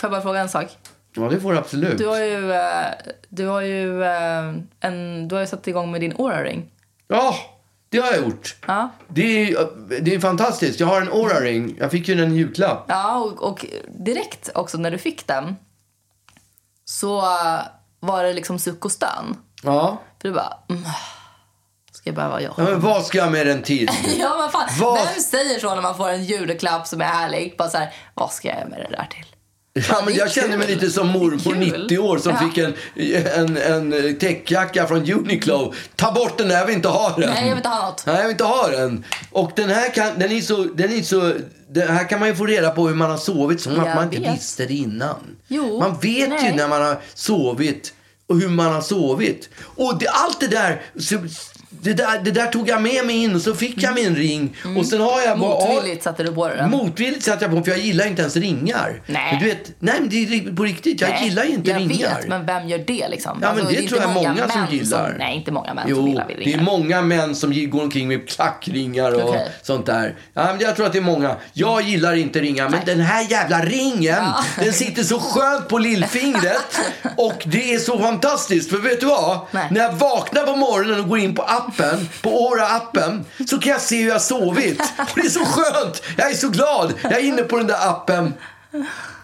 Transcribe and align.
Får 0.00 0.08
jag 0.08 0.10
bara 0.10 0.22
fråga 0.22 0.40
en 0.40 0.48
sak? 0.48 0.66
Ja, 1.16 1.22
det 1.22 1.40
får 1.40 1.52
du 1.52 1.58
absolut. 1.58 1.98
Du 1.98 2.06
har 2.06 2.18
ju, 2.18 2.52
eh, 2.52 2.86
du 3.28 3.46
har 3.46 3.60
ju, 3.60 4.04
eh, 4.04 4.54
en, 4.80 5.28
du 5.28 5.34
har 5.34 5.40
ju 5.40 5.46
satt 5.46 5.68
igång 5.68 5.90
med 5.90 6.00
din 6.00 6.12
Oura-ring. 6.16 6.70
Ja, 7.08 7.34
det 7.88 7.98
har 7.98 8.06
jag 8.12 8.20
gjort. 8.20 8.56
Ja. 8.66 8.90
Det 9.08 9.52
är, 9.52 9.68
det 10.00 10.14
är 10.14 10.20
fantastiskt. 10.20 10.80
Jag 10.80 10.86
har 10.86 11.00
en 11.00 11.10
Oura-ring. 11.12 11.76
Jag 11.78 11.90
fick 11.90 12.08
ju 12.08 12.14
den 12.14 12.32
i 12.32 12.36
julklapp. 12.36 12.84
Ja, 12.88 13.16
och, 13.18 13.42
och 13.50 13.66
direkt 13.98 14.50
också 14.54 14.78
när 14.78 14.90
du 14.90 14.98
fick 14.98 15.26
den 15.26 15.56
så 16.84 17.20
var 18.00 18.24
det 18.24 18.32
liksom 18.32 18.58
suck 18.58 18.84
och 18.84 18.92
stön. 18.92 19.36
Ja. 19.62 19.98
För 20.22 20.28
du 20.28 20.34
bara, 20.34 20.58
mm, 20.68 20.82
ska 21.92 22.08
jag 22.08 22.14
behöva 22.14 22.42
jag? 22.42 22.54
ja 22.56 22.64
men 22.64 22.80
vad 22.80 23.04
ska 23.06 23.18
jag 23.18 23.32
med 23.32 23.46
den 23.46 23.62
till? 23.62 23.88
Ja, 24.18 24.36
men 24.38 24.50
fan, 24.50 24.68
Vad- 24.80 24.94
vem 25.06 25.22
säger 25.22 25.60
så 25.60 25.74
när 25.74 25.82
man 25.82 25.96
får 25.96 26.08
en 26.08 26.24
julklapp 26.24 26.86
som 26.86 27.00
är 27.00 27.04
härlig? 27.04 27.54
Bara 27.58 27.68
så 27.68 27.78
här, 27.78 27.94
vad 28.14 28.32
ska 28.32 28.48
jag 28.48 28.68
med 28.68 28.78
det 28.90 28.96
där 28.96 29.06
till? 29.10 29.26
Ja, 29.88 30.02
men 30.04 30.14
jag 30.14 30.30
känner 30.30 30.56
mig 30.56 30.66
lite 30.66 30.90
som 30.90 31.08
mormor 31.08 31.54
Det 31.54 31.66
är 31.66 31.70
kul. 31.70 31.82
90 31.82 31.98
år 31.98 32.18
som 32.18 32.32
Ja. 32.40 32.48
fick 32.48 32.58
en, 32.58 33.56
en, 33.56 33.92
en 33.92 34.16
täckjacka 34.18 34.86
från 34.86 35.10
Uniqlo. 35.12 35.74
Ta 35.96 36.12
bort 36.12 36.38
den 36.38 36.48
där, 36.48 36.58
jag 36.58 36.66
vill 36.66 36.74
inte 36.76 36.88
ha 36.88 37.16
den. 37.16 37.20
Nej, 37.30 37.38
jag 37.40 37.48
vill 37.48 37.56
inte 37.56 37.68
ha 37.68 37.88
något. 37.88 38.02
Nej, 38.06 38.16
jag 38.16 38.22
vill 38.22 38.30
inte 38.30 38.44
ha 38.44 38.68
den. 38.68 39.04
Och 39.30 39.50
den 39.56 39.68
här 39.70 39.94
kan, 39.94 40.18
den 40.18 40.32
är 40.32 40.40
så, 40.40 40.56
den 40.64 40.92
är 40.92 41.02
så, 41.02 41.32
den 41.70 41.88
här 41.88 42.08
kan 42.08 42.20
man 42.20 42.28
ju 42.28 42.34
få 42.36 42.46
reda 42.46 42.70
på 42.70 42.88
hur 42.88 42.94
man 42.94 43.10
har 43.10 43.18
sovit 43.18 43.60
som 43.60 43.80
att 43.80 43.94
man 43.94 44.04
inte 44.04 44.20
vet. 44.20 44.34
visste 44.34 44.66
det 44.66 44.74
innan. 44.74 45.16
Jo, 45.48 45.78
man 45.80 45.98
vet 45.98 46.18
ju 46.18 46.28
nej. 46.28 46.54
när 46.56 46.68
man 46.68 46.82
har 46.82 47.00
sovit 47.14 47.92
och 48.28 48.40
hur 48.40 48.48
man 48.48 48.72
har 48.72 48.80
sovit. 48.80 49.48
Och 49.62 49.98
det, 49.98 50.08
allt 50.08 50.40
det 50.40 50.46
där, 50.48 50.82
det 51.70 51.92
där, 51.92 52.20
det 52.24 52.30
där 52.30 52.46
tog 52.46 52.68
jag 52.68 52.82
med 52.82 53.06
mig 53.06 53.16
in 53.24 53.34
och 53.34 53.40
så 53.42 53.54
fick 53.54 53.82
jag 53.82 53.94
min 53.94 54.16
ring. 54.16 54.56
Och 54.78 54.86
sen 54.86 55.00
har 55.00 55.20
jag 55.20 55.38
bara... 55.38 55.60
Mm. 55.64 55.74
Motvilligt 55.74 56.02
satte 56.04 56.22
du 56.22 56.32
på 56.32 56.48
den. 56.48 56.70
Motvilligt 56.70 57.22
satte 57.24 57.44
jag 57.44 57.54
på 57.54 57.62
för 57.62 57.70
jag 57.70 57.80
gillar 57.80 58.06
inte 58.06 58.22
ens 58.22 58.36
ringar. 58.36 59.02
Nej. 59.06 59.28
Men 59.32 59.42
du 59.42 59.48
vet, 59.48 59.72
nej 59.78 59.94
men 60.00 60.08
det 60.08 60.16
är 60.16 60.56
på 60.56 60.62
riktigt, 60.62 61.00
jag 61.00 61.10
Nej, 61.10 61.24
gillar 61.24 61.44
inte 61.50 61.70
jag 61.70 61.80
ringar. 61.80 62.16
vet, 62.16 62.28
men 62.28 62.46
vem 62.46 62.68
gör 62.68 62.78
det 62.78 63.08
liksom? 63.08 63.38
Ja, 63.42 63.54
men 63.56 63.64
det 63.66 63.70
är 63.76 63.82
inte 63.82 63.88
tror 63.88 64.00
jag 64.02 64.10
många 64.14 64.48
som 64.48 64.60
män 64.60 64.70
gillar. 64.70 65.16
nej, 65.18 65.36
inte 65.36 65.52
många 65.52 65.74
män 65.74 65.84
som 65.88 65.96
Jo, 65.96 66.08
gillar 66.08 66.26
vid 66.26 66.36
det 66.36 66.42
ringar. 66.42 66.58
är 66.58 66.62
många 66.62 67.02
män 67.02 67.34
som 67.34 67.70
går 67.70 67.82
omkring 67.82 68.08
med 68.08 68.28
klackringar 68.28 69.12
och 69.22 69.28
Okej. 69.30 69.48
sånt 69.62 69.86
där. 69.86 70.14
Ja, 70.34 70.44
men 70.46 70.60
jag 70.60 70.76
tror 70.76 70.86
att 70.86 70.92
det 70.92 70.98
är 70.98 71.02
många. 71.02 71.36
Jag 71.52 71.82
gillar 71.82 72.14
inte 72.16 72.40
ringar, 72.40 72.64
men 72.68 72.72
Nej. 72.86 72.96
den 72.96 73.00
här 73.00 73.30
jävla 73.30 73.60
ringen, 73.64 74.14
Ja. 74.24 74.44
den 74.64 74.72
sitter 74.72 75.02
så 75.02 75.18
skönt 75.20 75.68
på 75.68 75.78
lillfingret. 75.78 76.80
och 77.16 77.42
det 77.46 77.74
är 77.74 77.78
så 77.78 77.98
fantastiskt, 77.98 78.70
för 78.70 78.76
vet 78.78 79.00
du 79.00 79.06
vad? 79.06 79.38
Nej. 79.50 79.66
När 79.70 79.80
jag 79.80 79.92
vaknar 79.92 80.42
på 80.42 80.56
morgonen 80.56 81.00
och 81.00 81.08
går 81.08 81.18
in 81.18 81.34
på 81.34 81.42
appen, 81.56 82.08
på 82.22 82.30
Aura-appen, 82.30 83.24
så 83.48 83.58
kan 83.58 83.72
jag 83.72 83.80
se 83.80 84.02
hur 84.02 84.08
jag 84.08 84.22
sovit. 84.22 84.80
Och 84.98 85.08
det 85.14 85.20
är 85.26 85.28
så 85.30 85.44
skönt! 85.44 86.02
Jag 86.16 86.30
är 86.30 86.34
så 86.34 86.48
glad! 86.48 86.94
Jag 87.02 87.12
är 87.12 87.20
inne 87.24 87.42
på 87.42 87.56
den 87.56 87.66
där 87.66 87.88
appen 87.90 88.34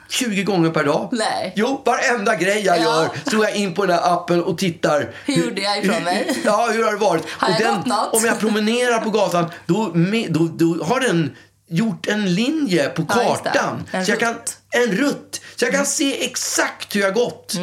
20 0.09 0.43
gånger 0.43 0.71
per 0.71 0.85
dag. 0.85 1.09
Nej. 1.13 1.53
Jo, 1.57 1.83
varenda 1.87 2.37
grej 2.37 2.63
jag 2.65 2.79
Ja. 2.79 2.83
gör 2.83 3.09
så 3.31 3.37
går 3.37 3.47
jag 3.47 3.57
in 3.57 3.75
på 3.75 3.87
den 3.87 3.97
här 3.99 4.15
appen 4.15 4.43
och 4.43 4.59
tittar. 4.59 5.15
Hur 5.25 5.35
gjorde 5.35 5.61
jag 5.61 5.79
ifrån 5.85 6.05
mig? 6.05 6.41
Ja, 6.45 6.69
hur 6.73 6.85
har 6.85 6.93
det 6.93 6.99
varit? 6.99 7.25
Har 7.31 7.49
och 7.49 7.55
jag 7.61 7.77
gått 7.77 7.87
något? 7.87 8.15
Om 8.15 8.25
jag 8.25 8.41
promenerar 8.41 8.99
på 8.99 9.11
gatan, 9.11 9.51
då, 9.67 9.93
då, 10.29 10.49
då 10.55 10.85
har 10.85 11.01
den 11.01 11.37
gjort 11.69 12.07
en 12.09 12.35
linje 12.35 12.89
på 12.89 13.07
Ja, 13.09 13.15
kartan. 13.15 13.83
En 13.91 14.05
så 14.07 14.13
jag 14.13 14.21
kan, 14.21 14.35
rutt. 14.35 14.57
Mm. 14.75 14.91
en 14.91 14.97
rutt. 14.97 15.41
Så 15.57 15.65
jag 15.65 15.73
kan 15.75 15.87
se 15.87 16.25
exakt 16.25 16.97
hur 16.97 17.01
jag 17.01 17.15
gått. 17.15 17.55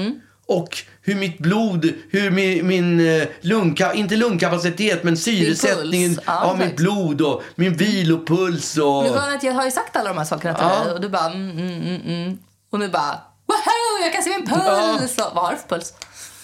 Och 0.47 0.77
hur 1.09 1.15
mitt 1.15 1.39
blod, 1.39 1.93
hur 2.09 2.31
min, 2.31 2.67
min 2.67 3.21
eh, 3.21 3.27
lungka, 3.41 3.93
inte 3.93 4.15
lungkapacitet, 4.15 5.03
men 5.03 5.17
syresättningen. 5.17 6.19
Ja, 6.25 6.39
av 6.43 6.57
mitt 6.57 6.75
blod 6.75 7.21
och 7.21 7.43
min 7.55 7.73
vilopuls 7.73 8.77
och... 8.77 9.03
Men 9.03 9.17
att 9.17 9.43
jag 9.43 9.53
har 9.53 9.65
ju 9.65 9.71
sagt 9.71 9.95
alla 9.95 10.09
de 10.09 10.17
här 10.17 10.25
sakerna 10.25 10.53
till 10.53 10.63
Ja. 10.69 10.83
dig 10.83 10.93
och 10.93 11.02
du 11.02 11.09
bara 11.09 11.25
mm, 11.25 11.49
mm, 11.52 11.81
mm, 11.81 12.02
mm. 12.05 12.37
Och 12.71 12.80
nu 12.80 12.89
bara 12.89 13.21
Woho, 13.47 14.03
jag 14.03 14.13
kan 14.13 14.23
se 14.23 14.30
min 14.30 14.47
puls! 14.47 15.17
Och, 15.17 15.35
vad 15.35 15.43
har 15.45 15.52
du 15.52 15.57
för 15.57 15.67
puls? 15.67 15.93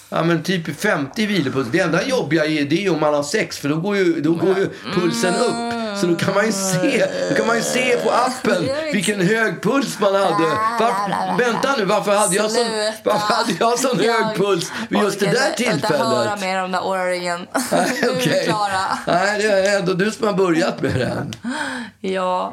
Ja 0.08 0.22
men 0.22 0.42
typ 0.42 0.80
50 0.80 1.26
vilopuls. 1.26 1.68
Det 1.72 1.80
enda 1.80 2.02
jobbiga 2.06 2.44
är 2.44 2.64
det 2.64 2.90
om 2.90 3.00
man 3.00 3.14
har 3.14 3.22
sex 3.22 3.58
för 3.58 3.68
då 3.68 3.76
går 3.76 3.96
ju, 3.96 4.20
då 4.20 4.32
går 4.34 4.58
ju 4.58 4.70
pulsen 4.94 5.34
upp. 5.34 5.76
Så 6.00 6.06
då 6.06 6.16
kan 6.16 6.34
man 6.34 6.46
ju 6.46 6.52
se, 6.52 7.06
då 7.28 7.34
kan 7.36 7.46
man 7.46 7.62
se 7.62 7.96
på 7.96 8.10
appen 8.10 8.68
vilken 8.92 9.20
hög 9.20 9.62
puls 9.62 10.00
man 10.00 10.14
hade. 10.14 10.44
Var, 10.80 11.38
vänta 11.38 11.74
nu, 11.78 11.84
varför 11.84 12.16
hade 12.16 12.36
jag 12.36 12.50
sån, 12.50 12.66
varför 13.04 13.34
hade 13.34 13.52
jag 13.60 13.78
sån 13.78 14.00
Jag 14.02 14.24
hög 14.24 14.36
puls 14.36 14.72
vid 14.88 15.02
just 15.02 15.20
det 15.20 15.26
där 15.26 15.32
orkar 15.32 15.72
inte 15.74 15.86
höra 15.86 16.36
tillfället? 16.36 16.40
mer 16.40 16.62
om 16.64 16.72
den. 16.72 17.46
Nej, 17.72 18.00
Nu 18.02 18.30
är 18.30 18.44
klara. 18.44 18.98
Nej, 19.06 19.42
det 19.42 19.48
är 19.48 19.78
ändå 19.78 19.92
du 19.92 20.10
som 20.10 20.26
har 20.26 20.34
börjat 20.34 20.82
med 20.82 20.94
den. 20.94 21.34
Ja, 22.00 22.52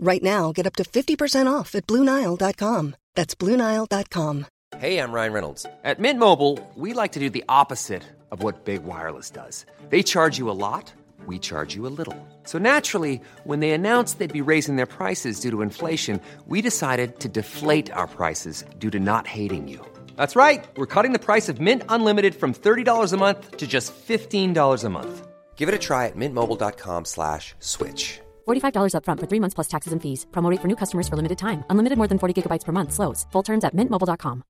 Right 0.00 0.22
now, 0.22 0.52
get 0.52 0.66
up 0.66 0.76
to 0.76 0.84
50% 0.84 1.52
off 1.52 1.74
at 1.74 1.86
BlueNile.com. 1.86 2.96
That's 3.14 3.34
BlueNile.com. 3.34 4.46
Hey, 4.76 4.98
I'm 4.98 5.12
Ryan 5.12 5.32
Reynolds. 5.32 5.66
At 5.82 5.98
Mint 5.98 6.20
Mobile, 6.20 6.58
we 6.76 6.92
like 6.92 7.12
to 7.12 7.20
do 7.20 7.30
the 7.30 7.44
opposite 7.48 8.04
of 8.30 8.42
what 8.42 8.64
Big 8.64 8.84
Wireless 8.84 9.30
does. 9.30 9.66
They 9.88 10.02
charge 10.02 10.38
you 10.38 10.50
a 10.50 10.52
lot, 10.66 10.92
we 11.26 11.38
charge 11.38 11.74
you 11.74 11.86
a 11.86 11.94
little. 11.96 12.16
So 12.44 12.58
naturally, 12.58 13.20
when 13.44 13.60
they 13.60 13.72
announced 13.72 14.18
they'd 14.18 14.40
be 14.40 14.52
raising 14.52 14.76
their 14.76 14.86
prices 14.86 15.40
due 15.40 15.50
to 15.50 15.62
inflation, 15.62 16.20
we 16.46 16.62
decided 16.62 17.18
to 17.20 17.28
deflate 17.28 17.90
our 17.92 18.06
prices 18.06 18.64
due 18.78 18.90
to 18.90 19.00
not 19.00 19.26
hating 19.26 19.66
you. 19.66 19.84
That's 20.16 20.36
right. 20.36 20.64
We're 20.76 20.94
cutting 20.94 21.12
the 21.12 21.18
price 21.18 21.48
of 21.48 21.60
Mint 21.60 21.82
Unlimited 21.88 22.34
from 22.34 22.54
$30 22.54 23.12
a 23.12 23.16
month 23.16 23.56
to 23.56 23.66
just 23.66 23.92
$15 24.06 24.84
a 24.84 24.88
month. 24.88 25.26
Give 25.56 25.68
it 25.68 25.74
a 25.74 25.78
try 25.78 26.06
at 26.06 26.16
mintmobile.com 26.16 27.04
slash 27.04 27.54
switch. 27.58 28.20
$45 28.48 28.94
upfront 28.94 29.20
for 29.20 29.26
three 29.26 29.40
months 29.40 29.54
plus 29.54 29.68
taxes 29.68 29.92
and 29.92 30.02
fees. 30.02 30.26
Promo 30.32 30.50
rate 30.50 30.60
for 30.60 30.68
new 30.68 30.76
customers 30.76 31.08
for 31.08 31.16
limited 31.16 31.38
time. 31.38 31.64
Unlimited 31.70 31.98
more 31.98 32.08
than 32.08 32.18
40 32.18 32.34
gigabytes 32.34 32.64
per 32.64 32.72
month. 32.72 32.92
Slows. 32.92 33.26
Full 33.32 33.42
terms 33.42 33.64
at 33.64 33.74
mintmobile.com. 33.74 34.42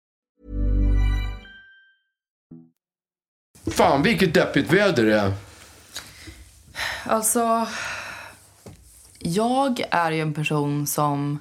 Fan 3.70 4.03
vilket 4.03 4.34
deppigt 4.34 4.72
väder 4.72 5.04
det 5.06 5.20
är. 5.20 5.32
Alltså, 7.06 7.66
jag 9.19 9.82
är 9.91 10.10
ju 10.10 10.20
en 10.20 10.34
person 10.34 10.86
som 10.86 11.38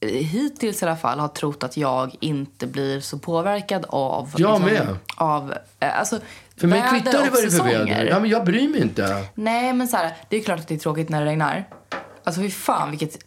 eh, 0.00 0.08
hittills 0.08 0.82
i 0.82 0.86
alla 0.86 0.96
fall 0.96 1.18
har 1.18 1.28
trott 1.28 1.62
att 1.62 1.76
jag 1.76 2.14
inte 2.20 2.66
blir 2.66 3.00
så 3.00 3.18
påverkad 3.18 3.84
av... 3.88 4.34
Jag 4.36 4.60
med. 4.60 4.96
Av, 5.16 5.54
eh, 5.80 5.98
alltså, 5.98 6.20
För 6.60 6.66
mig 6.66 6.84
kvittar 6.90 7.12
det 7.12 7.30
vad 7.30 7.42
det 7.42 7.46
är 7.46 7.50
för 7.50 7.64
väder. 7.64 8.04
Ja, 8.04 8.20
men 8.20 8.30
jag 8.30 8.44
bryr 8.44 8.68
mig 8.68 8.80
inte. 8.80 9.24
Nej, 9.34 9.72
men 9.72 9.88
så 9.88 9.96
här, 9.96 10.16
det 10.28 10.36
är 10.36 10.42
klart 10.42 10.60
att 10.60 10.68
det 10.68 10.74
är 10.74 10.78
tråkigt 10.78 11.08
när 11.08 11.20
det 11.20 11.26
regnar. 11.26 11.68
Alltså 12.24 12.40
fy 12.40 12.50
fan 12.50 12.90
vilket... 12.90 13.18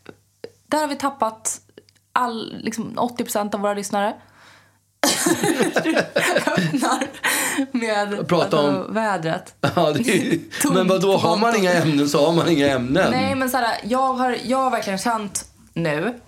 Där 0.68 0.80
har 0.80 0.88
vi 0.88 0.96
tappat 0.96 1.62
all, 2.14 2.56
liksom 2.64 2.94
80% 3.00 3.56
av 3.56 3.62
våra 3.62 3.74
lyssnare. 3.74 4.14
Öppnar 6.46 7.08
med 7.72 8.28
Prata 8.28 8.60
om- 8.60 8.76
alltså, 8.76 8.92
vädret. 8.92 9.56
Ja, 9.76 9.90
är, 9.90 10.74
men 10.74 10.88
vad 10.88 11.02
då 11.02 11.18
har 11.18 11.38
man 11.38 11.56
inga 11.56 11.74
ämnen 11.74 12.10
så 12.10 12.26
har 12.26 12.34
man 12.34 12.50
inga 12.50 12.68
ämnen. 12.70 13.12
Nej, 13.12 13.36
men 13.36 13.50
så 13.50 13.58
här, 13.58 13.78
jag, 13.84 14.14
har, 14.14 14.38
jag 14.44 14.58
har 14.58 14.72
verkligen 14.72 15.00
känt 15.00 15.46
nu 15.74 16.20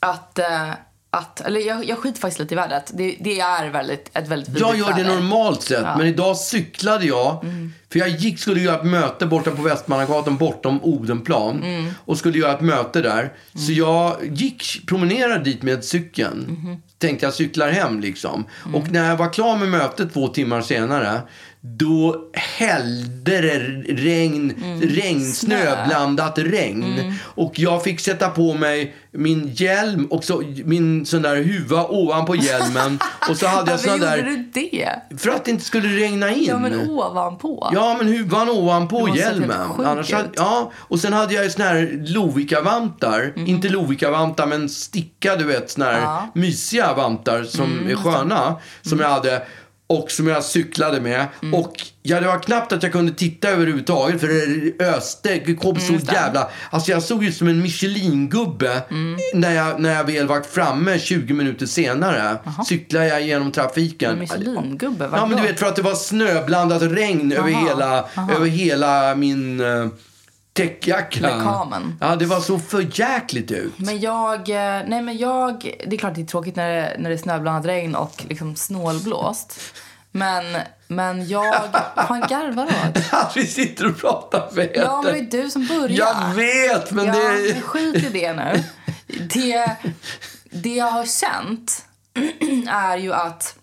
att... 0.00 0.38
Eh, 0.38 0.70
att 1.16 1.40
eller 1.40 1.60
jag, 1.60 1.84
jag 1.84 1.98
skiter 1.98 2.20
faktiskt 2.20 2.40
lite 2.40 2.54
i 2.54 2.56
vädret. 2.56 2.90
Det, 2.94 3.16
det 3.20 3.40
är 3.40 3.68
väldigt, 3.70 4.10
ett 4.16 4.28
väldigt 4.28 4.48
vidrigt 4.48 4.66
Jag 4.68 4.76
gör 4.78 4.92
det 4.96 5.02
väder. 5.02 5.14
normalt 5.14 5.62
sett, 5.62 5.70
Ja. 5.82 5.86
Mm. 5.86 5.98
men 5.98 6.06
idag 6.06 6.36
cyklade 6.36 7.04
jag. 7.06 7.44
För 7.92 7.98
jag 7.98 8.08
gick, 8.08 8.38
skulle 8.40 8.60
göra 8.60 8.76
ett 8.76 8.86
möte 8.86 9.26
borta 9.26 9.50
på 9.50 9.62
Västmannagatan 9.62 10.36
bortom 10.36 10.80
Odenplan. 10.82 11.62
Mm. 11.62 11.90
Och 12.04 12.18
skulle 12.18 12.38
göra 12.38 12.52
ett 12.52 12.60
möte 12.60 13.00
där. 13.00 13.32
Så 13.66 13.72
jag 13.72 14.16
gick, 14.32 14.86
promenerade 14.86 15.44
dit 15.44 15.62
med 15.62 15.84
cykeln. 15.84 16.46
Mm-hmm. 16.48 16.76
Tänkte 16.98 17.26
jag 17.26 17.34
cyklar 17.34 17.70
hem 17.70 18.00
liksom. 18.00 18.44
Mm. 18.64 18.74
Och 18.74 18.90
när 18.92 19.08
jag 19.08 19.16
var 19.16 19.32
klar 19.32 19.56
med 19.56 19.68
mötet 19.68 20.12
två 20.12 20.28
timmar 20.28 20.60
senare. 20.62 21.20
Då 21.78 22.16
hällde 22.32 23.40
det 23.40 23.58
regn, 23.88 24.54
regn 24.82 25.32
snö. 25.32 25.56
Snö. 25.60 25.86
blandat 25.86 26.38
regn. 26.38 27.14
Och 27.22 27.58
jag 27.58 27.84
fick 27.84 28.00
sätta 28.00 28.28
på 28.28 28.54
mig 28.54 28.94
min 29.10 29.50
hjälm 29.54 30.06
och 30.06 30.24
så, 30.24 30.42
min 30.64 31.06
sån 31.06 31.22
där 31.22 31.36
huva 31.36 31.84
ovanpå 31.84 32.36
hjälmen. 32.36 32.98
och 33.30 33.36
så 33.36 33.46
hade 33.46 33.70
jag 33.70 33.80
sån 33.80 33.92
gjorde 33.92 34.06
där... 34.06 34.22
du 34.22 34.50
det? 34.52 35.18
För 35.18 35.30
att 35.30 35.44
det 35.44 35.50
inte 35.50 35.64
skulle 35.64 35.88
regna 35.88 36.30
in. 36.30 36.44
Ja, 36.44 36.58
men 36.58 36.90
ovanpå. 36.90 37.70
Ja, 37.72 37.96
men 37.98 38.06
huvan 38.06 38.48
ovanpå 38.48 39.08
hjälmen. 39.16 39.70
Annars 39.84 40.12
hade, 40.12 40.28
ja, 40.36 40.72
och 40.76 41.00
sen 41.00 41.12
hade 41.12 41.34
jag 41.34 41.44
ju 41.44 41.50
såna 41.50 41.64
här 41.64 42.04
Lovikka-vantar. 42.06 43.32
Mhm. 43.36 43.46
Inte 43.46 43.68
Lovikka-vantar, 43.68 44.46
men 44.46 44.68
sticka, 44.68 45.36
du 45.36 45.44
vet, 45.44 45.70
såna 45.70 45.84
här 45.86 46.26
mysiga 46.34 46.94
vantar 46.94 47.44
som 47.44 47.76
Mm, 47.76 47.90
är 47.90 47.94
sköna. 47.94 48.56
Som 48.82 49.00
jag 49.00 49.08
hade 49.08 49.42
och 49.88 50.10
som 50.10 50.26
jag 50.26 50.44
cyklade 50.44 51.00
med. 51.00 51.26
Mm. 51.42 51.54
Och 51.54 51.82
ja, 52.02 52.20
det 52.20 52.26
var 52.26 52.38
knappt 52.38 52.72
att 52.72 52.82
jag 52.82 52.92
kunde 52.92 53.12
titta 53.12 53.48
överhuvudtaget 53.48 54.20
för 54.20 54.28
det 54.28 54.84
öste. 54.84 55.40
Det 55.46 55.54
kom 55.54 55.76
Mm, 55.76 56.00
så 56.00 56.12
jävla... 56.12 56.48
Alltså 56.70 56.90
jag 56.90 57.02
såg 57.02 57.24
ut 57.24 57.36
som 57.36 57.48
en 57.48 57.62
Michelin-gubbe 57.62 58.82
Mm. 58.90 59.16
när, 59.34 59.52
jag, 59.54 59.80
när 59.80 59.94
jag 59.94 60.04
väl 60.04 60.26
var 60.26 60.40
framme 60.40 60.98
20 60.98 61.34
minuter 61.34 61.66
senare. 61.66 62.38
Cyklade 62.68 63.06
jag 63.08 63.22
genom 63.22 63.52
trafiken. 63.52 64.10
En 64.12 64.18
Michelin-gubbe? 64.18 65.08
Ja, 65.12 65.26
men 65.26 65.36
du 65.36 65.42
vet 65.42 65.58
för 65.58 65.66
att 65.66 65.76
det 65.76 65.82
var 65.82 65.94
snöblandat 65.94 66.82
regn 66.82 67.32
över 67.32 67.50
hela, 67.50 68.04
över 68.36 68.46
hela 68.46 69.14
min 69.14 69.60
uh, 70.60 70.66
täckjacka. 70.66 71.20
Lekamen. 71.20 71.98
Ja, 72.00 72.16
det 72.16 72.26
var 72.26 72.40
så 72.40 72.58
för 72.58 73.00
jäkligt 73.00 73.50
ut. 73.50 73.78
Men 73.78 74.00
jag, 74.00 74.48
eh, 74.48 74.82
nej 74.86 75.02
men 75.02 75.18
jag, 75.18 75.76
det 75.86 75.96
är 75.96 75.98
klart 75.98 76.14
det 76.14 76.20
är 76.20 76.26
tråkigt 76.26 76.56
när 76.56 76.68
det, 76.68 76.96
när 76.98 77.10
det 77.10 77.16
är 77.16 77.18
snöblandat 77.18 77.66
regn 77.66 77.94
och 77.94 78.24
liksom 78.28 78.56
snålblåst. 78.56 79.60
Men, 80.10 80.44
men 80.88 81.28
jag, 81.28 81.54
vad 81.94 82.06
fan 82.06 82.20
garvar 82.20 82.68
du 82.94 83.00
vi 83.40 83.46
sitter 83.46 83.86
och 83.86 83.98
pratar 83.98 84.48
med 84.52 84.70
Ja, 84.74 85.02
men 85.02 85.12
det 85.12 85.18
är 85.18 85.42
du 85.42 85.50
som 85.50 85.66
börjar. 85.66 85.90
Jag 85.90 86.34
vet, 86.34 86.90
men 86.90 87.06
ja, 87.06 87.12
det... 87.12 87.52
men 87.52 87.62
skit 87.62 87.96
i 87.96 88.08
det 88.08 88.32
nu. 88.32 88.64
Det, 89.34 89.76
det 90.50 90.74
jag 90.74 90.90
har 90.90 91.04
känt 91.04 91.84
är 92.68 92.96
ju 92.96 93.12
att... 93.12 93.58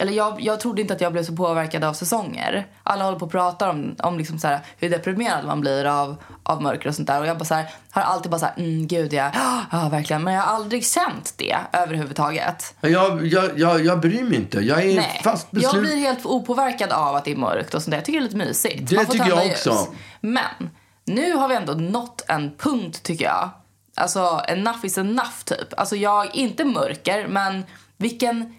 Eller 0.00 0.12
jag, 0.12 0.40
jag 0.40 0.60
trodde 0.60 0.82
inte 0.82 0.94
att 0.94 1.00
jag 1.00 1.12
blev 1.12 1.22
så 1.22 1.36
påverkad 1.36 1.84
av 1.84 1.92
säsonger. 1.92 2.66
Alla 2.82 3.04
håller 3.04 3.18
på 3.18 3.24
och 3.24 3.32
pratar 3.32 3.68
om, 3.68 3.96
om 3.98 4.18
liksom 4.18 4.38
så 4.38 4.48
här, 4.48 4.60
hur 4.78 4.90
deprimerad 4.90 5.44
man 5.44 5.60
blir 5.60 5.84
av, 5.84 6.16
av 6.42 6.62
mörker 6.62 6.88
och 6.88 6.94
sånt 6.94 7.08
där. 7.08 7.20
Och 7.20 7.26
jag 7.26 7.38
bara 7.38 7.44
så 7.44 7.54
här, 7.54 7.66
har 7.90 8.02
alltid 8.02 8.30
bara 8.30 8.38
så 8.38 8.46
här, 8.46 8.54
mm, 8.56 8.86
gud 8.86 9.12
ja, 9.12 9.30
ja, 9.72 9.88
verkligen. 9.88 10.24
Men 10.24 10.34
jag 10.34 10.42
har 10.42 10.54
aldrig 10.54 10.86
känt 10.86 11.34
det 11.36 11.56
överhuvudtaget. 11.72 12.74
Jag, 12.80 13.26
jag, 13.26 13.58
jag, 13.58 13.84
jag 13.84 14.00
bryr 14.00 14.22
mig 14.22 14.36
inte. 14.36 14.60
Jag 14.60 14.82
är 14.82 14.96
Nej, 14.96 15.20
fast 15.24 15.48
jag 15.50 15.62
beslut... 15.62 15.82
blir 15.82 15.96
helt 15.96 16.26
opåverkad 16.26 16.92
av 16.92 17.16
att 17.16 17.24
det 17.24 17.32
är 17.32 17.36
mörkt 17.36 17.74
och 17.74 17.82
sånt 17.82 17.90
där. 17.90 17.98
Jag 17.98 18.04
tycker 18.04 18.20
det 18.20 18.24
är 18.24 18.28
lite 18.32 18.36
mysigt. 18.36 18.90
Det 18.90 19.04
tycker 19.04 19.28
jag 19.28 19.46
också. 19.46 19.86
Men 20.20 20.70
nu 21.04 21.32
har 21.32 21.48
vi 21.48 21.54
ändå 21.54 21.72
nått 21.72 22.24
en 22.28 22.56
punkt 22.56 23.02
tycker 23.02 23.24
jag. 23.24 23.50
Alltså 23.96 24.42
enough 24.48 24.86
is 24.86 24.98
enough 24.98 25.44
typ. 25.44 25.78
Alltså 25.80 25.96
jag, 25.96 26.34
inte 26.34 26.64
mörker, 26.64 27.28
men 27.28 27.64
vilken 27.96 28.54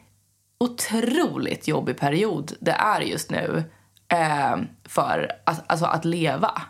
otroligt 0.62 1.68
jobbig 1.68 2.00
period 2.00 2.54
det 2.60 2.72
är 2.72 3.02
just 3.02 3.32
nu 3.32 3.64
eh, 4.08 4.56
för 4.90 5.32
att, 5.46 5.72
alltså 5.72 5.86
att 5.86 6.06
leva. 6.06 6.62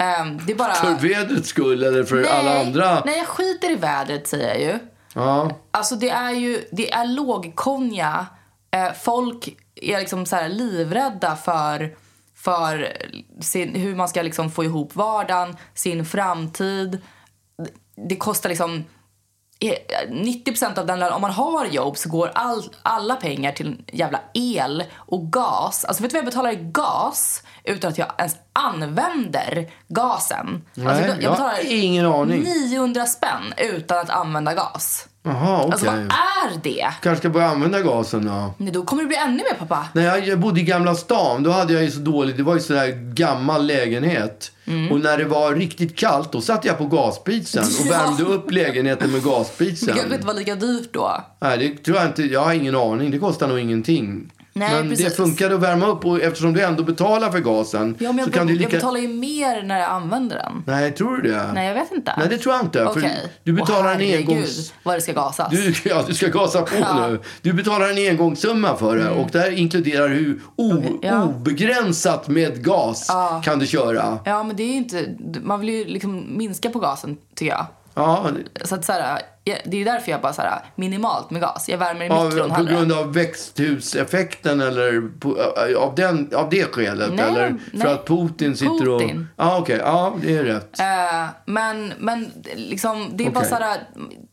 Eh, 0.00 0.26
det 0.46 0.54
bara... 0.54 0.72
För 0.74 1.08
vädrets 1.08 1.48
skull 1.48 1.82
eller 1.82 2.04
för 2.04 2.24
alla 2.24 2.60
andra. 2.60 3.02
Nej, 3.04 3.18
jag 3.18 3.26
skiter 3.26 3.70
i 3.70 3.74
vädret 3.74 4.28
säger 4.28 4.48
jag 4.48 4.60
ju. 4.60 4.78
Ja. 5.14 5.50
Alltså 5.70 5.96
det 5.96 6.10
är 6.10 6.30
ju, 6.30 6.64
det 6.72 6.92
är 6.92 7.06
lågkonja. 7.06 8.26
Eh, 8.70 8.92
folk 8.92 9.56
är 9.74 9.98
liksom 9.98 10.26
så 10.26 10.36
här 10.36 10.48
livrädda 10.48 11.36
för, 11.36 11.96
för 12.36 12.96
sin, 13.40 13.74
hur 13.74 13.94
man 13.94 14.08
ska 14.08 14.22
liksom 14.22 14.50
få 14.50 14.64
ihop 14.64 14.96
vardagen, 14.96 15.56
sin 15.74 16.04
framtid. 16.04 16.98
Det 18.08 18.16
kostar 18.16 18.48
liksom 18.48 18.84
90% 19.60 20.78
av 20.78 20.86
den 20.86 20.98
lönen, 20.98 21.14
om 21.14 21.22
man 21.22 21.30
har 21.30 21.66
jobb 21.66 21.96
så 21.96 22.08
går 22.08 22.30
all, 22.34 22.64
alla 22.82 23.16
pengar 23.16 23.52
till 23.52 23.84
jävla 23.92 24.20
el 24.34 24.84
och 24.96 25.32
gas. 25.32 25.84
Alltså 25.84 26.02
vet 26.02 26.10
du 26.10 26.14
vad 26.14 26.18
jag 26.18 26.32
betalar 26.32 26.50
i 26.52 26.56
gas 26.56 27.42
utan 27.64 27.90
att 27.90 27.98
jag 27.98 28.12
ens 28.18 28.36
använder 28.52 29.70
gasen? 29.88 30.64
Nej, 30.74 30.86
alltså, 30.86 31.22
jag 31.22 31.30
har 31.30 31.54
ingen 31.66 32.06
aning. 32.06 32.42
900 32.42 33.06
spänn 33.06 33.54
utan 33.56 33.98
att 33.98 34.10
använda 34.10 34.54
gas. 34.54 35.08
Jaha, 35.26 35.58
okej. 35.58 35.72
Alltså 35.72 35.86
vad 35.86 35.94
är 35.96 36.60
det? 36.62 36.86
Kanske 37.02 37.16
ska 37.20 37.28
börja 37.28 37.48
använda 37.48 37.80
gasen 37.82 38.24
då. 38.26 38.54
Nej, 38.58 38.72
då 38.72 38.82
kommer 38.84 39.02
det 39.02 39.08
bli 39.08 39.16
ännu 39.16 39.36
mer 39.36 39.54
pappa. 39.58 39.86
När 39.92 40.02
jag, 40.02 40.26
jag 40.28 40.38
bodde 40.40 40.60
i 40.60 40.62
Gamla 40.62 40.94
stan, 40.94 41.42
då 41.42 41.50
hade 41.50 41.72
jag 41.72 41.82
ju 41.82 41.90
så 41.90 42.00
dåligt, 42.00 42.36
det 42.36 42.42
var 42.42 42.54
ju 42.54 42.60
sådär 42.60 42.88
gammal 43.14 43.66
lägenhet. 43.66 44.52
Mm. 44.66 44.92
Och 44.92 45.00
när 45.00 45.18
det 45.18 45.24
var 45.24 45.54
riktigt 45.54 45.96
kallt, 45.98 46.32
då 46.32 46.40
satte 46.40 46.68
jag 46.68 46.78
på 46.78 46.86
gasspisen 46.86 47.64
och 47.64 47.86
Ja. 47.90 47.98
värmde 47.98 48.22
upp 48.22 48.50
lägenheten 48.50 49.10
med 49.10 49.20
Det 49.22 49.28
gasspisen. 49.28 49.94
kanske 49.96 50.14
inte 50.14 50.26
var 50.26 50.34
lika 50.34 50.54
dyrt 50.54 50.88
då. 50.92 51.24
Nej, 51.40 51.58
det 51.58 51.84
tror 51.84 51.96
jag 51.96 52.06
inte, 52.06 52.22
jag 52.22 52.40
har 52.44 52.52
ingen 52.52 52.76
aning, 52.76 53.10
det 53.10 53.18
kostar 53.18 53.48
nog 53.48 53.58
ingenting. 53.58 54.32
Nej, 54.58 54.70
men 54.74 54.88
det 54.88 54.96
precis. 54.96 55.16
funkade 55.16 55.54
att 55.54 55.60
värma 55.60 55.86
upp 55.86 56.04
och 56.06 56.20
eftersom 56.22 56.52
du 56.52 56.60
ändå 56.62 56.82
betalar 56.82 57.30
för 57.30 57.38
gasen 57.40 57.96
Ja, 57.98 58.12
men 58.12 58.24
så 58.24 58.28
jag, 58.28 58.34
kan 58.34 58.46
du 58.46 58.52
jag 58.52 58.58
lika... 58.58 58.70
betalar 58.76 59.00
ju 59.00 59.08
mer 59.08 59.62
när 59.62 59.78
jag 59.80 59.90
använder 59.90 60.36
den. 60.36 60.62
Nej, 60.66 60.92
tror 60.92 61.16
du 61.16 61.30
det? 61.32 61.50
Nej, 61.54 61.66
jag 61.68 61.74
vet 61.74 61.92
inte. 61.92 62.14
Nej, 62.18 62.28
det 62.28 62.38
tror 62.38 62.54
jag 62.54 62.64
inte. 62.64 62.78
För 62.78 62.90
Okej. 62.90 63.18
du 63.42 63.52
betalar 63.52 63.96
Åh, 63.96 64.02
en 64.12 64.16
engångs... 64.18 64.72
vad 64.82 64.96
det 64.96 65.00
ska 65.00 65.12
gasas. 65.12 65.50
Du, 65.50 65.74
ja, 65.90 66.04
du 66.06 66.14
ska 66.14 66.26
gasa 66.28 66.62
på 66.62 66.74
Ja. 66.80 67.06
nu. 67.08 67.20
Du 67.42 67.52
betalar 67.52 67.90
en 67.90 68.10
engångssumma 68.10 68.76
för 68.76 68.96
det 68.96 69.10
och 69.10 69.28
där 69.30 69.50
inkluderar 69.58 70.08
hur 70.08 70.40
o, 70.56 70.72
Okej, 70.78 70.98
ja. 71.02 71.24
obegränsat 71.24 72.28
med 72.28 72.64
gas 72.64 73.10
kan 73.44 73.58
du 73.58 73.66
köra. 73.66 74.18
Ja, 74.24 74.42
men 74.42 74.56
det 74.56 74.62
är 74.62 74.66
ju 74.68 74.72
inte... 74.76 75.06
Man 75.42 75.60
vill 75.60 75.68
ju 75.68 75.84
liksom 75.84 76.26
minska 76.36 76.70
på 76.70 76.78
gasen, 76.78 77.16
tycker 77.34 77.52
jag. 77.52 77.66
Ja, 77.94 78.26
Så 78.64 78.74
att 78.74 78.84
så 78.84 78.92
här, 78.92 79.20
det 79.64 79.80
är 79.80 79.84
där 79.84 80.02
jag 80.06 80.20
bara 80.20 80.32
så 80.32 80.42
här, 80.42 80.64
minimalt 80.74 81.30
med 81.30 81.40
gas. 81.40 81.68
Jag 81.68 81.78
värmer 81.78 82.04
i 82.04 82.08
mikron 82.08 82.48
på 82.48 82.54
hellre. 82.54 82.72
grund 82.72 82.92
av 82.92 83.14
växthuseffekten 83.14 84.60
eller 84.60 85.18
på, 85.20 85.36
av, 85.78 85.94
den, 85.94 86.30
av 86.34 86.50
det 86.50 86.74
skälet? 86.74 87.12
Nej, 87.14 87.24
eller 87.24 87.48
för 87.48 87.58
nej. 87.72 87.86
att 87.86 88.06
Putin 88.06 88.56
sitter 88.56 88.88
och... 88.88 89.00
Putin. 89.00 89.28
Ja, 89.36 89.58
okej. 89.58 89.78
Ja, 89.84 90.16
det 90.22 90.36
är 90.36 90.44
rätt. 90.44 90.80
Eh, 90.80 91.28
men, 91.44 91.92
men 91.98 92.32
liksom, 92.54 93.10
det 93.14 93.26
är 93.26 93.30
bara 93.30 93.40
Okej. 93.40 93.50
så 93.50 93.56
här, 93.56 93.80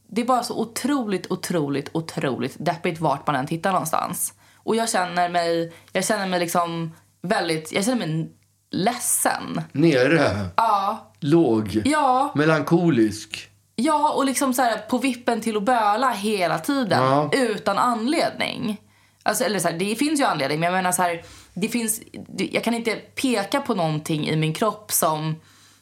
Det 0.08 0.22
är 0.22 0.26
bara 0.26 0.44
så 0.44 0.60
otroligt, 0.62 1.32
otroligt, 1.32 1.90
otroligt 1.92 2.56
deppigt 2.60 3.00
vart 3.00 3.28
man 3.28 3.36
än 3.36 3.48
tittar 3.48 3.72
någonstans. 3.72 4.34
Och 4.56 4.76
jag 4.76 4.90
känner 4.90 5.30
mig, 5.30 5.74
jag 5.92 6.06
känner 6.06 6.28
mig 6.28 6.40
liksom 6.40 6.92
väldigt, 7.22 7.72
jag 7.72 7.86
känner 7.86 8.08
mig 8.08 8.32
ledsen. 8.72 9.62
Nere. 9.72 10.50
Ja, 10.56 11.12
Låg. 11.20 11.82
ja, 11.86 12.32
Melankolisk. 12.36 13.50
Ja 13.76 14.10
och 14.14 14.26
liksom 14.26 14.54
så 14.54 14.62
här 14.62 14.78
på 14.78 14.98
vippen 14.98 15.42
till 15.42 15.58
att 15.58 15.64
böla 15.64 16.10
hela 16.12 16.60
tiden 16.60 17.04
Ja. 17.04 17.30
utan 17.34 17.78
anledning. 17.78 18.78
Alltså, 19.24 19.44
eller 19.44 19.60
så 19.60 19.68
här, 19.68 19.78
det 19.78 19.96
finns 19.96 20.20
ju 20.20 20.24
anledning, 20.24 20.60
men 20.60 20.68
jag 20.68 20.74
menar 20.78 20.92
så 20.92 21.02
här, 21.02 21.22
det 21.54 21.68
finns, 21.68 22.02
jag 22.38 22.64
kan 22.64 22.74
inte 22.74 22.96
peka 22.96 23.62
på 23.62 23.76
någonting 23.76 24.28
i 24.28 24.36
min 24.36 24.54
kropp 24.54 24.92
som, 24.92 25.36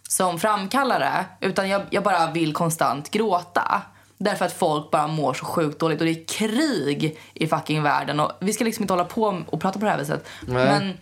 som 0.10 0.40
framkallar 0.40 1.00
det, 1.00 1.48
utan 1.48 1.70
jag, 1.70 1.82
jag 1.90 2.04
bara 2.04 2.32
vill 2.32 2.54
konstant 2.54 3.12
gråta. 3.12 3.82
Därför 4.18 4.46
att 4.46 4.54
folk 4.54 4.92
bara 4.92 5.08
mår 5.08 5.34
så 5.34 5.46
sjukt 5.46 5.80
dåligt 5.80 6.00
och 6.00 6.06
det 6.06 6.12
är 6.12 6.26
krig 6.28 7.20
i 7.34 7.48
fucking 7.48 7.84
världen. 7.84 8.20
Och 8.20 8.32
vi 8.40 8.54
ska 8.54 8.64
liksom 8.64 8.84
inte 8.84 8.94
hålla 8.94 9.06
på 9.06 9.42
och 9.48 9.62
prata 9.62 9.80
på 9.80 9.86
det 9.86 9.92
här 9.92 9.98
viset. 9.98 10.28
Nej. 10.42 10.66
Men, 10.66 10.98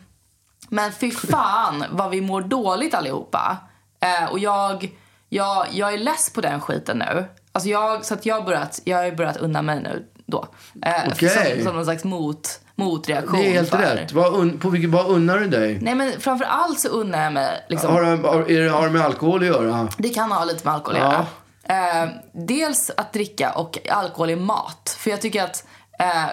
men 0.69 0.91
fy 0.91 1.11
fan 1.11 1.85
vad 1.91 2.09
vi 2.09 2.21
mår 2.21 2.41
dåligt 2.41 2.93
allihopa. 2.93 3.57
Eh, 3.99 4.31
och 4.31 4.39
jag, 4.39 4.89
jag, 5.29 5.67
jag 5.71 5.93
är 5.93 5.97
less 5.97 6.29
på 6.29 6.41
den 6.41 6.61
skiten 6.61 6.97
nu. 6.97 7.25
Alltså 7.51 7.69
jag, 7.69 8.05
så 8.05 8.13
att 8.13 8.25
jag 8.25 8.45
börjat, 8.45 8.81
jag 8.83 8.97
har 8.97 9.11
börjat 9.11 9.37
unna 9.37 9.61
mig 9.61 9.81
nu 9.81 10.05
då. 10.25 10.47
Eh, 10.85 10.93
Okej. 11.11 11.55
som, 11.55 11.65
som 11.65 11.75
någon 11.75 11.85
slags 11.85 12.03
mot, 12.03 12.59
motreaktion. 12.75 13.39
Det 13.39 13.47
är 13.47 13.51
helt 13.53 13.69
för. 13.69 13.77
rätt. 13.77 14.11
Vad, 14.11 14.33
un, 14.33 14.57
på 14.59 14.69
vilket, 14.69 14.89
vad 14.89 15.05
unnar 15.05 15.37
du 15.39 15.47
dig? 15.47 15.79
Nej 15.81 15.95
men 15.95 16.13
framför 16.19 16.45
allt 16.45 16.79
så 16.79 16.87
unnar 16.87 17.23
jag 17.23 17.33
mig 17.33 17.65
liksom, 17.69 17.91
Har, 17.93 18.01
det- 18.01 18.27
har, 18.27 18.51
är 18.51 18.83
det, 18.83 18.89
med 18.89 19.01
alkohol 19.01 19.39
att 19.41 19.47
göra? 19.47 19.87
Det 19.97 20.09
kan 20.09 20.31
ha 20.31 20.43
lite 20.45 20.65
med 20.65 20.73
alkohol 20.73 20.95
att 20.95 21.01
Ja. 21.01 21.11
göra. 21.13 22.03
Eh, 22.03 22.09
dels 22.33 22.91
att 22.97 23.13
dricka 23.13 23.51
och 23.51 23.77
alkohol 23.91 24.29
i 24.29 24.35
mat. 24.35 24.95
För 24.99 25.09
jag 25.09 25.21
tycker 25.21 25.43
att 25.43 25.63
eh, 25.99 26.25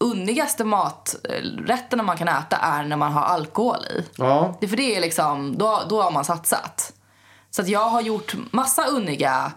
unnigaste 0.00 0.64
maträtterna 0.64 2.02
man 2.02 2.16
kan 2.16 2.28
äta 2.28 2.56
är 2.56 2.84
när 2.84 2.96
man 2.96 3.12
har 3.12 3.22
alkohol 3.22 3.76
i. 3.96 4.04
Ja. 4.16 4.56
Det, 4.60 4.68
för 4.68 4.76
det 4.76 4.96
är 4.96 5.00
liksom, 5.00 5.58
då, 5.58 5.80
då 5.88 6.02
har 6.02 6.10
man 6.10 6.24
satsat. 6.24 6.92
Så 7.50 7.62
att 7.62 7.68
jag 7.68 7.88
har 7.88 8.00
gjort 8.00 8.34
massa 8.50 8.84
unniga, 8.86 9.52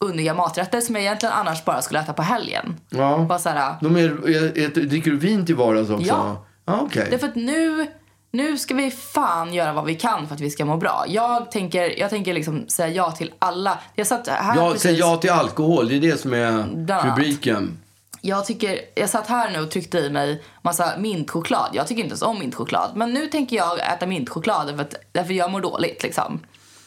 unniga 0.00 0.34
maträtter 0.34 0.80
som 0.80 0.94
jag 0.94 1.04
egentligen 1.04 1.32
annars 1.32 1.64
bara 1.64 1.82
skulle 1.82 2.00
äta 2.00 2.12
på 2.12 2.22
helgen. 2.22 2.80
Ja. 2.90 3.18
Bara 3.28 3.38
så 3.38 3.48
här, 3.48 3.74
De 3.80 3.96
är, 3.96 4.28
är, 4.28 4.58
är, 4.58 4.68
dricker 4.68 5.10
du 5.10 5.16
vin 5.16 5.46
till 5.46 5.54
vardags 5.54 5.90
också? 5.90 6.06
Ja. 6.06 6.46
ja 6.64 6.80
okej. 6.80 7.08
Därför 7.10 7.28
att 7.28 7.34
nu, 7.34 7.86
nu 8.30 8.58
ska 8.58 8.74
vi 8.74 8.90
fan 8.90 9.54
göra 9.54 9.72
vad 9.72 9.84
vi 9.84 9.94
kan 9.94 10.26
för 10.28 10.34
att 10.34 10.40
vi 10.40 10.50
ska 10.50 10.64
må 10.64 10.76
bra. 10.76 11.04
Jag 11.08 11.50
tänker, 11.50 12.00
jag 12.00 12.10
tänker 12.10 12.34
liksom 12.34 12.68
säga 12.68 12.88
ja 12.88 13.10
till 13.10 13.32
alla. 13.38 13.78
Jag 13.94 14.06
satt 14.06 14.28
här 14.28 14.56
Ja, 14.56 14.66
precis. 14.66 14.82
säg 14.82 14.94
ja 14.98 15.16
till 15.16 15.30
alkohol. 15.30 15.88
Det 15.88 15.96
är 15.96 16.00
det 16.00 16.20
som 16.20 16.32
är 16.34 16.66
rubriken. 17.10 17.78
Jag 18.20 18.46
tycker, 18.46 18.80
jag 18.94 19.10
satt 19.10 19.26
här 19.26 19.50
nu 19.50 19.60
och 19.60 19.70
tryckte 19.70 19.98
i 19.98 20.10
mig 20.10 20.42
massa 20.62 20.92
mintchoklad. 20.98 21.68
Jag 21.72 21.86
tycker 21.86 22.02
inte 22.02 22.12
ens 22.12 22.22
om 22.22 22.38
mintchoklad. 22.38 22.90
Men 22.94 23.14
nu 23.14 23.26
tänker 23.26 23.56
jag 23.56 23.78
äta 23.92 24.06
mintchoklad 24.06 24.76
för 24.76 24.82
att, 24.82 24.94
därför 25.12 25.32
jag 25.32 25.50
mår 25.50 25.60
dåligt 25.60 26.02
liksom. 26.02 26.40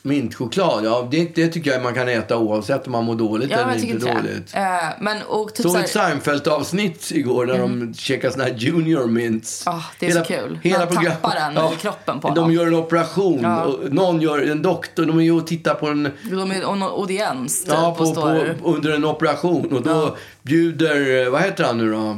Mintchoklad, 0.07 0.85
ja 0.85 1.07
det, 1.11 1.35
det 1.35 1.47
tycker 1.47 1.71
jag 1.71 1.83
man 1.83 1.93
kan 1.93 2.07
äta 2.09 2.37
oavsett 2.37 2.85
om 2.85 2.91
man 2.91 3.03
mår 3.05 3.15
dåligt 3.15 3.51
Ja, 3.51 3.57
eller 3.57 3.85
inte 3.85 4.13
dåligt. 4.13 4.53
Eh, 4.55 4.61
men 4.99 5.17
och 5.27 5.53
typ 5.53 5.63
Såg 5.63 5.71
så 5.71 5.77
här, 5.77 5.83
ett 5.85 5.89
Seinfeld-avsnitt 5.91 7.11
igår 7.11 7.45
när 7.45 7.57
de 7.57 7.93
käkade 7.93 8.33
såna 8.33 8.43
här 8.45 8.53
junior 8.57 9.07
mints. 9.07 9.67
Ah, 9.67 9.83
det 9.99 10.07
är 10.07 10.11
så 10.11 10.23
kul. 10.23 10.59
Hela 10.63 10.79
Man 10.79 10.87
program- 10.87 11.13
tappar 11.21 11.35
den 11.53 11.73
i 11.73 11.75
kroppen 11.75 12.19
på 12.19 12.27
De 12.27 12.37
honom. 12.39 12.51
gör 12.53 12.67
en 12.67 12.75
operation. 12.75 13.39
Ja. 13.43 13.63
Och 13.63 13.93
någon 13.93 14.21
gör, 14.21 14.51
en 14.51 14.61
doktor, 14.61 15.05
de 15.05 15.19
är 15.19 15.23
ju 15.23 15.31
och 15.31 15.47
tittar 15.47 15.73
på 15.73 15.87
en 15.87 16.03
de 16.31 16.51
är 16.51 16.61
någon 16.61 16.83
audiens 16.83 17.63
typ, 17.63 17.73
Ja, 17.73 17.95
på, 17.97 18.13
på, 18.13 18.43
under 18.63 18.91
en 18.95 19.05
operation. 19.05 19.73
Och 19.77 19.81
då 19.81 20.17
bjuder, 20.41 21.23
eh, 21.25 21.29
vad 21.31 21.41
heter 21.41 21.63
han 21.63 21.77
nu 21.77 21.91
då? 21.91 22.17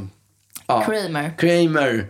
Ja, 0.67 0.81
Kramer. 0.85 1.33
Kramer 1.37 2.05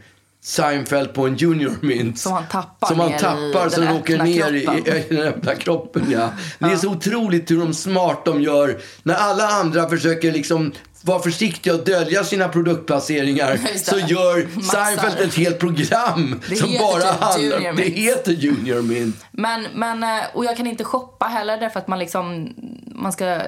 Seinfeld 0.49 1.13
på 1.13 1.27
en 1.27 1.35
junior 1.35 1.77
mint. 1.81 2.19
Som 2.19 2.31
han 2.31 2.47
tappar 2.47 2.87
Som 2.87 2.99
han 2.99 3.11
tappar 3.11 3.69
så 3.69 3.81
den 3.81 3.95
åker 3.95 4.23
ner 4.23 4.53
i, 4.53 4.59
i 4.59 5.15
den 5.15 5.27
öppna 5.27 5.55
kroppen. 5.55 6.11
Ja. 6.11 6.29
Det 6.59 6.65
är 6.65 6.75
så 6.75 6.89
otroligt 6.89 7.51
hur 7.51 7.59
de 7.59 7.73
smart 7.73 8.25
de 8.25 8.41
gör. 8.41 8.81
När 9.03 9.15
alla 9.15 9.47
andra 9.47 9.89
försöker 9.89 10.31
liksom 10.31 10.71
vara 11.01 11.19
försiktiga 11.19 11.73
och 11.73 11.85
dölja 11.85 12.23
sina 12.23 12.47
produktplaceringar 12.47 13.59
så 13.77 13.99
gör. 13.99 14.61
Seinfeld 14.61 15.19
ett 15.19 15.35
helt 15.35 15.59
program 15.59 16.41
Det 16.49 16.55
som 16.55 16.77
bara 16.79 17.33
typ 17.35 17.53
handlar 17.53 17.73
Det 17.73 17.83
heter 17.83 18.31
Junior 18.31 18.81
Mint. 18.81 19.25
Men, 19.31 19.67
men, 19.75 20.03
eh, 20.03 20.25
och 20.33 20.45
jag 20.45 20.57
kan 20.57 20.67
inte 20.67 20.83
shoppa 20.83 21.25
heller 21.25 21.57
därför 21.57 21.79
att 21.79 21.87
man 21.87 21.99
liksom, 21.99 22.53
man 22.95 23.11
ska, 23.11 23.41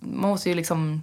man 0.00 0.30
måste 0.30 0.48
ju 0.48 0.54
liksom 0.54 1.02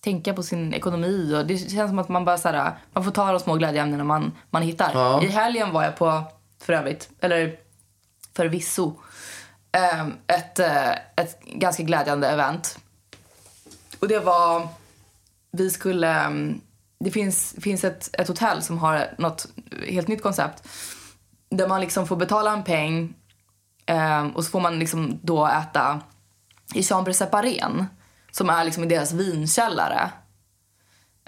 tänka 0.00 0.34
på 0.34 0.42
sin 0.42 0.74
ekonomi 0.74 1.34
och 1.34 1.46
det 1.46 1.58
känns 1.58 1.90
som 1.90 1.98
att 1.98 2.08
man 2.08 2.24
bara 2.24 2.38
så 2.38 2.48
här, 2.48 2.72
man 2.92 3.04
får 3.04 3.10
ta 3.10 3.32
de 3.32 3.40
små 3.40 3.56
glädjeämnena 3.56 4.04
man, 4.04 4.32
man 4.50 4.62
hittar. 4.62 4.90
Ja. 4.94 5.22
I 5.22 5.26
helgen 5.26 5.72
var 5.72 5.84
jag 5.84 5.96
på, 5.96 6.22
för 6.62 6.72
övrigt, 6.72 7.10
eller 7.20 7.56
förvisso, 8.36 8.94
eh, 9.72 10.06
ett, 10.26 10.58
eh, 10.58 10.90
ett 10.90 11.40
ganska 11.44 11.82
glädjande 11.82 12.28
event. 12.28 12.78
Och 14.00 14.08
det 14.08 14.18
var, 14.18 14.68
vi 15.52 15.70
skulle, 15.70 16.20
mm, 16.20 16.60
det 16.98 17.10
finns, 17.10 17.54
finns 17.60 17.84
ett, 17.84 18.20
ett 18.20 18.28
hotell 18.28 18.62
som 18.62 18.78
har 18.78 19.14
något 19.18 19.46
helt 19.88 20.08
nytt 20.08 20.22
koncept. 20.22 20.68
Där 21.50 21.68
man 21.68 21.80
liksom 21.80 22.06
får 22.06 22.16
betala 22.16 22.52
en 22.52 22.64
peng 22.64 23.14
eh, 23.86 24.26
och 24.26 24.44
så 24.44 24.50
får 24.50 24.60
man 24.60 24.78
liksom 24.78 25.18
då 25.22 25.46
äta 25.46 26.00
i 26.74 26.82
Chambre 26.82 27.14
Separén 27.14 27.86
som 28.30 28.50
är 28.50 28.64
liksom 28.64 28.84
i 28.84 28.86
deras 28.86 29.12
vinkällare. 29.12 30.10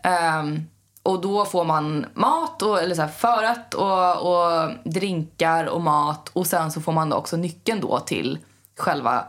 Ehm, 0.03 0.63
och 1.03 1.21
då 1.21 1.45
får 1.45 1.65
man 1.65 2.07
mat, 2.15 2.63
och, 2.63 2.83
eller 2.83 2.95
så 2.95 3.03
här 3.03 3.09
förrätt 3.09 3.75
och, 3.75 4.33
och 4.33 4.71
drinkar 4.85 5.65
och 5.65 5.81
mat. 5.81 6.29
Och 6.29 6.47
sen 6.47 6.71
så 6.73 6.81
får 6.81 6.93
man 6.93 7.09
då 7.09 7.17
också 7.17 7.37
nyckeln 7.37 7.81
då 7.81 8.01
till 8.01 8.39
själva 8.79 9.25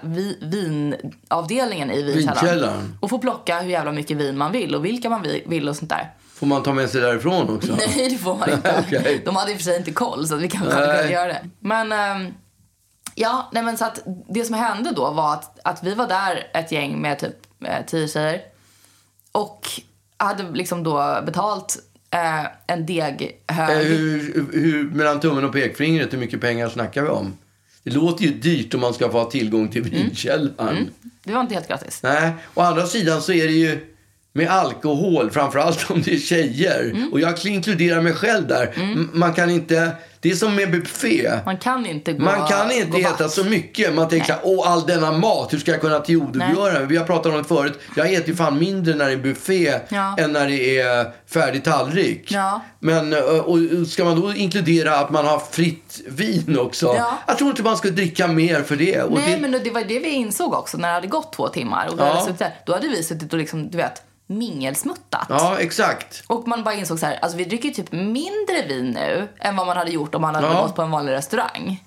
vi, 0.00 0.38
vinavdelningen 0.42 1.90
i 1.90 2.02
vinkällaren. 2.02 2.46
Vinkällaren. 2.46 2.98
Och 3.00 3.10
får 3.10 3.18
plocka 3.18 3.60
hur 3.60 3.70
jävla 3.70 3.92
mycket 3.92 4.16
vin 4.16 4.38
man 4.38 4.52
vill 4.52 4.74
och 4.74 4.84
vilka 4.84 5.10
man 5.10 5.22
vill, 5.46 5.68
och 5.68 5.76
sånt 5.76 5.90
där. 5.90 6.10
Får 6.34 6.46
man 6.46 6.62
ta 6.62 6.72
med 6.72 6.90
sig 6.90 7.00
därifrån 7.00 7.56
också? 7.56 7.72
Nej, 7.78 8.08
det 8.10 8.18
får 8.18 8.36
man 8.36 8.50
inte. 8.50 8.84
Okej. 8.86 9.22
De 9.24 9.36
hade 9.36 9.50
i 9.50 9.54
och 9.54 9.58
för 9.58 9.64
sig 9.64 9.76
inte 9.76 9.92
koll 9.92 10.26
så 10.26 10.36
vi 10.36 10.48
kanske 10.48 10.74
hade 10.74 10.86
kunnat 10.86 11.10
göra 11.10 11.26
det. 11.26 11.50
Men, 11.60 11.92
ehm, 11.92 12.34
ja, 13.14 13.50
nej 13.52 13.62
men 13.62 13.78
så 13.78 13.84
att 13.84 14.02
det 14.28 14.44
som 14.44 14.54
hände 14.54 14.90
då 14.90 15.10
var 15.10 15.32
att, 15.34 15.58
att 15.64 15.84
vi 15.84 15.94
var 15.94 16.08
där 16.08 16.46
ett 16.54 16.72
gäng 16.72 17.00
med 17.00 17.18
typ 17.18 17.36
eh, 17.64 17.86
tio 17.86 18.08
tjejer. 18.08 18.40
Och 19.32 19.68
hade 20.16 20.50
liksom 20.52 20.82
då 20.82 21.22
betalt 21.26 21.76
eh, 22.10 22.46
en 22.66 22.86
deghög. 22.86 23.40
Eh, 23.50 23.56
Hur, 23.56 24.46
hur, 24.52 24.84
mellan 24.90 25.20
tummen 25.20 25.44
och 25.44 25.52
pekfingret, 25.52 26.12
hur 26.12 26.18
mycket 26.18 26.40
pengar 26.40 26.68
snackar 26.68 27.02
vi 27.02 27.08
om? 27.08 27.38
Det 27.82 27.90
låter 27.90 28.24
ju 28.24 28.30
dyrt 28.34 28.74
om 28.74 28.80
man 28.80 28.94
ska 28.94 29.10
få 29.10 29.18
ha 29.18 29.30
tillgång 29.30 29.68
till 29.68 29.82
vinkällaren. 29.82 30.90
Det 31.24 31.32
var 31.32 31.40
inte 31.40 31.54
helt 31.54 31.68
gratis. 31.68 32.00
Nej, 32.02 32.32
å 32.54 32.60
andra 32.60 32.86
sidan 32.86 33.22
så 33.22 33.32
är 33.32 33.46
det 33.46 33.52
ju 33.52 33.93
med 34.36 34.48
alkohol, 34.50 35.30
framförallt 35.30 35.90
om 35.90 36.02
det 36.02 36.14
är 36.14 36.18
tjejer. 36.18 36.84
Mm. 36.94 37.12
Och 37.12 37.20
jag 37.20 37.46
inkluderar 37.46 38.00
mig 38.00 38.12
själv 38.12 38.46
där. 38.46 38.72
M- 38.76 39.10
Man 39.12 39.32
kan 39.34 39.50
inte, 39.50 39.90
det 40.20 40.30
är 40.30 40.34
som 40.34 40.54
med 40.54 40.70
buffé. 40.70 41.30
Man 41.44 41.56
kan 41.56 41.86
inte 41.86 42.12
gå 42.12 42.24
Man 42.24 42.48
kan 42.48 42.68
gå 42.68 42.74
inte 42.74 42.98
äta 42.98 43.24
back. 43.24 43.32
så 43.32 43.44
mycket. 43.44 43.94
Man 43.94 44.08
tänker 44.08 44.26
så 44.26 44.32
här, 44.32 44.40
åh 44.44 44.70
all 44.72 44.86
denna 44.86 45.12
mat, 45.12 45.52
hur 45.52 45.58
ska 45.58 45.70
jag 45.70 45.80
kunna 45.80 46.00
tillgodogöra 46.00 46.72
mig? 46.72 46.86
Vi 46.86 46.96
har 46.96 47.04
pratat 47.04 47.32
om 47.32 47.38
det 47.38 47.44
förut. 47.44 47.78
Jag 47.96 48.12
äter 48.12 48.28
ju 48.28 48.36
fan 48.36 48.58
mindre 48.58 48.94
när 48.94 49.06
det 49.06 49.12
är 49.12 49.16
buffé 49.16 49.74
Ja. 49.88 50.16
än 50.18 50.32
när 50.32 50.48
det 50.48 50.78
är 50.80 51.12
färdig 51.30 51.64
tallrik. 51.64 52.32
Ja. 52.32 52.60
Men 52.78 53.12
eh, 53.12 53.18
och 53.18 53.58
ska 53.88 54.04
man 54.04 54.20
då 54.20 54.34
inkludera 54.34 54.96
att 54.98 55.10
man 55.10 55.26
har 55.26 55.38
fritt 55.50 56.00
vin 56.08 56.58
också? 56.58 56.86
Ja. 56.98 57.18
Jag 57.26 57.38
tror 57.38 57.50
inte 57.50 57.62
man 57.62 57.76
ska 57.76 57.88
dricka 57.88 58.26
mer 58.28 58.62
för 58.62 58.76
det. 58.76 59.02
Och 59.02 59.12
Nej, 59.18 59.34
det 59.40 59.48
men 59.48 59.62
det 59.64 59.70
var 59.70 59.80
det 59.84 59.98
vi 59.98 60.08
insåg 60.08 60.54
också 60.54 60.76
när 60.78 60.88
det 60.88 60.94
hade 60.94 61.06
gått 61.06 61.32
två 61.32 61.48
timmar. 61.48 61.86
Och 61.86 61.94
vi 61.98 62.02
Ja. 62.02 62.08
hade 62.12 62.24
suttit. 62.24 62.46
Då 62.66 62.72
hade 62.72 62.88
vi 62.88 63.02
suttit 63.02 63.32
och 63.32 63.38
liksom, 63.38 63.70
du 63.70 63.76
vet, 63.76 64.02
mingelsmuttat. 64.26 65.26
Ja, 65.28 65.56
exakt. 65.58 66.24
Och 66.26 66.48
man 66.48 66.64
bara 66.64 66.74
insåg 66.74 66.98
så 66.98 67.06
här, 67.06 67.18
alltså 67.22 67.38
vi 67.38 67.44
dricker 67.44 67.70
typ 67.70 67.92
mindre 67.92 68.62
vin 68.68 68.90
nu 68.90 69.28
än 69.38 69.56
vad 69.56 69.66
man 69.66 69.76
hade 69.76 69.90
gjort 69.90 70.14
om 70.14 70.22
man 70.22 70.34
hade 70.34 70.46
Ja. 70.46 70.62
gått 70.62 70.76
på 70.76 70.82
en 70.82 70.90
vanlig 70.90 71.12
restaurang. 71.12 71.84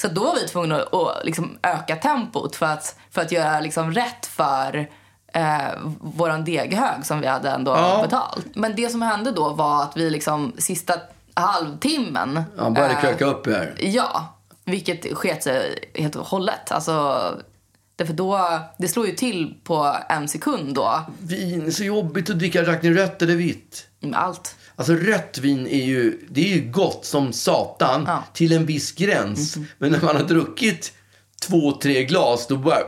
Så 0.00 0.08
då 0.08 0.24
var 0.24 0.34
vi 0.34 0.48
tvungna 0.48 0.76
att, 0.76 0.94
att 0.94 1.24
liksom 1.24 1.58
öka 1.62 1.96
tempot 1.96 2.56
för 2.56 2.66
att, 2.66 2.96
för 3.10 3.22
att 3.22 3.32
göra 3.32 3.60
liksom 3.60 3.92
rätt 3.92 4.26
för 4.26 4.88
eh, 5.32 5.68
våran 6.00 6.44
deghög 6.44 7.06
som 7.06 7.20
vi 7.20 7.26
hade 7.26 7.50
ändå 7.50 7.70
Ja. 7.70 7.98
betalt. 8.02 8.46
Men 8.54 8.76
det 8.76 8.88
som 8.88 9.02
hände 9.02 9.30
då 9.32 9.48
var 9.50 9.82
att 9.82 9.96
vi 9.96 10.10
liksom 10.10 10.52
sista 10.58 10.94
halvtimmen... 11.34 12.42
Han 12.58 12.74
började 12.74 12.94
eh, 12.94 13.00
kröka 13.00 13.24
upp 13.24 13.46
här. 13.46 13.74
Ja, 13.78 14.26
vilket 14.64 15.16
sket 15.16 15.42
sig 15.42 15.90
helt 15.94 16.16
och 16.16 16.26
hållet. 16.26 16.72
Alltså, 16.72 17.20
därför 17.96 18.12
då, 18.12 18.60
det 18.78 18.88
slår 18.88 19.06
ju 19.06 19.12
till 19.14 19.54
på 19.64 19.96
en 20.08 20.28
sekund 20.28 20.74
då. 20.74 21.00
Vin 21.20 21.66
är 21.66 21.70
så 21.70 21.84
jobbigt 21.84 22.30
att 22.30 22.38
dricka. 22.38 22.62
Drack 22.62 22.82
ni 22.82 22.94
rött 22.94 23.22
eller 23.22 23.36
vitt? 23.36 23.86
med 24.00 24.14
Allt. 24.20 24.56
Alltså 24.76 24.92
rött 24.94 25.38
vin 25.38 25.66
är 25.66 25.84
ju, 25.84 26.20
det 26.30 26.40
är 26.52 26.56
ju 26.56 26.70
gott 26.70 27.04
som 27.04 27.32
satan 27.32 28.04
Ja. 28.06 28.22
till 28.32 28.52
en 28.52 28.66
viss 28.66 28.92
gräns. 28.92 29.56
Men 29.78 29.92
när 29.92 30.00
man 30.02 30.16
har 30.16 30.22
druckit 30.22 30.92
två, 31.42 31.72
tre 31.72 32.04
glas 32.04 32.46
då 32.46 32.56
bara, 32.56 32.78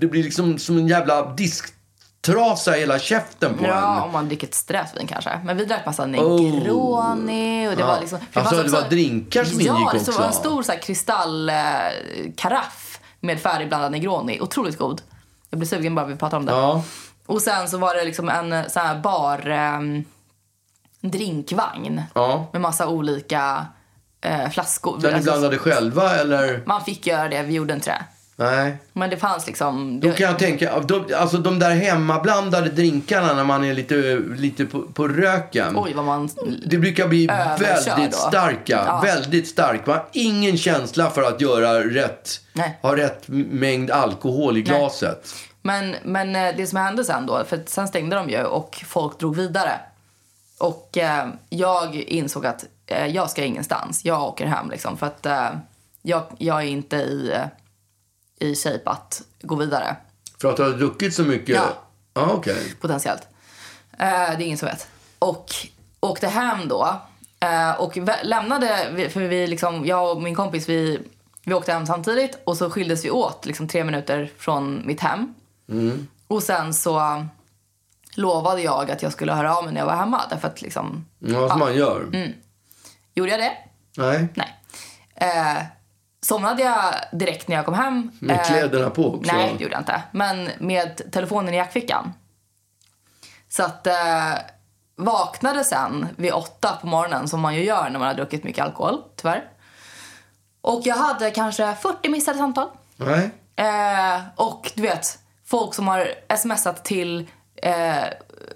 det 0.00 0.06
blir 0.06 0.22
liksom 0.24 0.58
som 0.58 0.78
en 0.78 0.88
jävla 0.88 1.34
disktrasa 1.34 2.76
i 2.76 2.80
hela 2.80 2.98
käften 2.98 3.54
på 3.54 3.64
Ja, 3.64 3.96
en. 3.96 4.02
om 4.02 4.12
man 4.12 4.26
dricker 4.28 4.46
ett 4.46 4.54
strävvin 4.54 5.06
kanske. 5.06 5.40
Men 5.44 5.56
vi 5.56 5.64
drack 5.64 5.86
massa 5.86 6.06
Negroni 6.06 7.68
och 7.68 7.72
det 7.76 7.80
Ja. 7.80 7.86
var 7.86 8.00
liksom... 8.00 8.18
Alltså, 8.32 8.56
fanns 8.56 8.72
det 8.72 8.80
var 8.80 8.88
drinkar 8.88 9.44
som 9.44 9.60
ja, 9.60 9.76
ingick 9.76 9.92
det 9.92 9.98
också. 9.98 10.12
var 10.20 10.26
en 10.26 10.32
stor 10.32 10.62
så 10.62 10.72
här, 10.72 10.78
kristallkaraff 10.78 12.87
med 13.20 13.40
färdigblandad 13.40 13.92
Negroni. 13.92 14.40
Otroligt 14.40 14.78
god. 14.78 15.02
Jag 15.50 15.58
blir 15.58 15.68
sugen 15.68 15.94
bara 15.94 16.06
vi 16.06 16.16
pratar 16.16 16.36
om 16.36 16.46
det. 16.46 16.52
Ja. 16.52 16.82
Och 17.26 17.42
sen 17.42 17.68
så 17.68 17.78
var 17.78 17.94
det 17.94 18.04
liksom 18.04 18.28
en 18.28 18.70
så 18.70 18.80
här 18.80 18.98
bar... 18.98 19.48
ehm, 19.50 20.04
drinkvagn 21.00 22.02
Ja. 22.14 22.46
med 22.52 22.60
massa 22.62 22.88
olika 22.88 23.66
eh, 24.20 24.48
flaskor. 24.50 24.98
Där 25.00 25.08
ni 25.08 25.14
Alltså, 25.14 25.30
blandade 25.30 25.58
själva 25.58 26.16
eller? 26.16 26.62
man 26.66 26.84
fick 26.84 27.06
göra 27.06 27.28
det, 27.28 27.42
vi 27.42 27.54
gjorde 27.54 27.74
inte 27.74 27.90
det. 27.90 28.04
Nej. 28.40 28.76
Men 28.92 29.10
det 29.10 29.16
fanns 29.16 29.46
liksom... 29.46 30.00
Då 30.00 30.12
kan 30.12 30.26
jag 30.26 30.38
tänka, 30.38 30.80
de, 30.80 31.14
alltså 31.16 31.38
de 31.38 31.58
där 31.58 31.70
hemmablandade 31.70 32.70
drinkarna 32.70 33.34
när 33.34 33.44
man 33.44 33.64
är 33.64 33.74
lite, 33.74 34.22
lite 34.36 34.64
på, 34.64 34.82
på 34.82 35.08
röken. 35.08 35.74
oj, 35.76 35.92
vad 35.94 36.04
man... 36.04 36.28
Det 36.66 36.78
brukar 36.78 37.08
bli 37.08 37.26
väldigt 37.58 38.12
då. 38.12 38.16
starka. 38.18 38.84
Ja. 38.86 39.00
Väldigt 39.04 39.48
stark. 39.48 39.86
Man 39.86 39.96
har 39.96 40.06
ingen 40.12 40.58
känsla 40.58 41.10
för 41.10 41.22
att 41.22 41.40
göra 41.40 41.80
rätt, 41.80 42.40
Nej. 42.52 42.78
ha 42.82 42.96
rätt 42.96 43.24
mängd 43.28 43.90
alkohol 43.90 44.56
i 44.56 44.62
glaset. 44.62 45.34
Men, 45.62 45.94
men 46.04 46.36
eh, 46.36 46.54
det 46.56 46.66
som 46.66 46.78
hände 46.78 47.04
sen 47.04 47.26
då, 47.26 47.44
för 47.44 47.60
sen 47.66 47.88
stängde 47.88 48.16
de 48.16 48.30
ju 48.30 48.42
och 48.42 48.84
folk 48.86 49.18
drog 49.18 49.36
vidare. 49.36 49.80
Och 50.58 50.98
eh, 50.98 51.28
jag 51.48 51.94
insåg 51.94 52.46
att 52.46 52.64
eh, 52.86 53.06
jag 53.06 53.30
ska 53.30 53.44
ingenstans. 53.44 54.04
Jag 54.04 54.22
åker 54.22 54.46
hem 54.46 54.70
liksom 54.70 54.96
för 54.96 55.06
att 55.06 55.26
eh, 55.26 55.48
jag, 56.02 56.22
jag 56.38 56.62
är 56.62 56.66
inte 56.66 56.96
i, 56.96 57.32
eh, 57.34 57.42
i 58.40 58.54
shape 58.54 58.82
att 58.90 59.22
gå 59.42 59.54
vidare 59.54 59.96
För 60.40 60.50
att 60.50 60.56
du 60.56 60.62
har 60.62 60.70
druckit 60.70 61.14
så 61.14 61.22
mycket? 61.22 61.56
Ja. 61.56 61.84
Ja, 62.14 62.30
okej. 62.32 62.74
potentiellt. 62.80 63.22
Eh, 63.92 63.98
det 63.98 64.04
är 64.04 64.40
ingen 64.40 64.58
som 64.58 64.68
vet. 64.68 64.88
Och 65.18 65.46
åkte 66.00 66.28
hem 66.28 66.68
då 66.68 67.00
eh, 67.40 67.70
och 67.80 67.98
lämnade, 68.22 68.68
för 69.10 69.20
vi 69.20 69.46
liksom, 69.46 69.86
jag 69.86 70.16
och 70.16 70.22
min 70.22 70.34
kompis 70.34 70.68
vi, 70.68 71.00
vi 71.44 71.54
åkte 71.54 71.72
hem 71.72 71.86
samtidigt 71.86 72.38
och 72.44 72.56
så 72.56 72.70
skildes 72.70 73.04
vi 73.04 73.10
åt 73.10 73.46
liksom 73.46 73.68
tre 73.68 73.84
minuter 73.84 74.30
från 74.38 74.82
mitt 74.86 75.00
hem. 75.00 75.34
Och 76.26 76.42
sen 76.42 76.74
så 76.74 77.26
lovade 78.14 78.62
jag 78.62 78.90
att 78.90 79.02
jag 79.02 79.12
skulle 79.12 79.32
höra 79.32 79.56
av 79.56 79.64
mig 79.64 79.72
när 79.72 79.80
jag 79.80 79.86
var 79.86 79.96
hemma 79.96 80.22
därför 80.30 80.48
att 80.48 80.62
liksom, 80.62 81.06
Ja, 81.18 81.48
som 81.48 81.58
man 81.58 81.74
gör. 81.76 82.00
Mm. 82.12 82.32
gjorde 83.14 83.30
jag 83.30 83.40
det? 83.40 83.52
Nej. 83.96 84.28
Nej. 84.34 84.54
Eh, 85.14 85.62
somnade 86.20 86.62
jag 86.62 86.94
direkt 87.12 87.48
när 87.48 87.56
jag 87.56 87.64
kom 87.64 87.74
hem. 87.74 88.10
Med 88.20 88.36
Eh, 88.36 88.44
kläderna 88.44 88.90
på 88.90 89.14
också? 89.14 89.32
Nej, 89.32 89.54
det 89.58 89.62
gjorde 89.64 89.74
jag 89.74 89.80
inte. 89.80 90.02
Men 90.12 90.50
med 90.58 91.12
telefonen 91.12 91.54
i 91.54 91.56
jackfickan. 91.56 92.12
Så 93.48 93.62
att 93.62 93.86
eh, 93.86 94.34
vaknade 94.96 95.64
sen 95.64 96.08
vid 96.16 96.32
åtta 96.32 96.78
på 96.80 96.86
morgonen 96.86 97.28
som 97.28 97.40
man 97.40 97.54
ju 97.54 97.64
gör 97.64 97.90
när 97.90 97.98
man 97.98 98.08
har 98.08 98.14
druckit 98.14 98.44
mycket 98.44 98.64
alkohol, 98.64 99.02
tyvärr. 99.16 99.44
Och 100.60 100.80
jag 100.84 100.96
hade 100.96 101.30
kanske 101.30 101.74
40 101.74 102.08
missade 102.08 102.38
samtal. 102.38 102.68
Nej. 102.96 103.30
Eh, 103.56 104.20
och 104.36 104.72
du 104.74 104.82
vet, 104.82 105.18
folk 105.46 105.74
som 105.74 105.88
har 105.88 106.14
smsat 106.36 106.84
till 106.84 107.26
eh, 107.56 108.04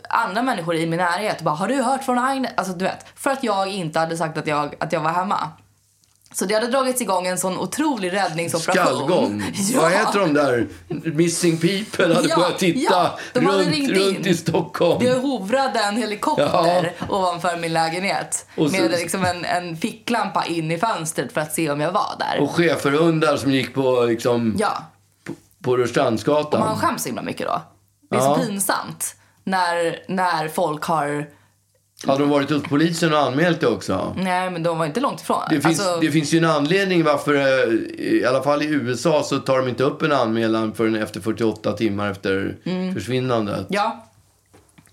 andra 0.09 0.43
människor 0.43 0.75
i 0.75 0.87
min 0.87 0.99
närhet. 0.99 1.41
Bara, 1.43 1.55
har 1.55 1.69
du 1.69 1.83
hört 1.83 2.05
från 2.05 2.19
Agnes? 2.19 2.53
Alltså 2.57 2.73
du 2.73 2.85
vet, 2.85 3.07
för 3.17 3.31
att 3.31 3.45
jag 3.45 3.69
inte 3.69 3.99
hade 3.99 4.17
sagt 4.17 4.39
att 4.39 4.47
jag, 4.47 4.75
att 4.81 4.93
jag 4.93 5.01
var 5.01 5.11
hemma. 5.11 5.51
Så 6.35 6.45
det 6.45 6.55
hade 6.55 6.67
dragits 6.67 7.01
igång 7.01 7.27
en 7.27 7.39
sån 7.39 7.59
otrolig 7.59 8.13
räddningsoperation. 8.13 8.85
Skallgång. 8.97 9.43
Ja. 9.73 9.81
Vad 9.81 9.93
heter 9.93 10.19
de 10.21 10.35
där? 10.35 10.69
Missing 11.05 11.59
people 11.59 12.15
hade 12.15 12.29
Ja, 12.29 12.37
börjat 12.37 12.59
titta 12.59 12.81
ja, 12.95 13.19
de 13.33 13.47
hade 13.47 13.63
runt, 13.65 13.89
runt 13.91 14.27
i 14.27 14.35
Stockholm. 14.37 15.05
Det 15.05 15.13
hovrade 15.13 15.79
en 15.81 15.97
helikopter 15.97 16.93
ovanför 17.09 17.57
min 17.57 17.73
lägenhet. 17.73 18.47
Och 18.57 18.71
så- 18.71 18.77
med 18.77 18.91
liksom 18.91 19.25
en, 19.25 19.45
en 19.45 19.77
ficklampa 19.77 20.45
in 20.45 20.71
i 20.71 20.79
fönstret 20.79 21.33
för 21.33 21.41
att 21.41 21.55
se 21.55 21.71
om 21.71 21.81
jag 21.81 21.93
var 21.93 22.15
där. 22.19 22.41
Och 22.41 22.51
schäferhundar 22.51 23.37
som 23.37 23.53
gick 23.53 23.75
på, 23.75 24.05
liksom, 24.05 24.55
ja, 24.59 24.85
på 25.65 25.77
Rörstrandsgatan. 25.77 26.61
och 26.63 26.67
man 26.69 26.79
skäms 26.79 27.03
så 27.03 27.09
himla 27.09 27.23
mycket 27.23 27.47
då. 27.47 27.63
Det 28.11 28.17
är 28.17 28.21
Ja. 28.21 28.35
så 28.39 28.41
pinsamt 28.47 29.15
när, 29.45 29.99
när 30.09 30.49
folk 30.49 30.85
har... 30.85 31.27
Hade 32.07 32.19
de 32.21 32.31
varit 32.31 32.51
hos 32.51 32.63
polisen 32.63 33.13
och 33.13 33.19
anmält 33.19 33.61
det 33.61 33.67
också? 33.67 34.15
Nej, 34.17 34.51
men 34.51 34.63
de 34.63 34.79
var 34.79 34.87
inte 34.87 35.01
långt 35.01 35.21
ifrån. 35.21 35.41
Det 35.51 35.61
finns, 35.61 35.81
Alltså, 35.81 36.01
det 36.01 36.11
finns 36.11 36.35
ju 36.35 36.39
en 36.39 36.45
anledning 36.45 37.05
varför, 37.05 37.35
eh, 37.35 37.75
i 37.99 38.25
alla 38.29 38.43
fall 38.43 38.63
i 38.63 38.67
USA, 38.67 39.23
så 39.23 39.39
tar 39.39 39.59
de 39.59 39.69
inte 39.69 39.83
upp 39.85 40.03
en 40.03 40.13
anmälan 40.13 40.75
förrän 40.75 40.97
efter 40.97 41.21
48 41.21 41.73
timmar 41.73 42.11
efter 42.11 42.57
Mm. 42.65 42.95
försvinnandet. 42.95 43.67
Ja. 43.69 44.05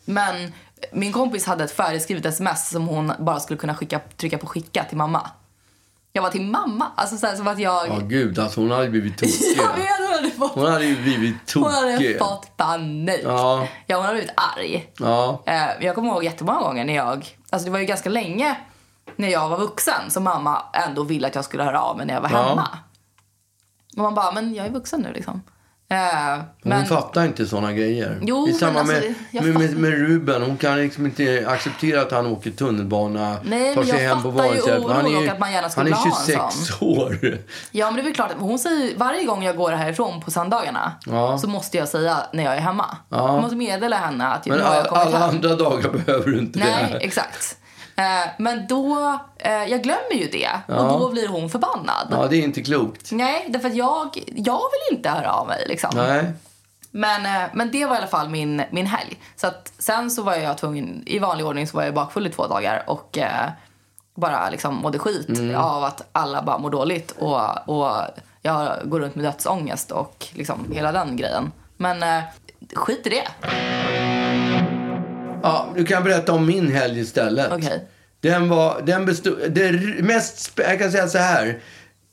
Men 0.05 0.51
min 0.91 1.11
kompis 1.11 1.45
hade 1.45 1.63
ett 1.63 1.71
färdigskrivet 1.71 2.25
sms 2.25 2.69
som 2.69 2.87
hon 2.87 3.11
bara 3.19 3.39
skulle 3.39 3.57
kunna 3.59 3.75
skicka, 3.75 3.99
trycka 4.17 4.37
på 4.37 4.47
skicka 4.47 4.83
till 4.83 4.97
mamma. 4.97 5.29
Jag 6.13 6.21
var 6.21 6.29
till 6.29 6.41
mamma. 6.45 6.91
Alltså 6.95 7.17
så 7.17 7.27
här, 7.27 7.35
som 7.35 7.47
att 7.47 7.59
jag... 7.59 7.87
Ja, 7.87 7.99
gud, 8.01 8.39
alltså 8.39 8.61
hon 8.61 8.71
hade 8.71 8.89
blivit 8.89 9.17
tokig. 9.17 9.57
jag 9.57 9.75
vet, 9.75 9.97
hon 9.99 10.11
hade 10.15 10.29
fått, 10.31 10.51
Hon 10.51 10.65
hade 10.71 10.85
ju 10.85 11.01
blivit 11.01 11.53
hon 11.53 11.63
hade 11.71 11.93
tokig. 11.93 12.19
fått 12.19 12.57
panik. 12.57 13.21
Ja. 13.23 13.67
ja, 13.87 13.95
hon 13.95 14.05
hade 14.05 14.17
blivit 14.17 14.33
arg. 14.57 14.91
Ja. 14.99 15.43
Eh, 15.45 15.67
jag 15.85 15.95
kommer 15.95 16.09
ihåg 16.09 16.23
jättemånga 16.23 16.59
gånger 16.59 16.85
när 16.85 16.95
jag... 16.95 17.37
Alltså 17.49 17.65
det 17.65 17.71
var 17.71 17.79
ju 17.79 17.85
ganska 17.85 18.09
länge 18.09 18.57
när 19.15 19.27
jag 19.27 19.49
var 19.49 19.57
vuxen 19.57 20.09
som 20.09 20.23
mamma 20.23 20.61
ändå 20.73 21.03
ville 21.03 21.27
att 21.27 21.35
jag 21.35 21.45
skulle 21.45 21.63
höra 21.63 21.81
av 21.81 21.97
mig 21.97 22.05
när 22.05 22.13
jag 22.13 22.21
var 22.21 22.29
Ja. 22.31 22.43
hemma. 22.49 22.67
Och 23.97 24.03
man 24.03 24.15
bara, 24.15 24.31
men 24.31 24.53
jag 24.53 24.65
är 24.65 24.69
vuxen 24.71 25.01
nu 25.01 25.13
liksom. 25.13 25.41
Eh, 25.91 25.97
Hon 26.33 26.43
men, 26.63 26.85
fattar 26.85 27.25
inte 27.25 27.45
såna 27.45 27.73
grejer. 27.73 28.19
Jo, 28.21 28.45
men 28.45 28.55
samma 28.55 28.79
alltså, 28.79 28.93
med, 29.31 29.43
med, 29.43 29.55
med, 29.55 29.77
med 29.77 29.91
Ruben. 29.91 30.41
Hon 30.41 30.57
kan 30.57 30.77
liksom 30.77 31.05
inte 31.05 31.45
acceptera 31.47 32.01
att 32.01 32.11
han 32.11 32.25
åker 32.25 32.51
tunnelbana, 32.51 33.35
Nej, 33.43 33.73
tar 33.75 33.81
men 33.81 33.91
sig 33.91 34.03
jag 34.03 34.09
hem 34.09 34.23
på 34.23 34.31
sätt. 34.31 34.39
Han 34.89 35.05
är, 35.05 35.09
ju- 35.09 35.17
och 35.17 35.31
att 35.33 35.39
man 35.39 35.51
gärna 35.51 35.69
han 35.75 35.87
är 35.87 35.91
ha 35.91 36.05
en 36.05 36.11
26 36.51 36.81
år. 36.81 37.37
Ja, 37.71 37.91
men 37.91 38.03
det 38.05 38.09
är 38.11 38.13
klart. 38.13 38.31
Hon 38.39 38.59
säger 38.59 38.97
varje 38.97 39.23
gång 39.23 39.43
jag 39.43 39.55
går 39.57 39.71
härifrån 39.71 40.21
på 40.21 40.31
söndagarna 40.31 40.91
Ja. 41.05 41.37
så 41.37 41.47
måste 41.47 41.77
jag 41.77 41.87
säga 41.87 42.17
när 42.33 42.43
jag 42.43 42.55
är 42.55 42.59
hemma. 42.59 42.97
Ja. 43.09 43.33
Jag 43.33 43.41
måste 43.41 43.55
meddela 43.55 43.97
henne 43.97 44.27
att 44.27 44.45
Men 44.45 44.57
nu 44.57 44.63
har 44.63 44.75
jag 44.75 44.87
kommit 44.87 45.05
alla 45.07 45.17
hem. 45.19 45.29
andra 45.29 45.55
dagar 45.55 45.89
behöver 46.05 46.31
du 46.31 46.39
inte 46.39 46.59
Nej, 46.59 46.89
det. 46.91 46.97
exakt. 46.97 47.55
Eh, 47.99 48.29
men 48.37 48.67
då, 48.67 49.19
eh, 49.37 49.51
jag 49.65 49.83
glömmer 49.83 50.13
ju 50.13 50.27
det 50.27 50.49
Ja. 50.67 50.75
och 50.75 50.99
då 50.99 51.09
blir 51.11 51.27
hon 51.27 51.49
förbannad. 51.49 52.07
Ja, 52.11 52.27
det 52.27 52.35
är 52.37 52.43
inte 52.43 52.61
klokt. 52.63 53.11
Nej, 53.11 53.45
därför 53.49 53.67
att 53.69 53.75
jag, 53.75 54.23
jag 54.35 54.59
vill 54.59 54.97
inte 54.97 55.09
höra 55.09 55.31
av 55.33 55.47
mig 55.47 55.63
liksom. 55.67 55.89
Nej. 55.95 56.31
Men, 56.91 57.25
eh, 57.25 57.49
men 57.53 57.71
det 57.71 57.85
var 57.85 57.95
i 57.95 57.97
alla 57.97 58.07
fall 58.07 58.29
min, 58.29 58.63
min 58.71 58.85
helg. 58.85 59.17
Så 59.35 59.47
att 59.47 59.71
sen 59.77 60.11
så 60.11 60.21
var 60.23 60.35
jag 60.35 60.57
tvungen, 60.57 61.03
i 61.05 61.19
vanlig 61.19 61.45
ordning 61.45 61.67
så 61.67 61.77
var 61.77 61.83
jag 61.83 61.93
bakfull 61.93 62.27
i 62.27 62.29
två 62.29 62.47
dagar 62.47 62.83
och 62.87 63.17
eh, 63.17 63.49
bara 64.15 64.49
liksom 64.49 64.75
mådde 64.75 64.99
skit 64.99 65.29
Mm. 65.29 65.55
av 65.55 65.83
att 65.83 66.07
alla 66.11 66.41
bara 66.41 66.57
mår 66.57 66.69
dåligt 66.69 67.11
och, 67.11 67.69
och 67.69 67.95
jag 68.41 68.71
går 68.83 68.99
runt 68.99 69.15
med 69.15 69.25
dödsångest 69.25 69.91
och 69.91 70.25
liksom 70.33 70.71
hela 70.71 70.91
den 70.91 71.17
grejen. 71.17 71.51
Men 71.77 72.03
eh, 72.03 72.23
skit 72.75 73.07
i 73.07 73.09
det. 73.09 73.27
Ja, 75.43 75.73
du 75.75 75.85
kan 75.85 76.03
berätta 76.03 76.33
om 76.33 76.45
min 76.45 76.71
helg 76.71 76.99
istället. 76.99 77.51
Okej. 77.51 77.87
Den 78.21 78.49
var, 78.49 78.81
den 78.81 79.05
bestod, 79.05 79.37
det 79.49 79.71
mest, 80.03 80.51
jag 80.55 80.79
kan 80.79 80.91
säga 80.91 81.07
så 81.07 81.17
här. 81.17 81.59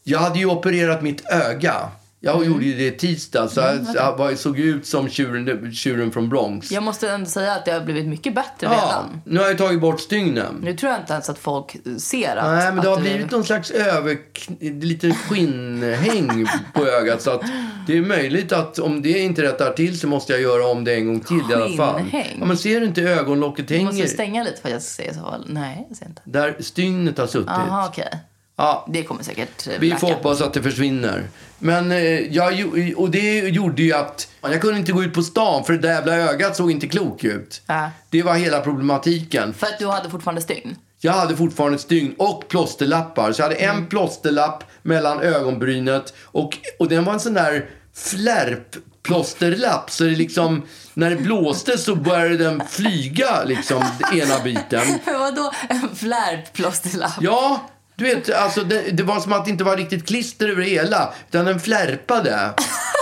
Jag 0.03 0.19
hade 0.19 0.39
ju 0.39 0.47
opererat 0.47 1.03
mitt 1.03 1.27
öga. 1.31 1.75
Jag 2.21 2.37
Mm. 2.37 2.49
gjorde 2.53 2.65
ju 2.65 2.75
det 2.91 2.91
tisdag, 2.99 3.49
så 3.49 3.61
jag, 3.61 4.19
jag 4.19 4.39
såg 4.39 4.59
ut 4.59 4.87
som 4.87 5.09
tjuren, 5.09 5.73
tjuren 5.73 6.13
från 6.13 6.29
Bronx. 6.29 6.71
Jag 6.73 6.83
måste 6.83 7.11
ändå 7.11 7.27
säga 7.27 7.53
att 7.53 7.65
det 7.65 7.71
har 7.73 7.81
blivit 7.81 8.07
mycket 8.07 8.35
bättre 8.35 8.51
Ja, 8.61 8.71
redan. 8.71 9.21
nu 9.25 9.41
har 9.41 9.47
jag 9.47 9.59
tagit 9.59 9.81
bort 9.81 10.01
stygnen. 10.01 10.59
Nu 10.63 10.77
tror 10.77 10.93
jag 10.93 11.01
inte 11.01 11.13
ens 11.13 11.29
att 11.31 11.39
folk 11.39 11.77
ser 11.99 12.37
att... 12.37 12.45
Nej, 12.45 12.73
men 12.73 12.85
det 12.85 12.89
har 12.89 12.97
du- 12.97 13.03
blivit 13.03 13.31
någon 13.31 13.45
slags 13.45 13.71
över, 13.71 14.17
lite 14.81 15.11
skinnhäng 15.13 16.47
på 16.75 16.87
ögat. 16.87 17.23
Så 17.23 17.31
att 17.31 17.43
det 17.87 17.97
är 17.97 18.01
möjligt 18.03 18.53
att 18.53 18.79
om 18.79 19.03
det 19.03 19.19
inte 19.19 19.43
rättar 19.43 19.73
till 19.73 20.01
så 20.01 20.09
måste 20.09 20.33
jag 20.33 20.43
göra 20.43 20.67
om 20.67 20.85
det 20.85 20.95
en 20.95 21.07
gång 21.07 21.21
till 21.21 21.41
i 21.51 21.55
alla 21.55 21.77
fall. 21.77 21.95
Skinnhäng? 21.97 22.37
Ja, 22.41 22.47
men 22.47 22.57
ser 22.59 22.81
du 22.81 22.87
inte 22.87 23.03
ögonlocket 23.03 23.69
Du 23.69 23.81
måste 23.81 23.97
hänger? 23.97 24.07
stänga 24.09 24.45
lite 24.45 24.61
för 24.61 24.69
att 24.69 24.73
jag 24.73 24.83
ska 24.83 25.03
se 25.03 25.15
så. 25.15 25.35
Nej, 25.47 25.87
jag 25.89 25.97
ser 25.99 26.07
inte. 26.07 26.23
Där 26.25 26.57
stygnet 26.61 27.19
har 27.19 27.27
suttit. 27.27 27.47
Jaha, 27.49 27.89
okej. 27.89 28.19
Ja, 28.59 28.87
Det 28.89 29.03
kommer 29.03 29.23
säkert 29.23 29.67
eh, 29.67 29.73
vi 29.79 29.89
läka. 29.89 29.99
får 30.01 30.09
hoppas 30.15 30.41
att 30.41 30.53
det 30.55 30.63
försvinner. 30.63 31.29
Men 31.59 31.93
eh, 31.93 31.99
jag, 32.21 32.65
och 32.97 33.11
det 33.11 33.39
gjorde 33.41 33.83
ju 33.83 33.93
att 33.93 34.29
jag 34.43 34.61
kunde 34.61 34.79
inte 34.79 34.93
gå 34.93 35.03
ut 35.05 35.15
på 35.15 35.23
stan 35.23 35.65
för 35.65 35.73
det 35.73 35.79
där 35.79 35.89
jävla 35.95 36.15
ögat 36.17 36.57
såg 36.57 36.71
inte 36.71 36.87
klok 36.87 37.25
ut. 37.25 37.63
Ja. 37.67 37.91
Det 38.11 38.23
var 38.23 38.35
hela 38.35 38.61
problematiken. 38.61 39.55
För 39.55 39.67
att 39.67 39.79
du 39.79 39.87
hade 39.87 40.11
fortfarande 40.11 40.41
stygn? 40.43 40.77
Jag 41.01 41.13
hade 41.13 41.37
fortfarande 41.37 41.79
stygn 41.79 42.15
och 42.19 42.49
plåsterlappar. 42.49 43.33
Så 43.33 43.41
jag 43.43 43.49
hade 43.49 43.61
Mm. 43.61 43.77
en 43.77 43.87
plåsterlapp 43.87 44.65
mellan 44.83 45.21
ögonbrynet 45.21 46.15
och, 46.23 46.59
och 46.79 46.89
den 46.89 47.05
var 47.05 47.13
en 47.13 47.21
sån 47.21 47.35
där 47.35 47.69
flärpplåsterlapp. 47.95 49.91
Så 49.91 50.05
det 50.05 50.11
liksom, 50.11 50.63
när 50.95 51.11
det 51.11 51.17
blåste 51.17 51.79
så 51.79 51.95
började 51.95 52.37
den 52.37 52.63
flyga 52.69 53.45
liksom, 53.45 53.85
ena 54.15 54.39
biten. 54.45 54.87
Vadå 55.07 55.53
en 55.69 55.89
flärpplåsterlapp? 55.97 57.13
Ja, 57.21 57.71
du 57.97 58.05
vet, 58.05 58.35
alltså 58.35 58.65
det, 58.65 58.91
det 58.91 59.03
var 59.03 59.21
som 59.21 59.33
att 59.33 59.45
det 59.45 59.51
inte 59.51 59.65
var 59.65 59.77
riktigt 59.77 60.07
klister 60.07 60.49
över 60.49 60.63
hela. 60.63 61.15
Utan 61.29 61.45
den 61.45 61.61
flärpade. 61.61 62.31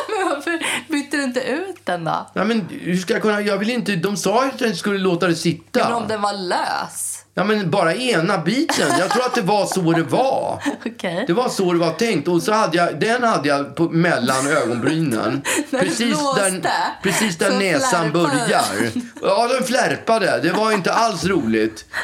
Men 0.09 0.29
varför 0.29 0.59
bytte 0.93 1.17
du 1.17 1.25
inte 1.25 1.41
ut 1.41 1.77
den 1.85 2.05
då? 2.05 2.31
Nej, 2.35 2.45
men 2.45 2.69
hur 2.81 2.97
ska 2.97 3.13
jag 3.13 3.23
kunna, 3.23 3.41
jag 3.41 3.59
vill 3.59 3.71
inte, 3.71 3.97
de 3.97 4.17
sa 4.17 4.45
ju 4.45 4.51
att 4.51 4.61
jag 4.61 4.77
skulle 4.77 4.99
låta 4.99 5.27
det 5.27 5.35
sitta. 5.35 5.85
Men 5.85 5.93
om 5.93 6.09
den 6.09 6.23
var 6.23 6.33
lös? 6.33 7.14
Ja, 7.37 7.45
men 7.45 7.71
bara 7.71 7.95
ena 7.95 8.39
biten. 8.39 8.89
Jag 8.99 9.11
tror 9.11 9.23
att 9.27 9.35
det 9.35 9.43
var 9.43 9.67
så 9.67 9.81
det 9.97 10.03
var. 10.03 10.63
Okej. 10.87 11.25
Det 11.27 11.33
var 11.33 11.49
så 11.49 11.73
det 11.73 11.79
var 11.79 11.91
tänkt. 11.93 12.29
Och 12.29 12.43
så 12.43 12.53
hade 12.53 12.77
jag, 12.77 13.01
den 13.01 13.23
hade 13.23 13.49
jag 13.49 13.77
på, 13.77 13.83
mellan 13.83 14.47
ögonbrynen. 14.47 15.43
Precis 15.71 16.19
där, 16.37 16.63
precis 17.03 17.39
där 17.39 17.59
näsan 17.59 18.13
flärpade 18.13 18.13
börjar. 18.13 18.65
Ja, 19.23 19.49
den 19.49 19.65
flärpade. 19.65 20.41
Det 20.43 20.53
var 20.53 20.73
inte 20.73 20.93
alls 20.93 21.25
roligt. 21.25 21.85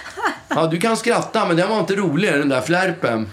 Ja, 0.54 0.66
du 0.66 0.80
kan 0.80 0.96
skratta, 0.96 1.46
men 1.46 1.56
den 1.56 1.68
var 1.68 1.80
inte 1.80 1.96
rolig, 1.96 2.32
den 2.32 2.48
där 2.48 2.60
flärpen. 2.60 3.28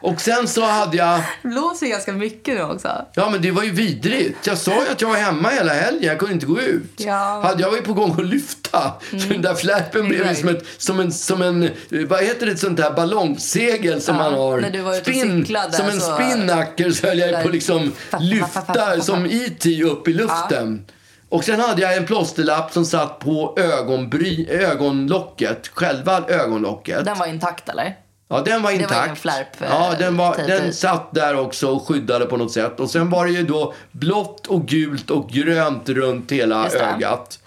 Och 0.00 0.20
sen 0.20 0.48
så 0.48 0.64
hade 0.64 0.96
jag... 0.96 1.20
Blåser 1.42 1.86
ganska 1.86 2.12
mycket 2.12 2.54
nu 2.54 2.62
också. 2.62 2.88
Ja, 3.14 3.30
men 3.30 3.42
det 3.42 3.50
var 3.50 3.62
ju 3.62 3.70
vidrigt. 3.70 4.46
Jag 4.46 4.58
sa 4.58 4.84
ju 4.84 4.90
att 4.92 5.00
jag 5.00 5.08
var 5.08 5.16
hemma 5.16 5.48
hela 5.48 5.72
helgen. 5.72 6.02
Jag 6.04 6.18
kunde 6.18 6.34
inte 6.34 6.46
gå 6.46 6.60
ut. 6.60 6.92
Ja. 6.96 7.30
Mm. 7.32 7.42
Hade 7.44 7.62
jag 7.62 7.70
var 7.70 7.76
ju 7.76 7.82
på 7.82 7.92
gång 7.94 8.10
att 8.20 8.26
lyfta. 8.26 8.92
Så 9.10 9.16
den 9.28 9.42
där 9.42 9.54
flärpen 9.54 10.08
blev 10.08 10.28
ju 10.28 10.34
som, 10.34 10.48
ett, 10.48 10.64
som, 10.78 11.00
en, 11.00 11.12
som 11.12 11.42
en, 11.42 11.70
vad 12.08 12.24
heter 12.24 12.46
det, 12.46 12.56
sånt 12.56 12.76
där 12.76 12.90
ballongsegel 12.90 14.00
som 14.02 14.16
Ja, 14.16 14.22
man 14.22 14.34
har. 14.34 14.60
när 14.60 14.70
du 14.70 14.80
var 14.80 14.96
ute 14.96 15.10
och 15.10 15.16
cyklade 15.16 15.72
som 15.72 15.86
en 15.86 16.00
så- 16.00 16.14
spinnaker 16.14 16.90
så 16.90 17.06
höll 17.06 17.18
jag 17.18 17.42
på 17.42 17.48
liksom 17.48 17.92
lyfta 18.20 19.00
som 19.00 19.26
E.T. 19.26 19.82
upp 19.84 20.08
i 20.08 20.12
luften. 20.12 20.84
Och 21.28 21.44
sen 21.44 21.60
hade 21.60 21.82
jag 21.82 21.96
en 21.96 22.06
plåsterlapp 22.06 22.72
som 22.72 22.84
satt 22.84 23.18
på 23.18 23.54
ögonbry, 23.58 24.46
ögonlocket, 24.50 25.68
själva 25.68 26.24
ögonlocket. 26.28 27.04
Den 27.04 27.18
var 27.18 27.26
intakt 27.26 27.68
eller? 27.68 27.96
Ja, 28.32 28.40
den 28.40 28.62
var 28.62 28.70
var 28.72 28.80
intakt. 28.80 29.06
ingen 29.06 29.16
flärp, 29.16 29.62
eh, 29.62 29.68
ja, 29.70 29.94
den, 29.98 30.16
var, 30.16 30.34
typ 30.34 30.46
den 30.46 30.74
satt 30.74 31.14
där 31.14 31.36
också 31.36 31.68
och 31.68 31.88
skyddade 31.88 32.26
på 32.26 32.36
något 32.36 32.52
sätt. 32.52 32.80
Och 32.80 32.90
sen 32.90 33.10
var 33.10 33.26
det 33.26 33.32
ju 33.32 33.42
då 33.42 33.74
blått 33.90 34.46
och 34.46 34.66
gult 34.66 35.10
och 35.10 35.28
grönt 35.28 35.88
runt 35.88 36.32
hela 36.32 36.68
det. 36.68 36.78
Mm. 36.78 36.94
ögat. 36.94 37.38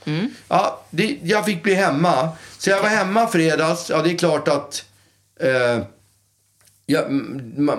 Ja, 0.47 0.81
det, 0.89 1.17
jag 1.23 1.45
fick 1.45 1.63
bli 1.63 1.73
hemma. 1.73 2.29
Så 2.57 2.69
jag 2.69 2.81
var 2.81 2.89
hemma 2.89 3.27
fredags. 3.27 3.89
Ja, 3.89 4.01
det 4.01 4.11
är 4.11 4.17
klart 4.17 4.47
att 4.47 4.85
eh, 5.39 5.83
ja, 6.85 7.05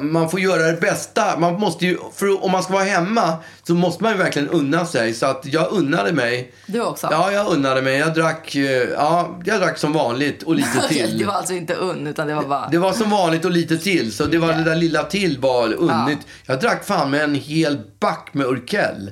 man, 0.01 0.31
får 0.31 0.40
göra 0.40 0.62
det 0.62 0.81
bästa. 0.81 1.38
Man 1.38 1.55
måste 1.61 1.87
ju, 1.87 1.99
för 2.14 2.45
om 2.45 2.51
man 2.51 2.62
ska 2.62 2.73
vara 2.73 2.85
hemma 2.85 3.37
så 3.62 3.75
måste 3.75 4.03
man 4.03 4.12
ju 4.12 4.19
verkligen 4.19 4.49
unna 4.49 4.87
sig. 4.87 5.14
Så 5.14 5.27
att 5.27 5.47
jag 5.47 5.73
unnade 5.73 6.12
mig. 6.12 6.53
Du 6.66 6.81
också? 6.81 7.09
Ja, 7.11 7.33
jag 7.33 7.53
unnade 7.53 7.83
mig. 7.83 7.99
Jag 7.99 8.14
drack, 8.14 8.55
eh, 8.55 8.62
ja, 8.97 9.38
jag 9.45 9.61
drack 9.61 9.79
som 9.79 9.92
vanligt 9.92 10.42
och 10.42 10.55
lite 10.55 10.81
till. 10.88 11.19
det 11.19 11.25
var 11.25 11.35
alltså 11.35 11.55
inte 11.55 11.75
unn 11.75 12.07
utan 12.07 12.27
det 12.27 12.35
var 12.35 12.45
bara... 12.45 12.69
Det 12.69 12.79
var 12.79 12.92
som 12.92 13.11
vanligt 13.11 13.45
och 13.45 13.51
lite 13.51 13.79
till. 13.79 14.12
Så 14.12 14.25
det 14.27 14.38
var 14.38 14.53
det 14.53 14.64
där 14.64 14.77
lilla 14.77 15.03
till 15.03 15.38
var 15.38 15.75
unnigt. 15.75 16.27
Jag 16.47 16.61
drack 16.61 16.85
fan 16.85 17.11
med 17.11 17.25
en 17.25 17.35
hel 17.35 17.79
back 18.01 18.29
med 18.33 18.47
Urkel. 18.47 19.11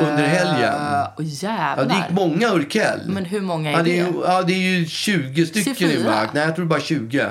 under 0.00 0.26
helgen. 0.26 0.74
Uh, 0.74 1.14
och 1.16 1.22
Ja, 1.22 1.48
jävlar. 1.48 1.84
det 1.84 1.94
gick 1.94 2.10
många 2.10 2.54
Urkel. 2.54 3.00
Men 3.06 3.24
hur 3.24 3.40
många 3.40 3.70
är 3.70 3.76
ja, 3.76 3.82
det? 3.82 3.98
Är 3.98 4.04
det? 4.04 4.12
ja, 4.24 4.42
det 4.42 4.52
är 4.52 4.78
ju 4.78 4.86
20 4.86 5.46
stycken 5.46 5.74
24? 5.74 6.00
i 6.00 6.04
mark. 6.04 6.30
Nej, 6.32 6.44
jag 6.44 6.56
tror 6.56 6.66
bara 6.66 6.80
20. 6.80 7.28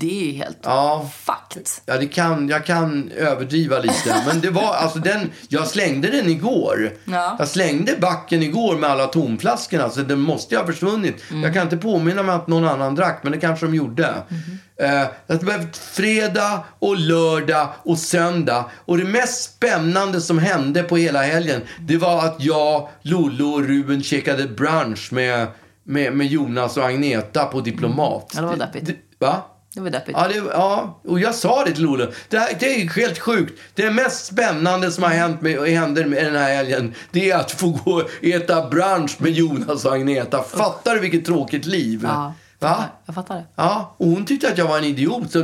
Det 0.00 0.20
är 0.20 0.26
ju 0.26 0.32
helt 0.32 0.58
Ja. 0.62 1.10
fucked. 1.14 1.66
Ja, 1.86 1.96
det 1.98 2.06
kan, 2.06 2.48
jag 2.48 2.66
kan 2.66 3.10
överdriva 3.10 3.78
lite. 3.78 4.22
Men 4.26 4.40
det 4.40 4.50
var, 4.50 4.74
alltså 4.74 4.98
den, 4.98 5.30
jag 5.48 5.66
slängde 5.66 6.08
den 6.10 6.28
igår. 6.28 6.92
Ja. 7.04 7.36
Jag 7.38 7.48
slängde 7.48 7.96
backen 8.00 8.42
igår 8.42 8.76
med 8.76 8.90
alla 8.90 9.06
tomflaskorna. 9.06 9.90
Så 9.90 10.00
den 10.00 10.20
måste 10.20 10.56
ha 10.56 10.66
försvunnit. 10.66 11.22
Mm. 11.30 11.42
Jag 11.42 11.54
kan 11.54 11.62
inte 11.62 11.76
påminna 11.76 12.22
mig 12.22 12.34
att 12.34 12.46
någon 12.46 12.68
annan 12.68 12.94
drack, 12.94 13.20
men 13.22 13.32
det 13.32 13.38
kanske 13.38 13.66
de 13.66 13.74
gjorde. 13.74 14.14
Mhm. 14.28 14.58
Eh, 14.78 15.66
fredag 15.72 16.64
och 16.78 16.96
lördag 16.96 17.68
och 17.84 17.98
söndag. 17.98 18.64
Och 18.84 18.98
det 18.98 19.04
mest 19.04 19.44
spännande 19.54 20.20
som 20.20 20.38
hände 20.38 20.82
på 20.82 20.96
hela 20.96 21.22
helgen, 21.22 21.60
det 21.80 21.96
var 21.96 22.24
att 22.24 22.36
jag, 22.38 22.88
Lollo 23.02 23.48
och 23.48 23.60
Ruben 23.64 24.02
käkade 24.02 24.44
brunch 24.48 25.12
med, 25.12 25.46
med, 25.84 26.12
med 26.12 26.26
Jonas 26.26 26.76
och 26.76 26.84
Agneta 26.84 27.44
på 27.44 27.60
Diplomat. 27.60 28.32
Ja, 28.34 28.40
det 28.40 28.46
var 28.46 28.56
deppigt. 28.56 28.86
Det- 28.86 28.96
Va? 29.18 29.42
Det 29.76 29.82
var 29.82 29.90
deppigt. 29.90 30.16
Ja, 30.18 30.28
det, 30.28 30.34
ja, 30.34 31.00
och 31.04 31.20
jag 31.20 31.34
sa 31.34 31.64
det 31.64 31.72
till 31.72 31.82
Lolo. 31.84 32.06
Det, 32.28 32.38
här, 32.38 32.56
det 32.60 32.82
är 32.82 32.88
helt 32.88 33.18
sjukt. 33.18 33.60
Det 33.74 33.90
mest 33.90 34.26
spännande 34.26 34.90
som 34.90 35.04
har 35.04 35.10
hänt 35.10 35.40
med, 35.42 35.60
händer 35.60 36.04
med 36.04 36.24
den 36.24 36.36
här 36.36 36.54
helgen, 36.54 36.94
det 37.10 37.30
är 37.30 37.36
att 37.36 37.50
få 37.50 37.68
gå 37.70 37.92
och 37.92 38.24
äta 38.24 38.68
brunch 38.68 39.16
med 39.18 39.32
Jonas 39.32 39.84
och 39.84 39.94
Agneta. 39.94 40.42
Fattar 40.42 40.94
du 40.94 41.00
vilket 41.00 41.24
tråkigt 41.24 41.66
liv? 41.66 42.00
Ja, 42.02 42.34
Va? 42.58 42.84
jag 43.06 43.14
fattar 43.14 43.34
det. 43.34 43.44
Ja, 43.56 43.94
och 43.98 44.06
hon 44.06 44.24
tyckte 44.24 44.48
att 44.48 44.58
jag 44.58 44.68
var 44.68 44.78
en 44.78 44.84
idiot. 44.84 45.30
Så 45.30 45.42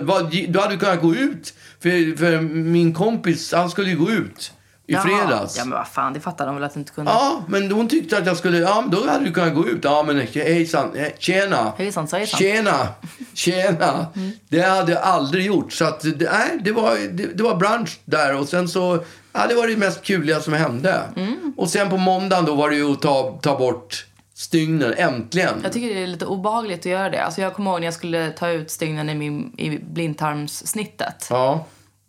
du 0.48 0.60
hade 0.60 0.76
kunnat 0.76 1.00
gå 1.02 1.14
ut. 1.14 1.54
För, 1.80 2.16
för 2.16 2.40
min 2.40 2.94
kompis, 2.94 3.52
han 3.52 3.70
skulle 3.70 3.90
ju 3.90 3.96
gå 3.96 4.10
ut 4.10 4.52
i 4.86 4.92
Jaha. 4.92 5.02
fredags. 5.02 5.56
Ja, 5.58 5.64
men 5.64 5.78
vad 5.78 5.88
fan, 5.88 6.12
det 6.12 6.20
fattar 6.20 6.46
de 6.46 6.54
väl 6.54 6.64
att 6.64 6.74
du 6.74 6.80
inte 6.80 6.92
kunde. 6.92 7.10
Ja, 7.10 7.44
men 7.48 7.72
hon 7.72 7.88
tyckte 7.88 8.18
att 8.18 8.26
jag 8.26 8.36
skulle... 8.36 8.58
Ja, 8.58 8.80
men 8.80 8.90
då 8.90 9.10
hade 9.10 9.24
du 9.24 9.32
kunnat 9.32 9.54
gå 9.54 9.68
ut. 9.68 9.84
Ja, 9.84 10.02
men 10.02 10.20
hejsan. 10.20 10.96
Tjena. 11.18 11.72
Hejsan, 11.78 12.08
svejsan. 12.08 12.38
Tjena. 12.38 12.88
Tjena. 13.34 14.06
Det 14.48 14.60
hade 14.62 14.92
jag 14.92 15.02
aldrig 15.02 15.46
gjort. 15.46 15.72
Så 15.72 15.84
att, 15.84 16.00
det, 16.00 16.30
nej, 16.32 16.58
det, 16.64 16.72
var, 16.72 16.96
det, 17.12 17.26
det 17.26 17.42
var 17.42 17.56
brunch 17.56 18.00
där. 18.04 18.36
Och 18.36 18.48
sen 18.48 18.68
så... 18.68 19.04
Ja, 19.32 19.46
det 19.48 19.54
var 19.54 19.66
det 19.66 19.76
mest 19.76 20.02
kuliga 20.02 20.40
som 20.40 20.52
hände. 20.52 21.00
Mm. 21.16 21.54
Och 21.56 21.70
sen 21.70 21.90
på 21.90 21.96
måndagen 21.96 22.44
då 22.44 22.54
var 22.54 22.70
det 22.70 22.76
ju 22.76 22.92
att 22.92 23.02
ta, 23.02 23.38
ta 23.42 23.58
bort 23.58 24.06
stygnen. 24.34 24.94
Äntligen. 24.96 25.60
Jag 25.62 25.72
tycker 25.72 25.94
det 25.94 26.02
är 26.02 26.06
lite 26.06 26.26
obehagligt 26.26 26.80
att 26.80 26.86
göra 26.86 27.10
det. 27.10 27.24
Alltså 27.24 27.40
jag 27.40 27.54
kommer 27.54 27.70
ihåg 27.70 27.80
när 27.80 27.86
jag 27.86 27.94
skulle 27.94 28.30
ta 28.30 28.48
ut 28.48 28.70
stygnen 28.70 29.10
i, 29.10 29.14
min, 29.14 29.54
i 29.58 29.78
blindtarmssnittet. 29.78 31.26
Ja, 31.30 31.66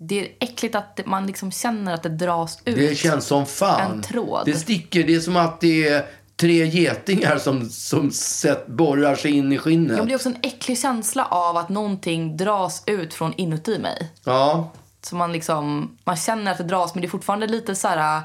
Det 0.07 0.19
är 0.21 0.27
äckligt 0.39 0.75
att 0.75 0.99
man 1.05 1.27
liksom 1.27 1.51
känner 1.51 1.93
att 1.93 2.03
det 2.03 2.09
dras 2.09 2.59
ut. 2.65 2.75
det 2.75 2.95
känns 2.95 3.25
som 3.25 3.45
fan. 3.45 3.91
En 3.91 4.01
tråd. 4.01 4.41
Det 4.45 4.53
sticker. 4.53 5.03
Det 5.03 5.15
är 5.15 5.19
som 5.19 5.37
att 5.37 5.61
det 5.61 5.87
är 5.87 6.05
tre 6.35 6.65
getingar 6.65 7.37
som, 7.37 7.69
som 7.69 8.11
sett, 8.11 8.67
borrar 8.67 9.15
sig 9.15 9.31
in 9.31 9.51
i 9.51 9.57
skinnet. 9.57 9.97
Det 9.97 10.03
blir 10.03 10.15
också 10.15 10.29
en 10.29 10.37
äcklig 10.43 10.79
känsla 10.79 11.25
av 11.25 11.57
att 11.57 11.69
någonting 11.69 12.37
dras 12.37 12.83
ut 12.85 13.13
från 13.13 13.33
inuti 13.33 13.79
mig. 13.79 14.11
Ja. 14.25 14.71
Så 15.01 15.15
man 15.15 15.31
liksom, 15.33 15.97
man 16.03 16.15
känner 16.15 16.51
att 16.51 16.57
det 16.57 16.63
dras 16.63 16.95
men 16.95 17.01
det 17.01 17.07
är 17.07 17.09
fortfarande 17.09 17.47
lite 17.47 17.75
så 17.75 17.87
här. 17.87 18.21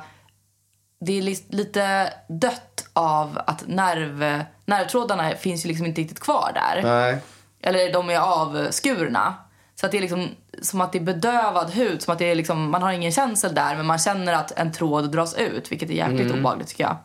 Det 1.01 1.19
är 1.19 1.23
li- 1.23 1.47
lite 1.49 2.13
dött 2.29 2.89
av 2.93 3.39
att 3.47 3.67
nerv, 3.69 4.45
nervtrådarna 4.67 5.31
finns 5.31 5.65
ju 5.65 5.69
liksom 5.69 5.87
inte 5.87 6.01
riktigt 6.01 6.21
kvar 6.21 6.51
där. 6.55 6.83
Nej. 6.83 7.19
Eller 7.63 7.93
de 7.93 8.11
är 8.11 8.19
avskurna. 8.19 9.35
Så 9.81 9.87
att 9.87 9.93
det 9.93 9.99
är 9.99 10.03
liksom 10.03 10.29
som 10.63 10.81
att 10.81 10.93
det 10.93 10.99
är 10.99 11.03
bedövad 11.03 11.71
hud, 11.71 12.03
som 12.03 12.13
att 12.13 12.19
det 12.19 12.31
är 12.31 12.35
liksom, 12.35 12.71
man 12.71 12.83
har 12.83 12.93
ingen 12.93 13.13
känsel 13.13 13.55
där 13.55 13.77
men 13.77 13.87
man 13.87 13.99
känner 13.99 14.33
att 14.33 14.51
en 14.59 14.73
tråd 14.73 15.13
dras 15.13 15.35
ut, 15.35 15.73
vilket 15.73 15.91
är 15.91 15.95
jäkligt 15.95 16.33
obehagligt 16.35 16.69
tycker 16.69 16.85
jag. 16.85 16.97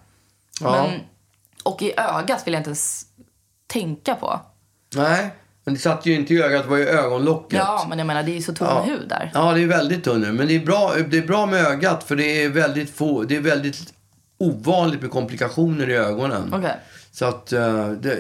Mm. 0.62 0.74
Ja. 0.76 0.88
Men, 0.92 1.00
och 1.64 1.82
i 1.82 1.94
ögat 1.98 2.48
vill 2.48 2.54
jag 2.54 2.60
inte 2.60 2.70
ens 2.70 3.06
tänka 3.68 4.16
på. 4.16 4.40
Nej, 4.96 5.30
men 5.64 5.74
det 5.74 5.80
satt 5.80 6.06
ju 6.06 6.14
inte 6.16 6.34
i 6.34 6.42
ögat, 6.42 6.64
det 6.64 6.70
var 6.70 6.78
ju 6.78 6.88
ögonlocket. 6.88 7.60
Ja, 7.60 7.86
men 7.90 7.98
jag 7.98 8.08
menar 8.08 8.24
det 8.24 8.32
är 8.32 8.36
ju 8.36 8.42
så 8.42 8.54
tunn 8.54 8.68
Ja. 8.68 8.82
hud 8.82 9.10
där. 9.10 9.32
Ja, 9.34 9.54
det 9.54 9.62
är 9.64 9.68
väldigt 9.68 10.04
tunn 10.04 10.22
nu. 10.22 10.32
Men 10.32 10.48
det 10.48 10.56
är, 10.56 10.66
bra, 10.66 10.94
det 11.08 11.18
är 11.18 11.28
bra 11.28 11.46
med 11.46 11.66
ögat 11.66 12.04
för 12.04 12.16
det 12.16 12.44
är 12.44 12.50
väldigt 12.50 12.90
få, 12.96 13.24
det 13.24 13.36
är 13.36 13.42
väldigt 13.42 13.94
ovanligt 14.38 15.02
med 15.02 15.12
komplikationer 15.12 15.90
i 15.90 15.96
ögonen. 15.96 16.54
Okej. 16.54 16.76
Så 17.16 17.26
att, 17.26 17.54
eh, 17.54 17.88
det, 17.90 18.18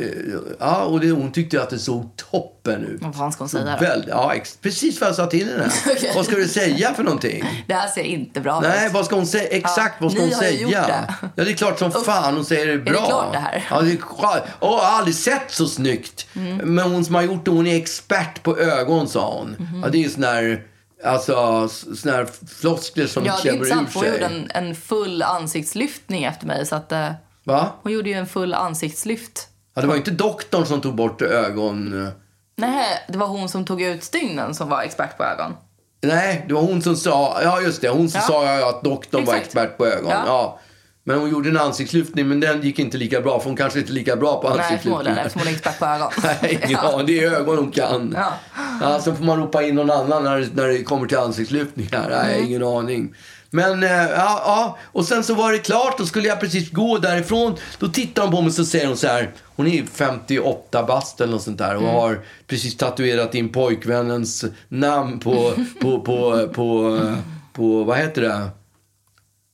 ja, 0.60 0.84
och 0.84 1.00
det, 1.00 1.12
hon 1.12 1.32
tyckte 1.32 1.62
att 1.64 1.70
det 1.70 1.80
såg 1.80 2.10
toppen 2.32 2.86
ut. 2.86 3.02
Vad 3.02 3.16
fan 3.16 3.32
ska 3.32 3.42
hon 3.44 3.50
säga 3.50 3.78
då? 3.80 3.86
Väl, 3.86 4.06
ja, 4.08 4.34
ex, 4.34 4.58
precis 4.62 5.02
vad 5.02 5.10
jag 5.10 5.16
sa 5.16 5.26
till 5.26 5.50
henne. 5.50 5.70
Okej. 5.92 6.12
Vad 6.16 6.26
ska 6.26 6.36
du 6.36 6.48
säga 6.48 6.94
för 6.94 7.04
någonting? 7.04 7.64
Det 7.68 7.74
här 7.74 7.88
ser 7.88 8.04
inte 8.04 8.40
bra 8.42 8.60
Nej, 8.60 8.88
ut. 8.88 8.94
vad 8.94 9.06
ska 9.06 9.16
hon 9.16 9.28
säga? 9.28 9.48
Exakt 9.50 10.02
vad 10.02 10.12
ska 10.12 10.22
hon 10.22 10.32
säga? 10.32 10.68
det. 10.88 11.14
Ja, 11.36 11.44
det 11.44 11.52
är 11.52 11.56
klart 11.56 11.80
som 11.80 11.92
fan 11.92 12.36
hon 12.36 12.46
säger 12.46 12.68
det 12.68 12.78
bra. 12.78 12.94
det 13.02 13.08
klart 13.08 13.34
det 13.34 13.40
här? 13.40 13.68
Ja, 13.70 13.82
det 13.82 13.92
är. 13.92 13.98
Åh, 14.20 14.44
jag 14.60 14.68
har 14.70 14.98
aldrig 14.98 15.16
sett 15.16 15.52
så 15.52 15.68
snyggt. 15.68 16.28
Mm. 16.36 16.58
Men 16.76 16.92
hon 16.92 17.06
som 17.06 17.16
har 17.16 17.22
gjort 17.22 17.46
det, 17.46 17.52
hon 17.52 17.68
är 17.68 17.78
expert 17.78 18.44
på 18.44 18.58
ögon, 18.58 19.08
sa 19.08 19.38
hon. 19.38 19.56
Mhm. 19.60 19.82
Ja, 19.84 19.90
det 19.90 19.98
är 19.98 20.04
ju 20.04 20.10
sån 20.10 20.24
här, 20.24 20.64
alltså, 21.06 21.68
sån 21.96 22.12
här 22.12 22.28
floskler 22.60 23.08
som 23.08 23.26
Ja, 23.26 23.32
det 23.34 23.38
är 23.38 23.42
klämmer 23.42 23.58
ur 23.60 23.72
intressant. 23.72 23.90
för 23.92 24.00
Hon 24.00 24.04
sig. 24.10 24.22
gjorde 24.22 24.26
en, 24.56 24.68
en 24.68 24.76
full 24.76 25.22
ansiktslyftning 25.24 26.24
efter 26.24 26.48
mig. 26.48 26.66
Så 26.66 26.76
att, 26.76 26.92
eh, 26.92 27.10
Va? 27.44 27.70
hon 27.84 27.92
gjorde 27.92 28.10
ju 28.10 28.16
en 28.16 28.28
full 28.28 28.54
ansiktslyft. 28.54 29.48
Ja, 29.76 29.82
det 29.82 29.88
var 29.88 29.96
ju 29.96 30.00
inte 30.00 30.12
doktorn 30.12 30.66
som 30.66 30.82
tog 30.82 30.96
bort 30.96 31.22
ögon... 31.22 32.12
Nej, 32.56 32.86
det 33.08 33.18
var 33.18 33.28
hon 33.28 33.50
som 33.50 33.66
tog 33.66 33.82
ut 33.82 34.04
stygnen 34.04 34.56
som 34.56 34.70
var 34.70 34.82
expert 34.82 35.18
på 35.18 35.24
ögon. 35.24 35.54
Nej, 36.02 36.46
det 36.48 36.54
var 36.54 36.62
hon 36.62 36.82
som 36.82 36.96
sa, 36.96 37.40
ja 37.44 37.62
just 37.62 37.82
det, 37.82 37.90
hon 37.90 38.10
som 38.10 38.20
Ja. 38.22 38.28
sa 38.28 38.46
ja, 38.60 38.70
att 38.70 38.84
doktorn 38.84 39.26
var 39.26 39.34
Exakt. 39.34 39.46
expert 39.46 39.78
på 39.78 39.86
ögon. 39.88 40.10
Ja. 40.10 40.24
Ja. 40.28 40.60
Men 41.04 41.20
hon 41.20 41.30
gjorde 41.30 41.50
en 41.50 41.58
ansiktslyftning, 41.58 42.28
men 42.28 42.40
den 42.40 42.62
gick 42.62 42.80
inte 42.80 42.98
lika 42.98 43.22
bra, 43.22 43.40
för 43.40 43.50
hon 43.50 43.58
kanske 43.58 43.80
inte 43.80 43.92
är 43.92 43.94
lika 43.94 44.16
bra 44.16 44.42
på 44.42 44.50
Nej, 44.56 44.80
förmodligen 44.84 45.18
ansiktslyftningar. 45.18 45.46
hon 45.46 45.48
är 45.48 45.52
expert 45.58 45.80
på 45.80 45.86
ögon. 45.86 46.12
Nej, 46.42 46.66
ja, 46.98 47.04
det 47.08 47.20
är 47.24 47.32
ögon 47.32 47.58
hon 47.58 47.72
kan. 47.72 48.16
Ja. 48.18 48.34
Ja, 48.82 49.00
så 49.02 49.16
får 49.16 49.24
man 49.24 49.38
ropa 49.40 49.64
in 49.64 49.76
någon 49.76 49.92
annan 49.92 50.24
när, 50.24 50.48
när 50.54 50.68
det 50.68 50.84
kommer 50.84 51.08
till 51.08 51.18
ansiktslyftningar. 51.18 52.08
Nej, 52.10 52.34
Mm. 52.38 52.48
ingen 52.50 52.64
aning. 52.64 53.16
Men, 53.54 53.84
eh, 53.84 53.90
ja, 53.92 54.42
ja, 54.46 54.78
och 54.84 55.06
sen 55.06 55.24
så 55.24 55.34
var 55.36 55.52
det 55.52 55.58
klart. 55.60 55.98
Då 55.98 56.06
skulle 56.06 56.28
jag 56.28 56.40
precis 56.40 56.72
gå 56.72 56.98
därifrån. 56.98 57.56
Då 57.80 57.88
tittar 57.88 58.22
hon 58.22 58.32
på 58.32 58.42
mig 58.42 58.48
och 58.48 58.54
så 58.54 58.66
säger 58.66 58.88
hon 58.88 58.98
så 58.98 59.08
här. 59.08 59.32
Hon 59.56 59.68
är 59.68 59.84
58 59.86 60.84
bast 60.84 61.22
eller 61.22 61.32
något 61.34 61.42
sånt 61.44 61.58
där. 61.58 61.76
Och 61.76 61.82
Mm. 61.82 61.96
har 61.96 62.20
precis 62.48 62.78
tatuerat 62.78 63.36
in 63.36 63.50
pojkvännens 63.52 64.46
namn 64.68 65.20
på, 65.20 65.54
på, 65.82 66.00
på, 66.00 66.48
på, 66.54 67.00
eh, 67.04 67.18
på, 67.54 67.84
vad 67.84 67.98
heter 67.98 68.22
det? 68.22 68.50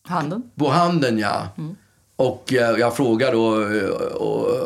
Handen. 0.07 0.43
På 0.55 0.69
handen, 0.69 1.17
ja. 1.19 1.47
Och 2.15 2.53
eh, 2.53 2.77
jag 2.79 2.95
frågar 2.97 3.31
då 3.31 3.61
eh, 3.61 4.15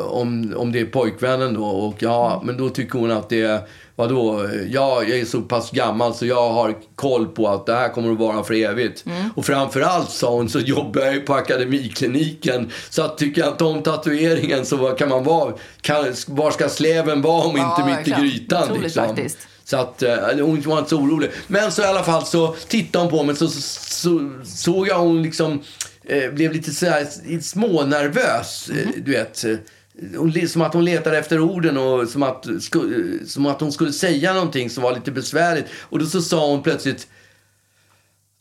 om, 0.06 0.54
om 0.56 0.72
det 0.72 0.80
är 0.80 0.86
pojkvännen 0.86 1.54
då. 1.54 1.64
Och 1.66 1.94
ja, 1.98 2.42
men 2.44 2.56
då 2.56 2.68
tycker 2.68 2.98
hon 2.98 3.10
att 3.10 3.28
det 3.28 3.42
är, 3.42 3.60
vadå, 3.96 4.48
ja, 4.70 5.02
jag 5.02 5.18
är 5.18 5.24
så 5.24 5.40
pass 5.40 5.70
gammal 5.70 6.14
så 6.14 6.26
jag 6.26 6.50
har 6.50 6.74
koll 6.94 7.26
på 7.26 7.48
att 7.48 7.66
det 7.66 7.74
här 7.74 7.88
kommer 7.88 8.12
att 8.12 8.18
vara 8.18 8.44
för 8.44 8.54
evigt. 8.54 9.04
Och 9.36 9.44
framförallt 9.46 10.10
sa 10.10 10.30
hon 10.30 10.48
så 10.48 10.58
jobbar 10.60 11.00
jag 11.02 11.14
ju 11.14 11.20
på 11.20 11.34
akademikliniken. 11.34 12.70
Så 12.90 13.02
att 13.02 13.18
tycker 13.18 13.40
jag 13.40 13.50
inte 13.52 13.64
om 13.64 13.82
tatueringen 13.82 14.66
så 14.66 14.76
vad 14.76 14.98
kan 14.98 15.08
man 15.08 15.24
vara, 15.24 15.52
kan, 15.80 16.04
var 16.26 16.50
ska 16.50 16.68
släven 16.68 17.22
vara 17.22 17.44
om 17.46 17.56
Ja, 17.56 17.70
inte 17.70 17.84
mitt 17.86 18.08
i 18.08 18.10
verkligen. 18.10 18.20
grytan 18.20 18.62
Otroligt 18.62 18.82
liksom. 18.82 19.06
faktiskt. 19.06 19.38
Så 19.64 19.76
att 19.76 20.02
eh, 20.02 20.16
hon 20.40 20.60
var 20.60 20.78
inte 20.78 20.90
så 20.90 20.96
orolig. 20.98 21.30
Men 21.46 21.72
så 21.72 21.82
i 21.82 21.84
alla 21.84 22.02
fall 22.04 22.26
så 22.26 22.54
tittade 22.68 23.04
hon 23.04 23.10
på 23.18 23.22
mig 23.24 23.36
så, 23.36 23.48
så, 23.48 23.60
så 23.60 24.30
såg 24.44 24.88
jag 24.88 24.98
hon 24.98 25.22
liksom 25.22 25.62
eh, 26.04 26.30
blev 26.30 26.52
lite 26.52 26.70
så 26.70 26.86
här 26.86 27.06
smånervös. 27.40 28.68
eh, 28.70 28.88
Du 29.04 29.12
vet. 29.12 29.44
Eh, 30.02 30.18
Hon, 30.18 30.48
som 30.48 30.62
att 30.62 30.74
hon 30.74 30.84
letade 30.84 31.18
efter 31.18 31.40
orden 31.40 31.76
och 31.76 32.08
som 32.08 32.22
att, 32.22 32.46
sku, 32.60 32.78
eh, 33.20 33.26
som 33.26 33.46
att 33.46 33.60
hon 33.60 33.72
skulle 33.72 33.92
säga 33.92 34.32
någonting 34.34 34.70
som 34.70 34.82
var 34.82 34.94
lite 34.94 35.10
besvärligt. 35.10 35.66
Och 35.80 35.98
då 35.98 36.06
så 36.06 36.22
sa 36.22 36.46
hon 36.50 36.62
plötsligt 36.62 37.06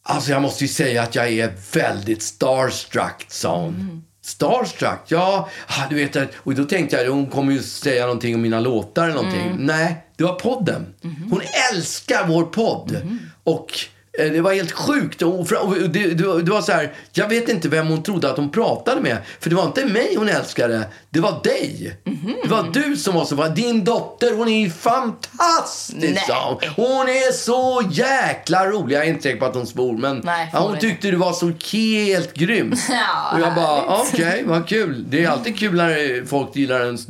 Alltså 0.06 0.32
jag 0.32 0.42
måste 0.42 0.64
ju 0.64 0.68
säga 0.68 1.02
att 1.04 1.16
jag 1.16 1.30
är 1.34 1.54
väldigt 1.74 2.22
starstruck, 2.22 3.26
sa 3.28 3.58
hon. 3.62 4.04
Starstruck? 4.22 5.00
Ja, 5.08 5.50
ah, 5.68 5.88
du 5.90 5.96
vet. 5.96 6.16
att- 6.16 6.30
Och 6.38 6.56
då 6.56 6.64
tänkte 6.66 6.96
jag, 7.02 7.12
hon 7.12 7.28
kommer 7.28 7.54
ju 7.54 7.62
säga 7.62 8.02
någonting 8.06 8.36
om 8.36 8.42
mina 8.42 8.60
låtar 8.60 9.04
eller 9.04 9.16
någonting. 9.16 9.56
Nej, 9.60 10.06
det 10.18 10.24
var 10.24 10.34
podden. 10.36 10.94
Hon 11.30 11.42
älskar 11.74 12.28
vår 12.28 12.44
podd. 12.44 12.98
Och 13.44 13.72
eh, 13.72 13.93
det 14.18 14.42
var 14.42 14.54
helt 14.54 14.72
sjukt. 14.72 15.22
Och 15.22 15.48
det, 15.90 16.52
var 16.52 16.62
så 16.62 16.72
här, 16.72 16.94
jag 17.12 17.30
vet 17.30 17.50
inte 17.50 17.70
vem 17.70 17.88
hon 17.88 18.04
trodde 18.04 18.30
att 18.32 18.38
hon 18.38 18.52
pratade 18.52 19.02
med. 19.02 19.18
För 19.40 19.50
det 19.50 19.56
var 19.56 19.66
inte 19.66 19.86
mig 19.86 20.16
hon 20.18 20.30
älskade, 20.30 20.88
det 21.10 21.20
var 21.20 21.44
dig. 21.44 21.98
Det 22.44 22.50
var 22.50 22.70
du 22.74 22.98
som 22.98 23.16
var 23.16 23.26
så 23.26 23.36
bra. 23.36 23.48
Din 23.48 23.84
dotter, 23.84 24.36
hon 24.36 24.50
är 24.50 24.70
fantastisk, 24.70 26.30
Nej. 26.30 26.74
hon. 26.76 27.10
Är 27.10 27.32
så 27.32 27.84
jäkla 27.92 28.66
rolig. 28.66 28.96
Jag 28.96 29.04
är 29.04 29.10
inte 29.10 29.24
säker 29.24 29.40
på 29.40 29.46
att 29.46 29.56
hon 29.56 29.68
svor, 29.68 29.98
men 29.98 30.22
Nej, 30.24 30.50
ja, 30.54 30.60
hon 30.60 30.80
tyckte 30.80 31.12
du 31.12 31.18
var 31.18 31.34
så 31.34 31.52
helt 31.72 32.34
grym. 32.34 32.74
Ja, 32.90 33.34
och 33.34 33.40
jag 33.40 33.56
bara, 33.56 34.02
okej, 34.02 34.44
vad 34.46 34.68
kul. 34.68 35.06
Det 35.10 35.24
är 35.24 35.30
alltid 35.30 35.60
kul 35.60 35.76
när 35.76 36.26
folk 36.26 36.56
gillar 36.56 36.86
ens 36.86 37.08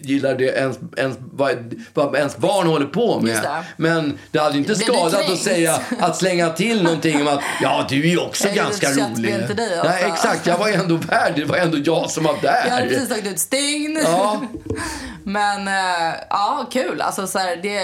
gillar 0.00 0.34
det 0.34 0.44
ens, 0.44 0.78
ens, 0.96 1.18
vad, 1.32 1.74
vad 1.94 2.16
ens 2.16 2.36
barn 2.36 2.66
håller 2.66 2.86
på 2.86 3.20
med. 3.20 3.42
Det. 3.42 3.64
Men 3.76 4.18
det 4.30 4.38
hade 4.38 4.58
inte 4.58 4.76
skadat 4.76 5.30
att 5.30 5.38
säga, 5.38 5.80
att 6.00 6.16
slänga 6.16 6.50
till 6.50 6.82
någonting 6.82 7.20
om 7.20 7.28
att 7.28 7.40
ja, 7.62 7.86
du 7.88 8.00
är 8.00 8.08
ju 8.08 8.18
också 8.18 8.48
Jag 8.48 8.56
ganska 8.56 8.90
rolig. 8.90 9.46
till 9.46 9.56
dig 9.56 9.80
också. 9.80 9.90
Nej, 9.90 10.04
exakt. 10.04 10.46
Jag 10.46 10.58
var 10.58 10.68
ändå 10.68 10.96
värd. 10.96 11.32
Det 11.36 11.44
var 11.44 11.56
ändå 11.56 11.78
jag 11.78 12.10
som 12.10 12.24
var 12.24 12.36
där. 12.42 12.64
Jag 12.64 12.74
hade 12.74 12.88
precis 12.88 13.08
tagit 13.08 13.26
ut 13.26 13.38
stygn. 13.38 14.00
Ja. 14.04 14.42
Men 15.24 15.68
eh, 15.68 16.14
ja, 16.30 16.66
kul. 16.72 17.00
Alltså, 17.00 17.26
så 17.26 17.38
här, 17.38 17.56
det, 17.56 17.78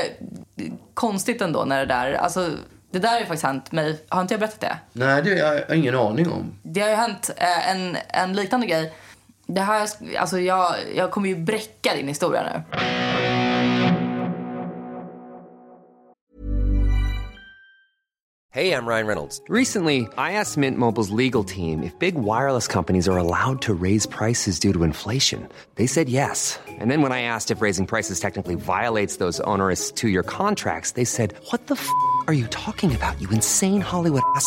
det 0.55 0.65
är 0.65 0.73
konstigt 0.95 1.43
ändå 1.43 1.65
när 1.65 1.79
det 1.79 1.87
där... 1.87 2.13
Alltså, 2.13 2.51
det 2.93 2.99
där 2.99 3.09
har 3.09 3.19
ju 3.19 3.27
faktiskt 3.27 3.45
hänt 3.45 3.73
mig. 3.73 4.05
Har 4.09 4.23
inte 4.23 4.35
jag 4.35 4.41
berättat 4.41 4.61
det? 4.61 4.77
Nej, 4.93 5.23
det 5.23 5.31
har 5.31 5.55
jag 5.55 5.77
ingen 5.77 5.97
aning 5.97 6.33
om. 6.33 6.55
Det 6.63 6.81
har 6.81 6.89
ju 6.89 6.95
hänt 6.95 7.31
eh, 7.37 7.71
en, 7.71 7.97
en 8.09 8.33
liknande 8.33 8.67
grej. 8.67 8.93
Det 9.47 9.61
här, 9.61 9.89
alltså 10.19 10.41
jag, 10.41 10.75
jag 10.95 11.11
kommer 11.11 11.29
ju 11.29 11.37
bräcka 11.37 11.95
din 11.95 12.09
historia 12.09 12.43
nu. 12.43 12.79
Hey, 18.53 18.75
I'm 18.75 18.85
Ryan 18.85 19.07
Reynolds. 19.07 19.41
Recently, 19.49 20.07
I 20.19 20.33
asked 20.33 20.59
Mint 20.59 20.77
Mobile's 20.77 21.09
legal 21.09 21.43
team 21.43 21.83
if 21.83 21.99
big 21.99 22.17
wireless 22.17 22.69
companies 22.69 23.09
are 23.09 23.17
allowed 23.17 23.63
to 23.63 23.73
raise 23.73 24.05
prices 24.05 24.61
due 24.61 24.75
to 24.75 24.85
inflation. 24.85 25.49
They 25.77 25.87
said 25.87 26.11
yes. 26.11 26.61
And 26.69 26.91
then 26.91 27.01
when 27.01 27.13
I 27.13 27.23
asked 27.23 27.51
if 27.51 27.63
raising 27.63 27.87
prices 27.87 28.21
technically 28.21 28.55
violates 28.55 29.17
those 29.17 29.41
onerous 29.41 29.91
two 29.91 30.09
year 30.09 30.23
contracts, 30.23 30.91
they 30.91 31.05
said, 31.05 31.35
What 31.49 31.69
the 31.69 31.77
f 31.77 31.89
are 32.27 32.35
you 32.35 32.47
talking 32.49 32.95
about, 32.95 33.19
you 33.23 33.31
insane 33.31 33.81
Hollywood 33.81 34.23
ass? 34.37 34.47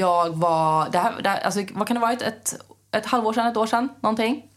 Jag 0.00 0.36
var... 0.36 0.88
Det 0.90 0.98
här, 0.98 1.22
det 1.22 1.28
här, 1.28 1.40
alltså, 1.40 1.60
vad 1.72 1.86
kan 1.86 1.94
det 1.94 2.00
ha 2.00 2.06
varit? 2.06 2.22
Ett, 2.22 2.54
ett 2.90 3.06
halvår 3.06 3.32
sedan, 3.32 3.46
ett 3.46 3.56
år 3.56 3.66
sedan, 3.66 3.88
någonting. 4.00 4.50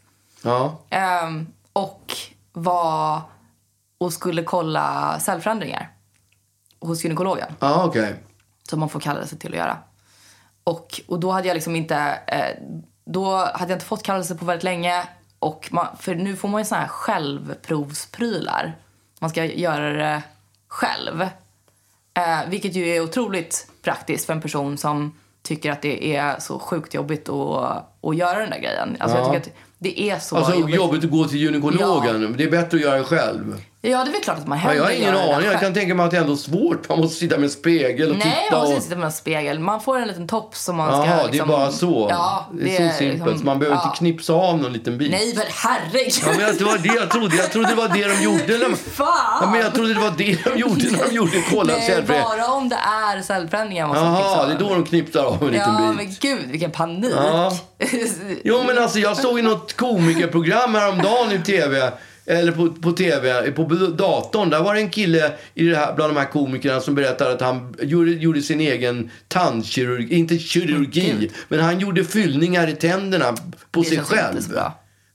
Ja. 0.44 0.80
Ehm, 0.90 1.48
och 1.74 2.14
var 2.54 3.22
och 3.98 4.14
skulle 4.14 4.44
kolla 4.44 5.20
cellförändringar 5.20 5.92
hos 6.80 7.04
gynekologen. 7.04 7.54
Ja, 7.60 7.86
okej. 7.86 8.16
som 8.70 8.80
man 8.80 8.90
får 8.90 9.00
kallelse 9.00 9.36
till 9.38 9.52
att 9.52 9.58
göra. 9.58 9.78
Och, 10.64 11.02
och 11.08 11.20
då 11.20 11.32
hade 11.32 11.48
jag 11.48 11.56
liksom 11.56 11.76
inte, 11.76 11.96
eh, 12.28 12.64
då 13.06 13.36
hade 13.36 13.72
jag 13.72 13.76
inte 13.76 13.86
fått 13.86 14.04
kallelse 14.04 14.36
på 14.36 14.46
väldigt 14.46 14.64
länge. 14.64 15.08
Och 15.40 15.70
man, 15.72 15.88
för 16.00 16.16
nu 16.16 16.36
får 16.36 16.48
man 16.48 16.62
ju 16.62 16.66
såna 16.66 16.82
här 16.82 16.88
självprovsprylar. 16.88 18.78
Man 19.20 19.30
ska 19.30 19.46
göra 19.46 19.94
det 19.94 20.24
själv. 20.68 21.22
Eh, 22.14 22.40
vilket 22.48 22.74
ju 22.74 22.88
är 22.88 23.02
otroligt 23.02 23.68
praktiskt 23.82 24.26
för 24.26 24.34
en 24.34 24.42
person 24.42 24.78
som 24.78 25.14
tycker 25.44 25.72
att 25.72 25.82
det 25.82 26.16
är 26.16 26.40
så 26.40 26.60
sjukt 26.60 26.94
jobbigt 26.94 27.30
att, 27.30 27.86
att 28.04 28.16
göra 28.16 28.40
den 28.40 28.50
där 28.50 28.60
grejen. 28.60 28.98
Alltså 29.00 29.18
jag 29.18 29.28
Ja. 29.28 29.34
tycker 29.34 29.50
att 29.50 29.56
det 29.80 30.02
är 30.10 30.20
så 30.20 30.36
Alltså 30.38 30.54
jobbigt. 30.60 30.76
jobbigt 30.76 31.04
att 31.04 31.12
gå 31.12 31.26
till 31.26 31.38
gynekologen. 31.40 32.36
Det 32.38 32.44
är 32.44 32.52
bättre 32.52 32.78
att 32.78 32.84
göra 32.84 32.98
det 32.98 33.04
själv. 33.04 33.62
Ja, 33.86 34.04
det 34.04 34.10
är 34.10 34.12
väl 34.12 34.22
klart 34.22 34.38
att 34.38 34.48
man 34.48 34.58
Ja, 34.58 34.62
hellre 34.64 34.78
jag 34.78 34.84
har 34.84 34.92
ingen 34.92 35.14
det 35.14 35.36
aning. 35.36 35.48
Jag 35.52 35.60
kan 35.60 35.74
tänka 35.74 35.96
mig 35.96 36.06
att 36.06 36.12
det 36.12 36.18
är 36.18 36.22
ändå 36.22 36.36
svårt. 36.38 36.90
Man 36.90 37.00
måste 37.00 37.16
sitta 37.20 37.36
med 37.38 37.44
en 37.44 37.50
spegel 37.50 38.12
och 38.12 38.18
Nej, 38.18 38.44
titta. 38.44 38.56
man 38.56 38.62
måste 38.62 38.78
och... 38.78 38.84
sitta 38.84 38.96
med 38.96 39.06
en 39.06 39.12
spegel. 39.12 39.60
Man 39.60 39.82
får 39.82 40.00
en 40.00 40.08
liten 40.08 40.28
topp 40.28 40.56
som 40.56 40.76
man 40.76 40.88
ska... 41.02 41.10
Jaha, 41.12 41.16
det 41.18 41.24
är 41.28 41.32
liksom- 41.32 41.48
bara 41.50 41.72
så. 41.72 42.08
Ja, 42.10 42.48
det 42.62 42.78
är 42.78 42.90
så 42.92 42.98
simpelt. 42.98 43.28
liksom- 43.30 43.46
man 43.46 43.60
behöver 43.60 43.78
ja. 43.78 43.84
inte 43.86 43.98
knipsa 43.98 44.34
av 44.34 44.58
någon 44.58 44.74
liten 44.74 44.98
bit. 44.98 45.12
Nej, 45.12 45.34
men 45.36 45.46
herregud! 45.50 46.14
Ja, 46.22 46.28
men 46.38 46.58
det 46.58 46.64
var 46.64 46.78
det 46.78 47.00
jag 47.02 47.10
trodde. 47.12 47.36
Jag 47.36 47.52
trodde 47.52 47.70
det 47.70 47.76
var 47.76 47.88
det 47.88 48.08
de 48.08 48.24
gjorde. 48.24 48.58
När... 48.58 48.76
Fan! 48.76 49.08
Ja, 49.42 49.50
men 49.52 49.60
jag 49.60 49.74
trodde 49.76 49.94
det 49.94 50.00
var 50.00 50.14
det 50.18 50.44
de 50.44 50.60
gjorde 50.60 50.92
när 50.92 51.04
de 51.10 51.16
gjorde 51.16 51.44
kolla 51.52 51.74
Nej, 51.74 52.04
bara 52.08 52.48
om 52.54 52.70
det 52.70 52.76
är 52.76 53.22
cellförändringar 53.22 53.88
man 53.88 53.98
Jaha, 53.98 54.46
det 54.48 54.54
är 54.54 54.60
då 54.60 54.70
de 54.70 54.86
knipsar 54.86 55.24
av 55.24 55.42
en 55.44 55.48
liten 55.48 55.74
Ja, 55.74 55.94
bit. 55.98 55.98
men 55.98 56.16
gud, 56.38 56.50
vilken 56.52 56.72
panik. 56.72 57.14
Ja. 57.16 57.58
Jo, 58.44 58.64
men 58.68 58.78
alltså 58.78 59.00
jag 59.00 59.18
såg 59.18 59.40
i 59.40 59.42
något 59.42 59.74
komikerprogram 59.74 60.76
häromdagen 60.76 61.32
i 61.32 61.40
tv. 61.46 61.92
Eller 62.26 62.52
på, 62.52 62.70
på 62.74 62.92
tv, 62.92 63.52
på 63.52 63.64
datorn. 63.98 64.50
Där 64.50 64.64
var 64.64 64.74
det 64.74 64.80
en 64.80 64.90
kille 64.90 65.32
i 65.54 65.68
det 65.68 65.76
här, 65.78 65.94
bland 65.94 66.14
de 66.16 66.20
här 66.20 66.26
komikerna 66.32 66.80
som 66.82 66.96
berättade 66.96 67.32
att 67.34 67.42
han 67.42 67.76
gjorde, 67.82 68.12
gjorde 68.12 68.42
sin 68.42 68.60
egen 68.60 69.10
tandkirurgi. 69.28 70.16
Inte 70.16 70.38
kirurgi, 70.40 71.16
Gud. 71.20 71.32
men 71.48 71.60
han 71.60 71.80
gjorde 71.80 72.04
fyllningar 72.04 72.68
i 72.68 72.74
tänderna 72.76 73.36
på 73.72 73.82
Det 73.82 73.88
sig 73.88 73.98
själv. 74.00 74.42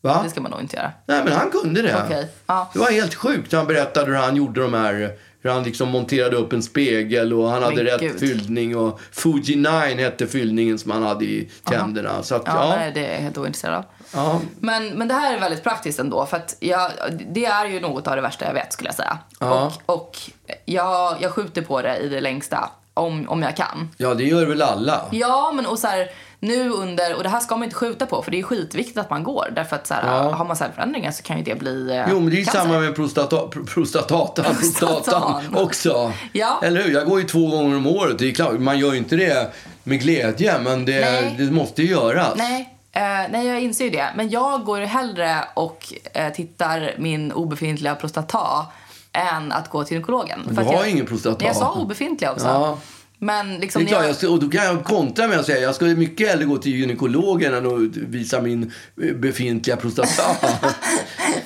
Va? 0.01 0.21
Det 0.25 0.31
ska 0.31 0.40
man 0.40 0.51
nog 0.51 0.61
inte 0.61 0.77
göra. 0.77 0.92
Nej, 1.07 1.25
men 1.25 1.33
han 1.33 1.51
kunde 1.51 1.83
det. 1.83 2.03
Okej, 2.07 2.29
ja. 2.47 2.71
Det 2.73 2.79
var 2.79 2.90
helt 2.90 3.14
sjukt. 3.14 3.53
Han 3.53 3.66
berättade 3.66 4.07
hur 4.07 4.14
han 4.18 4.37
gjorde 4.37 4.61
de 4.61 4.75
här... 4.75 5.11
Hur 5.42 5.51
han 5.51 5.62
liksom 5.62 5.88
monterade 5.88 6.37
upp 6.37 6.53
en 6.53 6.62
spegel 6.62 7.33
och 7.33 7.49
han 7.51 7.62
hade 7.62 7.77
Men 7.77 7.85
rätt 7.85 8.01
gud. 8.01 8.18
fyllning. 8.21 8.77
Och 8.77 9.01
Fuji 9.12 9.57
9 9.57 9.68
hette 10.05 10.27
fyllningen 10.27 10.79
som 10.79 10.90
han 10.90 11.03
hade 11.03 11.25
i 11.25 11.49
tänderna. 11.64 12.23
Så 12.23 12.35
att, 12.35 12.42
Ja, 12.47 12.53
ja. 12.55 12.77
Nej, 12.77 12.92
det 12.94 13.07
är 13.07 13.12
jag 13.14 13.21
helt 13.21 13.38
ointresserad 13.38 13.75
av. 13.75 13.85
ja. 14.14 14.40
Men, 14.61 14.88
men 14.88 15.09
det 15.09 15.14
här 15.14 15.35
är 15.37 15.40
väldigt 15.40 15.62
praktiskt 15.64 15.99
ändå. 15.99 16.27
För 16.27 16.37
att 16.37 16.57
jag, 16.61 16.90
det 17.31 17.44
är 17.47 17.66
ju 17.66 17.81
något 17.81 18.07
av 18.07 18.16
det 18.16 18.23
värsta 18.23 18.44
jag 18.44 18.53
vet 18.55 18.73
skulle 18.73 18.88
jag 18.88 18.94
säga. 18.97 19.18
Ja. 19.40 19.73
Och, 19.87 19.94
och 19.94 20.16
jag, 20.64 21.16
jag 21.21 21.31
skjuter 21.33 21.62
på 21.62 21.83
det 21.83 21.97
i 21.97 22.09
det 22.09 22.21
längsta. 22.21 22.71
Om, 22.94 23.29
om 23.29 23.42
jag 23.42 23.57
kan. 23.57 23.90
Ja, 23.97 24.14
det 24.14 24.25
gör 24.25 24.47
väl 24.47 24.62
alla. 24.62 25.05
Ja, 25.11 25.53
men 25.55 25.66
och 25.66 25.79
så 25.79 25.87
här, 25.87 26.11
nu 26.40 26.71
under, 26.71 27.16
och 27.16 27.23
det 27.23 27.29
här 27.29 27.40
ska 27.40 27.57
man 27.57 27.64
inte 27.64 27.77
skjuta 27.77 28.07
på 28.07 28.23
för 28.23 28.31
det 28.31 28.38
är 28.38 28.42
skitviktigt 28.42 28.99
att 28.99 29.11
man 29.11 29.23
går. 29.25 29.53
Därför 29.55 29.77
att 29.77 29.87
så 29.87 29.94
här, 29.94 30.03
Ja. 30.07 30.33
har 30.33 30.44
man 30.44 30.57
cellförändringar 30.57 31.11
så 31.11 31.23
kan 31.23 31.37
ju 31.38 31.42
det 31.42 31.55
bli 31.55 31.90
eh, 31.97 32.07
Jo, 32.11 32.21
men 32.21 32.31
det 32.31 32.37
är 32.37 32.38
ju 32.38 32.44
cancer. 32.44 32.61
samma 32.61 32.79
med 32.79 32.94
prostata, 32.97 33.37
pr- 33.37 33.66
prostatan, 33.66 35.42
också. 35.57 36.12
Ja. 36.33 36.61
Eller 36.62 36.83
hur? 36.83 36.92
Jag 36.94 37.07
går 37.07 37.21
ju 37.21 37.27
två 37.27 37.47
gånger 37.47 37.77
om 37.77 37.87
året. 37.87 38.18
Det 38.18 38.29
är 38.29 38.35
klart, 38.35 38.59
man 38.59 38.79
gör 38.79 38.92
ju 38.92 38.99
inte 38.99 39.16
det 39.16 39.53
med 39.85 40.01
glädje, 40.01 40.59
men 40.59 40.85
det, 40.85 41.33
det 41.38 41.51
måste 41.53 41.83
ju 41.83 41.88
göras. 41.90 42.33
Nej, 42.37 42.75
eh, 42.98 43.30
nej, 43.30 43.46
jag 43.46 43.61
inser 43.61 43.84
ju 43.84 43.90
det. 43.90 44.06
Men 44.16 44.30
jag 44.30 44.64
går 44.64 44.80
hellre 44.80 45.44
och 45.54 45.94
eh, 46.12 46.32
tittar 46.32 46.94
min 46.98 47.32
obefintliga 47.32 47.94
prostata 47.94 48.66
än 49.12 49.52
att 49.52 49.70
gå 49.70 49.84
till 49.84 49.94
gynekologen. 49.94 50.40
Men 50.44 50.54
du 50.54 50.62
har 50.62 50.72
jag, 50.72 50.90
ingen 50.90 51.06
prostata. 51.06 51.44
Jag 51.44 51.56
sa 51.56 51.72
obefintliga 51.72 52.32
också. 52.32 52.46
Ja. 52.46 52.78
Men 53.20 53.48
Det 53.54 53.58
liksom 53.58 53.82
är 53.82 53.87
klart, 53.87 54.04
jag, 54.06 54.16
ska- 54.16 54.28
och 54.28 54.40
då 54.40 54.48
kan 54.48 54.64
jag 54.64 54.84
kontra 54.84 55.28
med 55.28 55.38
att 55.38 55.46
säga 55.46 55.58
jag 55.58 55.74
skulle 55.74 55.94
mycket 55.94 56.28
hellre 56.28 56.44
gå 56.44 56.58
till 56.58 56.72
gynekologen 56.72 57.54
än 57.54 57.66
att 57.66 57.96
visa 57.96 58.40
min 58.40 58.72
eh, 59.02 59.14
befintliga 59.14 59.76
prostata. 59.76 60.22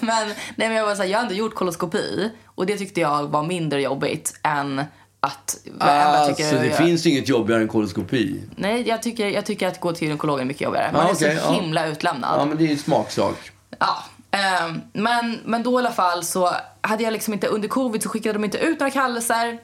men, 0.00 0.28
nej, 0.28 0.34
men 0.56 0.72
jag, 0.72 0.86
var 0.86 0.94
så 0.94 1.02
här, 1.02 1.08
jag 1.08 1.18
har 1.18 1.22
ändå 1.22 1.34
gjort 1.34 1.54
koloskopi 1.54 2.30
och 2.44 2.66
det 2.66 2.78
tyckte 2.78 3.00
jag 3.00 3.26
var 3.26 3.42
mindre 3.42 3.82
jobbigt 3.82 4.40
än 4.42 4.84
att... 5.26 5.56
vad 5.72 5.88
alltså, 5.88 6.34
tycker 6.44 6.58
det 6.60 6.66
jag- 6.66 6.76
finns 6.76 7.06
inget 7.06 7.28
jobbigare 7.28 7.62
än 7.62 7.68
koloskopi. 7.68 8.42
Nej, 8.56 8.88
jag 8.88 9.02
tycker, 9.02 9.28
jag 9.28 9.46
tycker 9.46 9.68
att 9.68 9.80
gå 9.80 9.92
till 9.92 10.08
gynekologen 10.08 10.40
är 10.40 10.44
mycket 10.48 10.62
jobbigare. 10.62 10.90
Man 10.92 11.02
Ja, 11.02 11.10
är 11.10 11.14
okej, 11.14 11.38
så 11.46 11.52
himla 11.52 11.86
utlämnad. 11.86 12.40
Ja, 12.40 12.44
men 12.44 12.58
det 12.58 12.66
är 12.66 12.70
en 12.70 12.78
smaksak. 12.78 13.50
Ja, 13.78 14.04
ehm, 14.30 14.80
men, 14.92 15.38
men 15.44 15.62
då 15.62 15.72
i 15.72 15.76
alla 15.78 15.92
fall 15.92 16.24
så 16.24 16.54
hade 16.80 17.04
jag 17.04 17.12
liksom 17.12 17.34
inte, 17.34 17.46
under 17.46 17.68
covid 17.68 18.02
så 18.02 18.08
skickade 18.08 18.32
de 18.32 18.44
inte 18.44 18.58
ut 18.58 18.80
några 18.80 18.90
kallelser. 18.90 19.58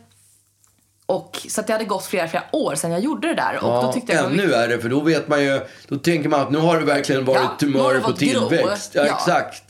Och, 1.07 1.40
så 1.49 1.61
att 1.61 1.66
det 1.66 1.73
hade 1.73 1.85
gått 1.85 2.05
flera, 2.07 2.29
flera 2.29 2.44
år 2.53 2.75
sedan 2.75 2.90
jag 2.90 3.01
gjorde 3.01 3.29
det 3.29 3.35
där. 3.35 3.59
Och 3.64 3.68
Ja, 3.71 3.83
då 3.83 3.92
tyckte 3.92 4.12
jag 4.12 4.25
ännu 4.33 4.53
är 4.53 4.68
det, 4.68 4.79
för 4.79 4.88
då 4.88 5.01
vet 5.01 5.29
man 5.29 5.44
ju, 5.44 5.61
då 5.88 5.97
tänker 5.99 6.29
man 6.29 6.40
att 6.40 6.51
nu 6.51 6.59
har 6.59 6.79
det 6.81 6.85
verkligen 6.87 7.25
varit 7.25 7.40
Ja, 7.42 7.57
tumörer 7.59 8.01
på 8.01 8.12
tillväxt. 8.12 8.90
Ja, 8.94 9.07
Ja. 9.07 9.14
exakt. 9.14 9.62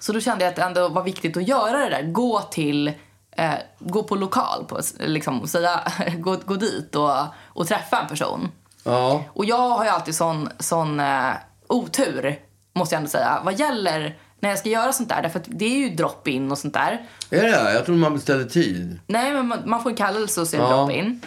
Så 0.00 0.12
då 0.12 0.20
kände 0.20 0.44
jag 0.44 0.50
att 0.50 0.56
det 0.56 0.62
ändå 0.62 0.88
var 0.88 1.02
viktigt 1.02 1.36
att 1.36 1.48
göra 1.48 1.78
det 1.78 1.90
där. 1.90 2.02
Gå 2.02 2.40
till, 2.40 2.92
eh, 3.36 3.54
gå 3.78 4.02
på 4.02 4.14
lokal, 4.16 4.64
på, 4.68 4.80
liksom, 4.98 5.48
säga, 5.48 5.80
gå, 6.18 6.36
gå 6.46 6.54
dit 6.54 6.94
och, 6.96 7.10
och 7.46 7.66
träffa 7.68 8.00
en 8.00 8.08
person. 8.08 8.48
Ja. 8.84 9.24
Och 9.32 9.44
jag 9.44 9.68
har 9.68 9.84
ju 9.84 9.90
alltid 9.90 10.14
sån, 10.14 10.48
sån 10.58 11.00
eh, 11.00 11.30
otur, 11.66 12.38
måste 12.72 12.94
jag 12.94 12.98
ändå 13.00 13.10
säga, 13.10 13.40
vad 13.44 13.58
gäller 13.58 14.18
när 14.42 14.50
jag 14.50 14.58
ska 14.58 14.68
göra 14.68 14.92
sånt 14.92 15.08
där. 15.08 15.22
Därför 15.22 15.42
det 15.46 15.64
är 15.64 15.78
ju 15.88 15.90
drop-in 15.96 16.50
och 16.52 16.58
sånt 16.58 16.74
där. 16.74 17.06
Är 17.30 17.42
det? 17.42 17.72
Jag 17.72 17.84
tror 17.86 17.96
man 17.96 18.14
beställer 18.14 18.44
tid. 18.44 19.00
Nej, 19.06 19.32
men 19.32 19.48
man, 19.48 19.58
man 19.66 19.82
får 19.82 19.90
en 19.90 19.96
kallelse 19.96 20.40
och 20.40 20.48
så 20.48 20.56
är 20.56 20.60
Ja. 20.60 20.76
drop-in. 20.76 21.20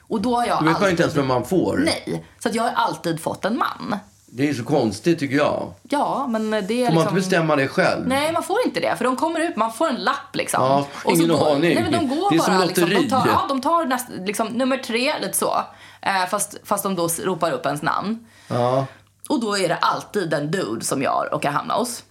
Och 0.00 0.20
då 0.20 0.36
har 0.36 0.46
jag 0.46 0.58
Då 0.58 0.64
vet 0.64 0.64
man 0.64 0.74
alltid... 0.74 0.90
inte 0.90 1.02
ens 1.02 1.16
vem 1.16 1.26
man 1.26 1.44
får. 1.44 1.76
Nej, 1.84 2.24
så 2.38 2.48
att 2.48 2.54
jag 2.54 2.62
har 2.62 2.70
alltid 2.70 3.20
fått 3.20 3.44
en 3.44 3.58
man. 3.58 3.96
Det 4.28 4.48
är 4.48 4.54
så 4.54 4.64
konstigt 4.64 5.18
tycker 5.18 5.36
jag. 5.36 5.72
Ja, 5.82 6.26
men 6.26 6.50
det 6.50 6.58
är 6.58 6.66
Får 6.66 6.72
liksom... 6.72 6.94
man 6.94 7.02
inte 7.02 7.14
bestämma 7.14 7.56
det 7.56 7.68
själv? 7.68 8.06
Nej, 8.06 8.32
man 8.32 8.42
får 8.42 8.56
inte 8.64 8.80
det. 8.80 8.96
För 8.96 9.04
de 9.04 9.16
kommer 9.16 9.40
ut, 9.40 9.56
man 9.56 9.72
får 9.72 9.88
en 9.88 9.94
lapp 9.94 10.36
liksom. 10.36 10.62
Ja, 10.62 10.86
ingen 11.12 11.28
går, 11.28 11.50
aning. 11.50 11.74
Nej, 11.74 11.82
men 11.82 11.92
de 11.92 12.08
går 12.08 12.30
Det 12.30 12.36
är 12.36 12.40
som 12.40 12.54
bara, 12.54 12.64
liksom, 12.64 12.84
lotteri. 12.84 13.02
de 13.02 13.10
tar, 13.10 13.26
ja, 13.26 13.46
de 13.48 13.60
tar 13.60 13.84
näst, 13.84 14.06
liksom, 14.24 14.48
nummer 14.48 14.76
tre, 14.76 15.14
lite 15.20 15.38
så. 15.38 15.64
Eh, 16.02 16.26
fast, 16.26 16.56
fast 16.64 16.82
de 16.82 16.94
då 16.94 17.08
ropar 17.08 17.52
upp 17.52 17.66
ens 17.66 17.82
namn. 17.82 18.26
Ja. 18.48 18.86
Och 19.28 19.40
då 19.40 19.58
är 19.58 19.68
det 19.68 19.76
alltid 19.76 20.34
en 20.34 20.50
dude 20.50 20.84
som 20.84 21.02
jag 21.02 21.28
råkar 21.32 21.50
hamna 21.50 21.74
hos. 21.74 22.04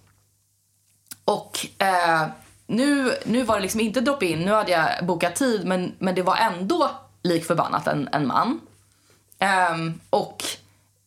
Och 1.25 1.67
eh, 1.77 2.27
nu, 2.67 3.11
nu 3.25 3.43
var 3.43 3.55
det 3.55 3.61
liksom 3.61 3.79
inte 3.79 4.01
drop-in, 4.01 4.39
nu 4.39 4.51
hade 4.51 4.71
jag 4.71 5.05
bokat 5.05 5.35
tid 5.35 5.65
men, 5.65 5.95
men 5.99 6.15
det 6.15 6.21
var 6.21 6.35
ändå 6.35 6.91
lik 7.23 7.45
förbannat 7.45 7.87
en, 7.87 8.09
en 8.11 8.27
man. 8.27 8.59
Ehm, 9.39 9.99
och 10.09 10.43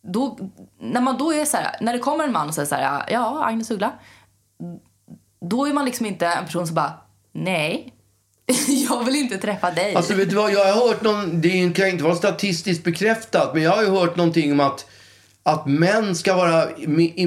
då, 0.03 0.39
när 0.81 1.01
man 1.01 1.19
då 1.19 1.33
är 1.33 1.45
så 1.45 1.57
här, 1.57 1.77
när 1.81 1.93
det 1.93 1.99
kommer 1.99 2.25
en 2.25 2.33
man 2.33 2.49
och 2.49 2.55
säger 2.55 2.67
så 2.69 2.75
här, 2.75 3.05
ja 3.11 3.45
Agnes 3.45 3.71
Uggla. 3.71 3.93
Då 5.41 5.67
är 5.67 5.73
man 5.73 5.85
liksom 5.85 6.07
inte 6.07 6.27
en 6.27 6.45
person 6.45 6.67
som 6.67 6.75
bara, 6.75 6.93
nej, 7.33 7.93
jag 8.89 9.05
vill 9.05 9.17
inte 9.17 9.39
träffa 9.39 9.71
dig. 9.71 9.95
Alltså 9.95 10.15
vet 10.15 10.31
du 10.31 10.37
vad, 10.37 10.53
jag 10.53 10.73
har 10.73 10.89
hört 10.89 11.03
någon, 11.03 11.41
det 11.41 11.77
kan 11.77 11.89
inte 11.89 12.05
vara 12.05 12.15
statistiskt 12.15 12.85
bekräftat, 12.85 13.55
men 13.55 13.63
jag 13.63 13.71
har 13.71 13.83
ju 13.83 13.91
hört 13.91 14.17
någonting 14.17 14.53
om 14.53 14.61
att 14.61 14.87
att 15.43 15.67
män 15.67 16.15
ska 16.15 16.37
vara 16.37 16.71
i, 16.71 17.27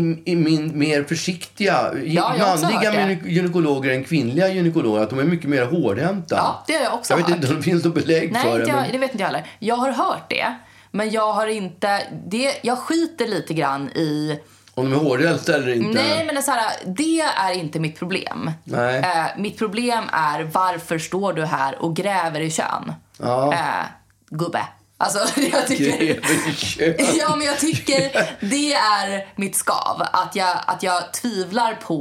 mer 0.73 1.03
försiktiga. 1.03 1.91
Ja, 2.05 2.55
Manliga 2.61 3.17
gynekologer 3.25 3.91
än 3.91 4.03
kvinnliga 4.03 4.47
gynekologer. 4.47 5.03
Att 5.03 5.09
de 5.09 5.19
är 5.19 5.23
mycket 5.23 5.49
mer 5.49 5.65
hårdhänta. 5.65 6.35
Ja, 6.35 6.63
det 6.67 6.73
har 6.73 6.81
jag 6.81 6.93
också 6.93 7.13
Jag 7.13 7.17
vet 7.17 7.27
hört. 7.27 7.35
inte 7.35 7.47
om 7.47 7.55
det 7.55 7.63
finns 7.63 7.83
något 7.83 7.95
belägg 7.95 8.31
Nej, 8.31 8.43
för 8.43 8.59
det. 8.59 8.67
jag, 8.67 8.75
Men... 8.75 8.91
det 8.91 8.97
vet 8.97 9.11
inte 9.11 9.23
jag 9.23 9.27
heller. 9.27 9.45
Jag 9.59 9.75
har 9.75 9.91
hört 9.91 10.29
det, 10.29 10.55
men 10.91 11.11
jag 11.11 11.33
har 11.33 11.47
inte... 11.47 12.03
Det, 12.25 12.57
jag 12.61 12.77
skiter 12.77 13.27
lite 13.27 13.53
grann 13.53 13.89
i... 13.89 14.39
Om 14.73 14.89
de 14.91 14.95
är 14.99 15.03
hårdhänta 15.03 15.55
eller 15.55 15.73
inte. 15.73 16.01
Nej, 16.01 16.25
men 16.25 16.35
det 16.35 16.41
är, 16.41 16.43
så 16.43 16.51
här, 16.51 16.71
det 16.85 17.21
är 17.21 17.51
inte 17.53 17.79
mitt 17.79 17.99
problem. 17.99 18.51
Nej. 18.63 18.97
Eh, 18.99 19.25
mitt 19.37 19.57
problem 19.57 20.03
är 20.13 20.43
varför 20.43 20.99
står 20.99 21.33
du 21.33 21.45
här 21.45 21.81
och 21.81 21.95
gräver 21.95 22.39
i 22.41 22.51
kön? 22.51 22.93
Ja. 23.17 23.53
Eh, 23.53 23.85
gubbe. 24.29 24.61
Alltså, 24.97 25.19
jag 25.51 25.67
tycker... 25.67 25.85
Gräver 25.97 26.49
i 26.49 26.53
kön. 26.55 26.95
Ja, 27.19 27.35
men 27.35 27.47
jag 27.47 27.59
tycker 27.59 28.11
det 28.39 28.73
är 28.73 29.27
mitt 29.35 29.55
skav. 29.55 30.01
Att 30.13 30.35
jag, 30.35 30.57
att 30.67 30.83
jag 30.83 31.13
tvivlar 31.13 31.73
på 31.73 31.97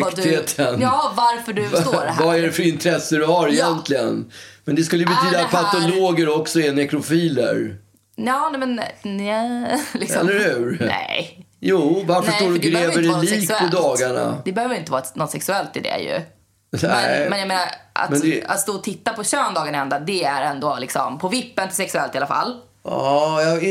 vad 0.00 0.16
du, 0.16 0.22
Äktheten. 0.34 0.80
ja, 0.80 1.12
varför 1.16 1.52
du 1.52 1.68
står 1.68 2.06
här. 2.06 2.24
Vad 2.24 2.36
är 2.36 2.42
det 2.42 2.52
för 2.52 2.62
intresse 2.62 3.16
du 3.16 3.24
har 3.24 3.48
Ja. 3.48 3.52
egentligen? 3.66 4.32
Men 4.64 4.74
det 4.76 4.82
skulle 4.84 5.04
betyda 5.04 5.38
Är 5.40 5.44
att 5.44 5.50
det 5.50 5.56
här- 5.56 5.64
patologer 5.64 6.28
också 6.38 6.60
är 6.60 6.72
nekrofiler. 6.72 7.76
Ja, 8.16 8.48
nej, 8.52 8.60
men 8.60 8.80
nej, 9.02 9.80
liksom. 9.94 10.28
Eller 10.28 10.38
hur? 10.54 10.78
Nej. 10.86 11.46
Jo, 11.60 12.04
varför 12.06 12.30
Nej, 12.30 12.40
står 12.40 12.48
du 12.48 12.54
och 12.54 12.60
gräver 12.60 13.22
i 13.22 13.26
lik 13.26 13.48
på 13.58 13.66
dagarna? 13.66 14.42
Det 14.44 14.52
behöver 14.52 14.74
inte 14.74 14.92
vara 14.92 15.02
något 15.14 15.30
sexuellt 15.30 15.76
i 15.76 15.80
det 15.80 15.98
ju. 15.98 16.20
Men, 16.82 17.30
men 17.30 17.38
jag 17.38 17.48
menar, 17.48 17.64
att, 17.92 18.10
Men 18.10 18.20
det- 18.20 18.44
att 18.46 18.60
stå 18.60 18.72
och 18.72 18.82
titta 18.84 19.12
på 19.12 19.24
kön 19.24 19.54
dagen 19.54 19.74
ända, 19.74 19.98
det 19.98 20.24
är 20.24 20.42
ändå 20.42 20.76
liksom 20.80 21.18
på 21.18 21.28
vippen 21.28 21.68
till 21.68 21.76
sexuellt 21.76 22.14
i 22.14 22.18
alla 22.18 22.26
fall. 22.26 22.56
Ja, 22.84 23.42
jag 23.42 23.62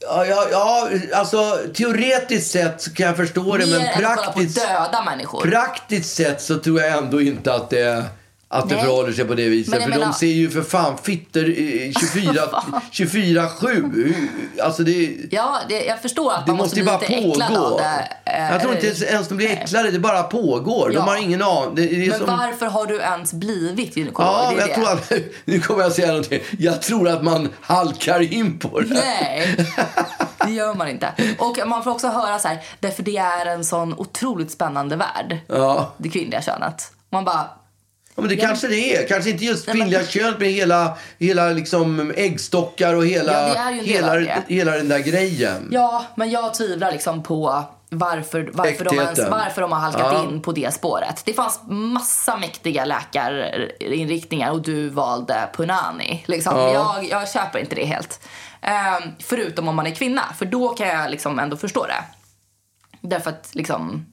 ja, 0.00 0.46
ja, 0.50 0.88
alltså 1.14 1.58
teoretiskt 1.74 2.50
sett 2.50 2.82
så 2.82 2.94
kan 2.94 3.06
jag 3.06 3.16
förstå 3.16 3.56
det, 3.56 3.66
Mer 3.66 3.72
men 3.78 4.04
än 4.04 4.06
att 4.06 4.16
på 4.16 4.22
praktiskt, 4.22 4.68
döda 4.68 5.02
människor. 5.04 5.40
praktiskt 5.50 6.16
sett 6.16 6.42
så 6.42 6.58
tror 6.58 6.80
jag 6.80 6.98
ändå 6.98 7.20
inte 7.20 7.54
att 7.54 7.70
det, 7.70 8.04
att 8.48 8.68
det 8.68 8.78
förhåller 8.78 9.12
sig 9.12 9.24
på 9.24 9.34
det 9.34 9.48
viset. 9.48 9.70
Men 9.74 9.82
För 9.82 9.90
de 9.90 9.98
menar- 9.98 10.12
ser 10.12 10.26
ju 10.26 10.50
för 10.50 10.62
fan 10.62 10.98
fitter 11.02 11.44
eh, 11.48 11.92
24 12.00 12.48
24-7. 12.92 14.14
Alltså 14.62 14.82
det, 14.82 15.16
Ja, 15.30 15.58
det, 15.68 15.84
jag 15.84 16.02
förstår 16.02 16.32
att 16.32 16.46
det 16.46 16.52
man 16.52 16.56
måste 16.56 16.82
måste 16.82 16.98
bli 17.06 17.08
bara 17.08 17.20
lite 17.20 17.30
äcklad 17.30 17.50
av 17.56 17.70
pågå. 17.70 17.78
det. 17.78 18.30
Eh, 18.32 18.50
Jag 18.52 18.60
tror 18.62 18.74
inte 18.74 18.86
ens 19.06 19.28
de 19.28 19.34
blir 19.36 19.50
äcklade, 19.50 19.90
det 19.90 19.98
bara 19.98 20.22
pågår. 20.22 20.88
De 20.88 20.94
Ja. 20.94 21.00
har 21.02 21.16
ingen 21.16 21.42
aning. 21.42 22.08
Men 22.08 22.18
som... 22.18 22.26
varför 22.26 22.66
har 22.66 22.86
du 22.86 22.96
ens 23.00 23.32
blivit 23.32 23.96
gynekolog? 23.96 24.30
Ja, 24.30 24.50
det 24.56 24.60
jag 24.60 24.68
det. 24.68 24.74
tror 24.74 24.92
att, 24.92 25.12
nu 25.44 25.60
kommer 25.60 25.82
jag 25.82 25.92
säga 25.92 26.06
någonting. 26.08 26.40
Jag 26.58 26.82
tror 26.82 27.08
att 27.08 27.22
man 27.24 27.48
halkar 27.60 28.20
in 28.32 28.58
på 28.58 28.80
det. 28.80 28.94
Nej, 28.94 29.56
det 30.44 30.50
gör 30.50 30.74
man 30.74 30.88
inte. 30.88 31.12
Och 31.38 31.58
man 31.66 31.84
får 31.84 31.90
också 31.90 32.08
höra 32.08 32.38
så 32.38 32.48
här, 32.48 32.58
därför 32.80 33.02
det 33.02 33.16
är 33.16 33.46
en 33.46 33.64
sån 33.64 33.94
otroligt 33.94 34.50
spännande 34.50 34.96
värld, 34.96 35.38
Ja. 35.46 35.94
det 35.98 36.08
kvinnliga 36.08 36.42
könet. 36.42 36.92
Man 37.12 37.24
bara, 37.24 37.46
Ja, 38.16 38.22
men 38.22 38.28
det 38.28 38.34
Ja. 38.34 38.46
kanske 38.48 38.68
det 38.68 38.96
är. 38.96 39.08
Kanske 39.08 39.30
inte 39.30 39.44
just 39.44 39.66
men- 39.66 39.76
kvinnliga 39.76 40.04
könet 40.06 40.40
med 40.40 40.48
hela, 40.52 40.98
hela 41.18 41.50
liksom 41.50 42.12
äggstockar 42.16 42.94
och 42.94 43.06
hela, 43.06 43.32
Ja, 43.54 43.64
hela, 43.82 44.14
hela 44.48 44.72
den 44.72 44.88
där 44.88 44.98
grejen. 44.98 45.68
ja, 45.72 46.04
men 46.14 46.30
jag 46.30 46.54
tvivlar 46.54 46.92
liksom 46.92 47.22
på 47.22 47.62
varför, 47.90 48.50
varför, 48.52 48.84
de, 48.84 48.98
ens, 48.98 49.18
varför 49.30 49.60
de 49.62 49.72
har 49.72 49.78
halkat 49.80 50.12
Ja. 50.12 50.24
in 50.24 50.42
på 50.42 50.52
det 50.52 50.74
spåret. 50.74 51.22
Det 51.24 51.32
fanns 51.32 51.60
massa 51.68 52.36
mäktiga 52.36 52.84
läkarinriktningar 52.84 54.50
och 54.52 54.62
du 54.62 54.88
valde 54.88 55.48
Punani. 55.56 56.24
Liksom. 56.26 56.56
Ja. 56.58 56.72
Jag, 56.72 57.08
jag 57.10 57.30
köper 57.30 57.58
inte 57.58 57.74
det 57.74 57.84
helt. 57.84 58.20
Ehm, 58.60 59.02
förutom 59.18 59.68
om 59.68 59.76
man 59.76 59.86
är 59.86 59.94
kvinna, 59.94 60.22
för 60.38 60.44
då 60.46 60.68
kan 60.68 60.88
jag 60.88 61.10
liksom 61.10 61.38
ändå 61.38 61.56
förstå 61.56 61.86
det. 61.86 62.04
Därför 63.00 63.30
att 63.30 63.48
liksom, 63.52 64.06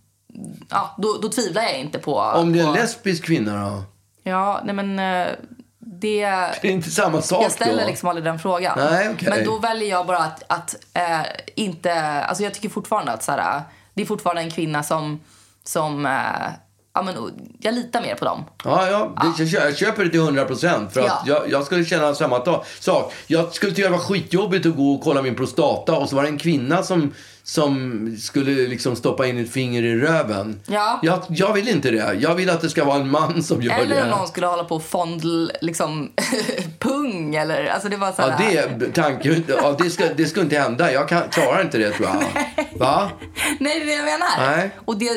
ja, 0.69 0.95
då, 0.97 1.17
då 1.21 1.29
tvivlar 1.29 1.61
jag 1.61 1.79
inte 1.79 1.99
på... 1.99 2.15
Om 2.19 2.53
det 2.53 2.59
är 2.59 2.63
på, 2.63 2.69
en 2.69 2.75
lesbisk 2.75 3.23
kvinna 3.25 3.69
då? 3.69 3.83
Ja, 4.23 4.61
nej 4.63 4.75
men 4.75 4.99
eh, 4.99 5.31
det... 5.79 6.25
Det 6.61 6.67
är 6.67 6.71
inte 6.71 6.89
samma 6.91 7.21
sak 7.21 7.43
Jag 7.43 7.51
ställer 7.51 7.81
då? 7.81 7.87
liksom 7.87 8.09
aldrig 8.09 8.25
den 8.25 8.39
frågan. 8.39 8.77
Nej, 8.79 9.09
okej. 9.13 9.29
Men 9.29 9.45
då 9.45 9.57
väljer 9.59 9.89
jag 9.89 10.05
bara 10.07 10.17
att, 10.17 10.43
att 10.47 10.75
eh, 10.93 11.21
inte... 11.55 11.93
Alltså 12.01 12.43
jag 12.43 12.53
tycker 12.53 12.69
fortfarande 12.69 13.11
att 13.11 13.23
så 13.23 13.31
här, 13.31 13.61
det 13.93 14.01
är 14.01 14.05
fortfarande 14.05 14.41
en 14.41 14.51
kvinna 14.51 14.83
som... 14.83 15.19
som 15.63 16.05
eh, 16.05 16.11
ja, 16.93 17.01
men, 17.01 17.15
jag 17.59 17.73
litar 17.73 18.01
mer 18.01 18.15
på 18.15 18.25
dem. 18.25 18.45
Ja, 18.63 18.87
ja 18.89 19.33
det, 19.37 19.43
jag, 19.43 19.65
jag 19.67 19.77
köper 19.77 20.03
det 20.03 20.09
till 20.09 20.19
100 20.19 20.45
procent. 20.45 20.93
För 20.93 21.01
att 21.01 21.07
Ja. 21.07 21.21
jag, 21.25 21.51
jag 21.51 21.63
skulle 21.65 21.85
känna 21.85 22.15
samma 22.15 22.63
sak. 22.79 23.13
Jag 23.27 23.53
skulle 23.53 23.71
tycka 23.71 23.87
det 23.89 23.97
var 23.97 24.03
skitjobbigt 24.03 24.65
att 24.65 24.75
gå 24.75 24.93
och 24.93 25.01
kolla 25.03 25.21
min 25.21 25.35
prostata 25.35 25.97
och 25.97 26.09
så 26.09 26.15
var 26.15 26.23
det 26.23 26.29
en 26.29 26.37
kvinna 26.37 26.83
som, 26.83 27.13
som 27.45 28.17
skulle 28.19 28.51
liksom 28.51 28.95
stoppa 28.95 29.27
in 29.27 29.37
ett 29.37 29.51
finger 29.51 29.83
i 29.83 29.95
röven. 29.99 30.59
Ja. 30.65 30.99
Jag, 31.01 31.19
jag 31.29 31.53
vill 31.53 31.69
inte 31.69 31.91
det. 31.91 32.13
Jag 32.19 32.35
vill 32.35 32.49
att 32.49 32.61
det 32.61 32.69
ska 32.69 32.85
vara 32.85 32.97
en 32.97 33.09
man 33.09 33.43
som 33.43 33.61
gör 33.61 33.73
Eller 33.73 33.95
det. 33.95 34.03
om 34.03 34.09
någon 34.09 34.27
skulle 34.27 34.47
hålla 34.47 34.63
på 34.63 34.75
och 34.75 34.83
fondl, 34.83 35.47
liksom, 35.61 36.11
pung 36.79 37.35
eller... 37.35 37.65
Alltså 37.65 37.89
det 37.89 37.97
var 37.97 38.11
så 38.11 38.21
Ja, 38.21 38.35
det, 38.77 38.93
tanken, 38.93 39.43
ja, 39.47 39.75
det, 39.79 39.89
ska, 39.89 40.03
det 40.15 40.25
ska 40.25 40.41
inte 40.41 40.57
hända. 40.59 40.91
Jag 40.93 41.09
kan, 41.09 41.21
klarar 41.29 41.61
inte 41.61 41.77
det, 41.77 41.91
tror 41.91 42.09
jag. 42.09 42.23
Va? 42.79 43.09
Nej, 43.59 43.79
det 43.79 43.83
är 43.83 43.85
det 43.85 43.93
jag 43.93 44.05
menar. 44.05 44.55
Nej. 44.57 44.71
Och 44.85 44.97
det, 44.97 45.09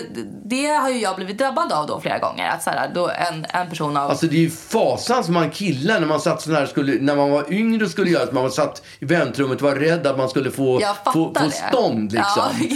det 0.44 0.66
har 0.66 0.90
ju 0.90 0.98
jag 0.98 1.16
blivit 1.16 1.38
drabbad 1.38 1.72
av 1.72 1.86
då 1.86 2.00
flera 2.00 2.18
gånger. 2.18 2.48
Att 2.48 2.62
så 2.62 2.70
här, 2.70 2.90
då 2.94 3.10
en, 3.10 3.46
en 3.48 3.68
person 3.68 3.96
av... 3.96 4.10
Alltså 4.10 4.26
det 4.26 4.36
är 4.36 4.40
ju 4.40 4.50
fasans 4.50 5.28
man 5.28 5.50
killar 5.50 6.00
när 6.00 6.06
man 6.06 6.20
satt 6.20 6.42
sån 6.42 6.54
här, 6.54 6.66
skulle, 6.66 7.00
när 7.00 7.16
man 7.16 7.30
var 7.30 7.52
yngre 7.52 7.84
och 7.84 7.90
skulle 7.90 8.10
göra 8.10 8.26
det. 8.26 8.32
Man 8.32 8.50
satt 8.50 8.82
i 8.98 9.04
väntrummet 9.04 9.62
och 9.62 9.68
var 9.68 9.76
rädd 9.76 10.06
att 10.06 10.18
man 10.18 10.28
skulle 10.28 10.50
få, 10.50 10.80
få, 11.04 11.34
få 11.34 11.50
stånd 11.50 12.15
liksom. 12.16 12.68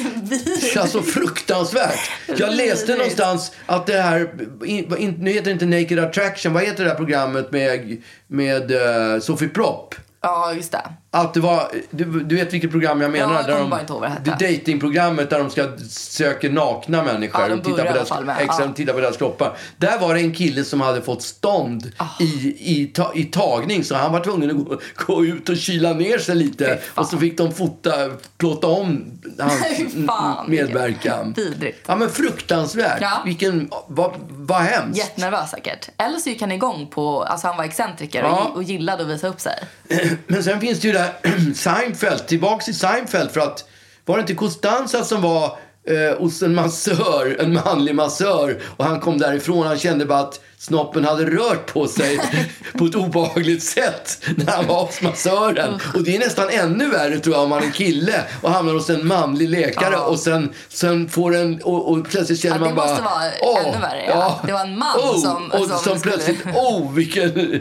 Ja. 0.74 0.80
Alltså 0.80 1.02
fruktansvärt. 1.02 2.10
Jag 2.36 2.54
läste 2.54 2.94
någonstans 2.94 3.52
att 3.66 3.86
det 3.86 4.00
här, 4.00 4.30
in, 4.64 5.14
nu 5.18 5.30
heter 5.30 5.44
det 5.44 5.50
inte 5.50 5.66
Naked 5.66 5.98
Attraction, 5.98 6.52
vad 6.52 6.62
heter 6.62 6.84
det 6.84 6.90
här 6.90 6.96
programmet 6.96 7.52
med, 7.52 8.02
med 8.26 8.70
uh, 8.70 9.20
Sofie 9.20 9.48
Propp? 9.48 9.94
Ja, 10.22 10.52
just 10.52 10.72
det. 10.72 10.82
Att 11.12 11.34
det 11.34 11.40
var, 11.40 11.70
du, 11.90 12.04
du 12.04 12.36
vet 12.36 12.52
vilket 12.52 12.70
program 12.70 13.00
jag 13.00 13.10
menar? 13.10 13.34
Ja, 13.34 13.40
jag 13.40 13.46
där 13.48 13.58
de, 13.60 13.70
vad 13.70 14.02
det 14.24 14.36
det 14.38 14.48
datingprogrammet 14.58 15.30
där 15.30 15.38
de 15.38 15.50
ska 15.50 15.68
söka 15.88 16.48
nakna 16.50 17.02
människor 17.02 17.40
Ja, 17.42 17.48
de 17.48 17.54
och 17.58 17.64
titta 17.64 17.76
på, 17.84 17.92
deras, 17.92 18.10
exakt, 18.40 18.60
ja. 18.60 18.72
titta 18.74 18.92
på 18.92 19.00
deras 19.00 19.16
kroppar. 19.16 19.56
Där 19.76 19.98
var 19.98 20.14
det 20.14 20.20
en 20.20 20.34
kille 20.34 20.64
som 20.64 20.80
hade 20.80 21.02
fått 21.02 21.22
stånd 21.22 21.92
Ah. 21.96 22.06
i, 22.20 22.56
i, 22.80 22.86
ta, 22.86 23.12
i 23.14 23.24
tagning 23.24 23.84
så 23.84 23.94
han 23.94 24.12
var 24.12 24.20
tvungen 24.20 24.50
att 24.50 24.56
gå, 24.56 24.80
gå 25.06 25.24
ut 25.24 25.48
och 25.48 25.56
kyla 25.56 25.92
ner 25.92 26.18
sig 26.18 26.34
lite 26.36 26.78
och 26.94 27.06
så 27.06 27.18
fick 27.18 27.38
de 27.38 27.52
fota, 27.52 27.90
plåta 28.38 28.66
om 28.66 29.20
hans 29.38 29.62
fan, 30.06 30.50
medverkan. 30.50 31.32
vidrigt. 31.36 31.78
Ja 31.86 31.96
men 31.96 32.10
fruktansvärt. 32.10 32.98
Ja. 33.00 33.22
Vilken, 33.24 33.70
vad, 33.86 34.12
vad 34.30 34.60
hemskt. 34.60 34.98
Jättenervös 34.98 35.50
säkert. 35.50 35.88
Eller 35.98 36.18
så 36.18 36.28
gick 36.28 36.40
han 36.40 36.52
igång 36.52 36.86
på... 36.86 37.22
Alltså 37.22 37.46
han 37.46 37.56
var 37.56 37.64
excentriker 37.64 38.22
Ja. 38.22 38.44
och, 38.50 38.56
och 38.56 38.62
gillade 38.62 39.02
att 39.02 39.08
visa 39.08 39.28
upp 39.28 39.40
sig. 39.40 39.54
Men 40.26 40.44
sen 40.44 40.60
finns 40.60 40.80
det 40.80 40.86
ju 40.88 40.92
där 41.00 41.54
Seinfeld, 41.54 42.26
tillbaks 42.26 42.64
till 42.64 42.78
Seinfeld 42.78 43.30
för 43.30 43.40
att 43.40 43.64
var 44.04 44.16
det 44.16 44.20
inte 44.20 44.34
Costanza 44.34 45.04
som 45.04 45.22
var 45.22 45.44
eh, 45.88 46.18
hos 46.18 46.42
en 46.42 46.54
massör, 46.54 47.36
en 47.40 47.52
manlig 47.54 47.94
massör 47.94 48.60
och 48.76 48.84
han 48.84 49.00
kom 49.00 49.18
därifrån 49.18 49.66
han 49.66 49.78
kände 49.78 50.06
bara 50.06 50.18
att 50.20 50.40
snoppen 50.58 51.04
hade 51.04 51.24
rört 51.24 51.72
på 51.72 51.86
sig 51.88 52.20
på 52.78 52.84
ett 52.84 52.94
obehagligt 52.94 53.62
sätt 53.62 54.22
när 54.36 54.52
han 54.52 54.66
var 54.66 54.84
hos 54.86 55.02
massören. 55.02 55.80
Och 55.94 56.02
det 56.04 56.16
är 56.16 56.18
nästan 56.18 56.48
ännu 56.50 56.88
värre 56.88 57.18
tror 57.18 57.34
jag 57.34 57.42
om 57.44 57.50
man 57.50 57.62
är 57.62 57.70
kille 57.70 58.24
och 58.42 58.50
hamnar 58.50 58.72
hos 58.74 58.90
en 58.90 59.06
manlig 59.06 59.48
läkare 59.48 59.92
Ja. 59.94 60.00
och 60.04 60.18
sen, 60.18 60.52
sen 60.68 61.08
får 61.08 61.36
en 61.36 61.62
och, 61.62 61.90
och 61.90 62.08
plötsligt 62.08 62.40
känner 62.40 62.54
Ja, 62.56 62.58
det 62.58 62.64
man 62.66 62.74
bara... 62.76 62.86
måste 62.88 63.02
vara 63.02 63.62
ännu 63.64 63.78
värre, 63.80 64.04
ja. 64.08 64.40
Det 64.46 64.52
var 64.52 64.60
en 64.60 64.78
man 64.78 64.96
oh, 64.98 65.20
som- 65.22 65.50
och 65.50 65.58
som 65.58 65.78
som 65.78 65.98
skulle- 65.98 66.00
plötsligt, 66.16 66.46
oh 66.54 66.92
vilken... 66.92 67.60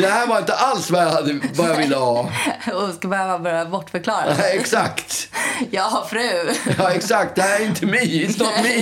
Det 0.00 0.08
här 0.08 0.26
var 0.26 0.38
inte 0.38 0.54
alls 0.54 0.90
vad 0.90 1.02
jag, 1.02 1.10
hade, 1.10 1.40
vad 1.54 1.70
jag 1.70 1.76
ville 1.76 1.96
ha. 1.96 2.20
och 2.74 2.94
ska 2.94 3.08
behöva 3.08 3.38
börja 3.38 3.64
bortförklara. 3.64 4.34
Nej, 4.38 4.56
exakt. 4.60 5.28
Jag 5.70 5.82
har 5.82 6.04
fru. 6.04 6.54
Ja, 6.78 6.90
exakt. 6.90 7.36
Det 7.36 7.42
här 7.42 7.60
är 7.60 7.64
inte 7.64 7.86
me. 7.86 7.98
It's 7.98 8.38
not 8.38 8.52
me. 8.62 8.72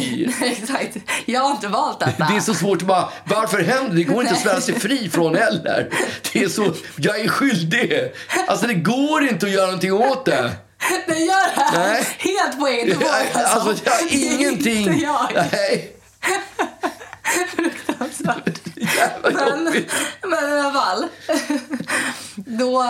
Nej, 0.40 0.58
exakt. 0.62 0.96
Jag 1.26 1.40
har 1.40 1.50
inte 1.50 1.68
valt 1.68 2.00
detta. 2.00 2.26
Det 2.30 2.36
är 2.36 2.40
så 2.40 2.54
svårt 2.54 2.82
att 2.82 2.88
bara, 2.88 3.08
varför 3.24 3.62
händer 3.62 3.90
det? 3.90 3.96
Det 3.96 4.04
går 4.04 4.22
inte 4.22 4.34
att 4.34 4.40
svära 4.40 4.60
sig 4.60 4.80
fri 4.80 5.10
från 5.10 5.36
heller. 5.36 5.90
Det 6.32 6.42
är 6.42 6.48
så, 6.48 6.72
jag 6.96 7.20
är 7.20 7.28
skyldig. 7.28 8.12
Alltså 8.46 8.66
det 8.66 8.74
går 8.74 9.28
inte 9.28 9.46
att 9.46 9.52
göra 9.52 9.66
någonting 9.66 9.92
åt 9.92 10.24
det. 10.24 10.50
Den 11.06 11.24
gör 11.24 11.54
det 11.54 11.60
här 11.60 11.92
Nej. 11.92 12.06
helt 12.18 12.60
på 12.60 12.66
egen 12.66 12.88
förmåga. 12.88 13.14
Jag, 13.34 13.42
alltså 13.42 13.84
jag 13.84 13.92
har 13.92 14.08
ingenting. 14.10 14.88
Inte 14.88 15.04
jag. 15.04 15.46
Nej. 15.52 15.92
Fruktansvärt. 17.56 18.67
Men, 19.22 19.64
men 20.22 20.56
i 20.56 20.60
alla 20.60 20.72
fall. 20.72 21.06
Då, 22.36 22.84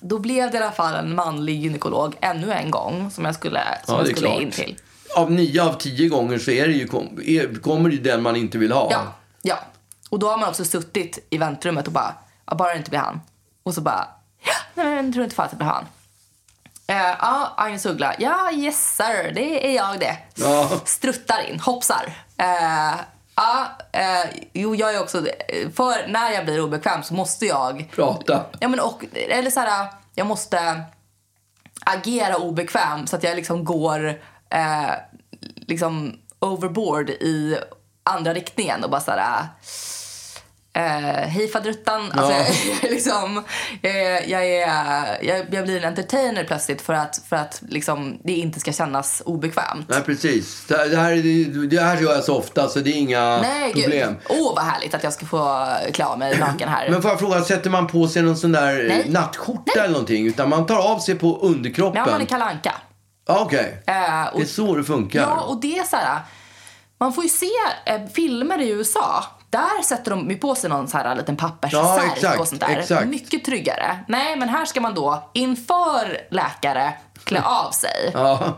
då 0.00 0.18
blev 0.18 0.50
det 0.50 0.58
i 0.58 0.60
alla 0.60 0.72
fall 0.72 0.94
en 0.94 1.14
manlig 1.14 1.60
gynekolog 1.62 2.16
ännu 2.20 2.52
en 2.52 2.70
gång 2.70 3.10
som 3.10 3.24
jag 3.24 3.34
skulle, 3.34 3.60
som 3.84 3.94
Ja, 3.94 4.00
jag 4.00 4.06
skulle 4.16 4.28
klart. 4.28 4.42
in 4.42 4.50
till. 4.50 4.76
Av 5.16 5.30
nio 5.32 5.62
av 5.64 5.72
tio 5.72 6.08
gånger 6.08 6.38
så 6.38 6.50
är 6.50 6.66
det 6.66 6.72
ju, 6.72 6.82
är, 7.40 7.60
kommer 7.60 7.88
det 7.90 7.96
ju 7.96 8.02
den 8.02 8.22
man 8.22 8.36
inte 8.36 8.58
vill 8.58 8.72
ha. 8.72 8.88
Ja, 8.90 9.02
ja. 9.42 9.58
Och 10.10 10.18
då 10.18 10.28
har 10.30 10.38
man 10.38 10.48
också 10.48 10.64
suttit 10.64 11.26
i 11.30 11.38
väntrummet 11.38 11.86
och 11.86 11.92
bara, 11.92 12.14
ja, 12.46 12.54
bara 12.54 12.72
det 12.72 12.78
inte 12.78 12.90
blir 12.90 13.00
han. 13.00 13.20
Och 13.62 13.74
så 13.74 13.80
bara, 13.80 14.08
ja, 14.44 14.52
nej, 14.74 14.86
men 14.86 15.04
jag 15.04 15.12
tror 15.14 15.24
inte 15.24 15.36
fan 15.36 15.44
att 15.44 15.50
det 15.50 15.56
blir 15.56 15.66
han. 15.66 15.86
Eh, 16.86 16.96
Ja, 17.20 17.54
Agnes 17.56 17.86
Uggla. 17.86 18.14
Ja, 18.18 18.52
yes 18.52 18.96
sir, 18.96 19.32
det 19.34 19.66
är 19.66 19.76
jag 19.76 20.00
det. 20.00 20.16
Ja. 20.34 20.70
Struttar 20.84 21.50
in, 21.50 21.60
hoppsar. 21.60 22.12
Eh, 22.36 22.94
Ja, 23.40 23.66
eh, 23.92 24.30
jo, 24.52 24.74
jag 24.74 24.94
är 24.94 25.02
också... 25.02 25.26
För 25.74 26.08
när 26.08 26.30
jag 26.30 26.44
blir 26.44 26.60
obekväm 26.60 27.02
så 27.02 27.14
måste 27.14 27.46
jag... 27.46 27.90
Prata. 27.94 28.44
Ja, 28.60 28.68
men 28.68 28.80
och, 28.80 29.04
eller 29.12 29.50
så 29.50 29.60
här, 29.60 29.88
jag 30.14 30.26
måste 30.26 30.82
agera 31.80 32.36
obekväm 32.36 33.06
så 33.06 33.16
att 33.16 33.22
jag 33.22 33.36
liksom 33.36 33.64
går 33.64 34.08
eh, 34.50 34.90
liksom 35.54 36.18
overboard 36.38 37.10
i 37.10 37.58
andra 38.02 38.34
riktningen 38.34 38.84
och 38.84 38.90
bara 38.90 39.00
så 39.00 39.10
här... 39.10 39.46
Eh, 40.72 40.82
hej 41.28 41.48
fadruttan. 41.48 42.12
Alltså, 42.12 42.32
Ja. 42.32 42.38
jag, 42.82 42.84
är 42.84 42.94
liksom, 42.94 43.44
eh, 43.82 44.30
jag, 44.30 44.46
är, 44.46 44.68
jag, 45.24 45.46
jag 45.50 45.64
blir 45.64 45.76
en 45.76 45.84
entertainer 45.84 46.44
plötsligt 46.44 46.82
för 46.82 46.92
att, 46.92 47.22
för 47.28 47.36
att 47.36 47.62
liksom, 47.68 48.18
det 48.24 48.32
inte 48.32 48.60
ska 48.60 48.72
kännas 48.72 49.22
obekvämt. 49.26 49.86
Nej, 49.88 50.02
precis. 50.02 50.64
Det 50.68 50.76
här, 50.76 50.88
det 50.88 50.96
här, 50.96 51.66
det 51.66 51.80
här 51.80 51.96
gör 52.00 52.14
jag 52.14 52.24
så 52.24 52.36
ofta, 52.36 52.68
så 52.68 52.80
det 52.80 52.90
är 52.90 52.94
inga 52.94 53.38
Nej, 53.42 53.72
problem. 53.72 54.16
Åh, 54.28 54.54
vad 54.56 54.64
härligt 54.64 54.94
att 54.94 55.04
jag 55.04 55.12
ska 55.12 55.26
få 55.26 55.66
klä 55.92 56.04
av 56.04 56.18
mig 56.18 56.38
naken 56.38 56.68
här. 56.68 56.90
Men 56.90 57.02
får 57.02 57.10
jag 57.10 57.20
fråga, 57.20 57.42
sätter 57.44 57.70
man 57.70 57.86
på 57.86 58.08
sig 58.08 58.22
någon 58.22 58.36
sån 58.36 58.52
där 58.52 58.72
Nej. 58.88 59.02
eh, 59.06 59.10
nattskjorta 59.12 59.80
eller 59.80 59.92
någonting? 59.92 60.26
Utan 60.26 60.48
man 60.48 60.66
tar 60.66 60.92
av 60.92 60.98
sig 60.98 61.14
på 61.14 61.38
underkroppen? 61.38 62.02
Ja, 62.06 62.12
man 62.12 62.20
är 62.20 62.24
Kalle 62.26 62.44
Anka. 62.44 62.74
Ja, 63.28 63.38
Okej. 63.40 63.82
Eh, 63.86 64.26
och- 64.26 64.38
Det 64.38 64.44
är 64.44 64.46
så 64.46 64.74
det 64.76 64.84
funkar. 64.84 65.20
Ja, 65.20 65.40
och 65.40 65.60
det 65.60 65.78
är 65.78 65.84
så 65.84 65.96
här... 65.96 66.18
Man 67.00 67.12
får 67.12 67.24
ju 67.24 67.30
se 67.30 67.46
eh, 67.86 68.00
filmer 68.14 68.60
i 68.60 68.68
USA. 68.70 69.24
Där 69.50 69.82
sätter 69.82 70.10
de 70.10 70.30
ju 70.30 70.36
på 70.36 70.54
sig 70.54 70.70
någon 70.70 70.88
så 70.88 70.98
här 70.98 71.14
liten 71.14 71.36
papperssärk 71.36 72.18
Ja, 72.22 72.38
och 72.38 72.48
sånt 72.48 72.60
där. 72.60 72.78
exakt. 72.78 73.06
Mycket 73.08 73.44
tryggare. 73.44 73.98
Nej, 74.08 74.36
men 74.36 74.48
här 74.48 74.64
ska 74.64 74.80
man 74.80 74.94
då 74.94 75.30
inför 75.34 76.18
läkare 76.30 76.92
klä 77.24 77.42
av 77.42 77.70
sig. 77.70 78.10
Ja. 78.14 78.56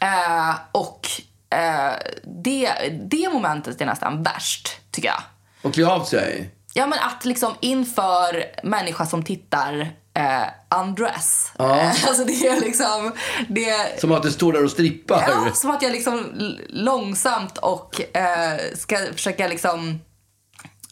Eh, 0.00 0.54
och 0.72 1.08
eh, 1.50 1.92
det, 2.24 2.72
det 3.10 3.28
momentet 3.32 3.80
är 3.80 3.86
nästan 3.86 4.22
värst, 4.22 4.68
tycker 4.90 5.08
jag. 5.08 5.20
Och 5.62 5.74
klä 5.74 5.86
av 5.86 6.04
sig? 6.04 6.50
Ja, 6.74 6.86
men 6.86 6.98
att 6.98 7.24
liksom 7.24 7.54
inför 7.60 8.44
människa 8.62 9.06
som 9.06 9.24
tittar 9.24 9.90
eh, 10.18 10.80
undress. 10.80 11.52
Ja. 11.58 11.80
Eh, 11.80 11.88
alltså 12.08 12.24
det 12.24 12.46
är 12.46 12.60
liksom... 12.60 13.12
Det, 13.48 14.00
Som 14.00 14.12
att 14.12 14.22
det 14.22 14.30
står 14.30 14.52
där 14.52 14.64
och 14.64 14.70
strippar? 14.70 15.24
Ja, 15.28 15.52
som 15.54 15.70
att 15.70 15.82
jag 15.82 15.92
liksom 15.92 16.26
långsamt 16.68 17.58
och 17.58 18.16
eh, 18.16 18.58
ska 18.76 18.98
försöka 19.12 19.48
liksom 19.48 20.00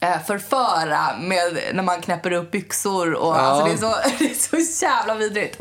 eh, 0.01 0.23
förföra 0.27 1.17
med 1.21 1.59
när 1.75 1.83
man 1.83 2.01
knäpper 2.01 2.33
upp 2.33 2.51
byxor. 2.51 3.13
Och, 3.15 3.39
alltså 3.41 3.67
det, 3.67 3.73
är 3.73 3.77
så, 3.77 3.97
det 4.19 4.25
är 4.57 4.61
så 4.61 4.85
jävla 4.85 5.15
vidrigt. 5.15 5.59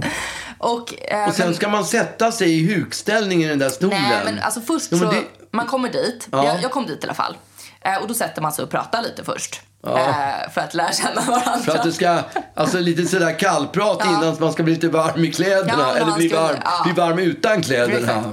Och, 0.57 1.01
eh, 1.11 1.27
Och 1.29 1.35
sen 1.35 1.45
men- 1.45 1.55
ska 1.55 1.69
man 1.69 1.85
sätta 1.85 2.31
sig 2.31 2.59
i 2.59 2.73
hukställning 2.75 3.43
i 3.43 3.47
den 3.47 3.59
där 3.59 3.69
stolen? 3.69 4.01
Nej, 4.01 4.21
men 4.25 4.39
alltså 4.39 4.61
först 4.61 4.87
Jo, 4.91 4.97
men 4.97 5.07
så... 5.09 5.15
det- 5.15 5.23
Man 5.51 5.67
kommer 5.67 5.89
dit. 5.89 6.27
Ja. 6.31 6.45
Jag, 6.45 6.61
jag 6.63 6.71
kom 6.71 6.85
dit 6.85 7.03
i 7.03 7.07
alla 7.07 7.13
fall. 7.13 7.37
Eh, 7.81 7.95
och 8.01 8.07
då 8.07 8.13
sätter 8.13 8.41
man 8.41 8.51
sig 8.53 8.63
och 8.63 8.69
pratar 8.71 9.01
lite 9.01 9.23
först. 9.23 9.61
Ja. 9.85 9.99
Eh, 9.99 10.49
för 10.51 10.61
att 10.61 10.73
lära 10.73 10.91
känna 10.91 11.21
varandra. 11.21 11.57
För 11.57 11.75
att 11.77 11.83
det 11.83 11.91
ska, 11.93 12.19
alltså 12.55 12.79
lite 12.79 13.05
sådär 13.05 13.39
kallprat 13.39 13.97
Ja. 13.99 14.09
innan 14.09 14.37
man 14.39 14.53
ska 14.53 14.63
bli 14.63 14.73
lite 14.73 14.89
varm 14.89 15.23
i 15.25 15.31
kläderna. 15.31 15.73
Ja, 15.79 15.95
eller 15.95 16.11
bli 16.13 16.29
skulle- 16.29 16.41
varm, 16.41 16.57
bli 16.83 16.93
varm 16.93 17.19
utan 17.19 17.61
kläderna. 17.61 18.23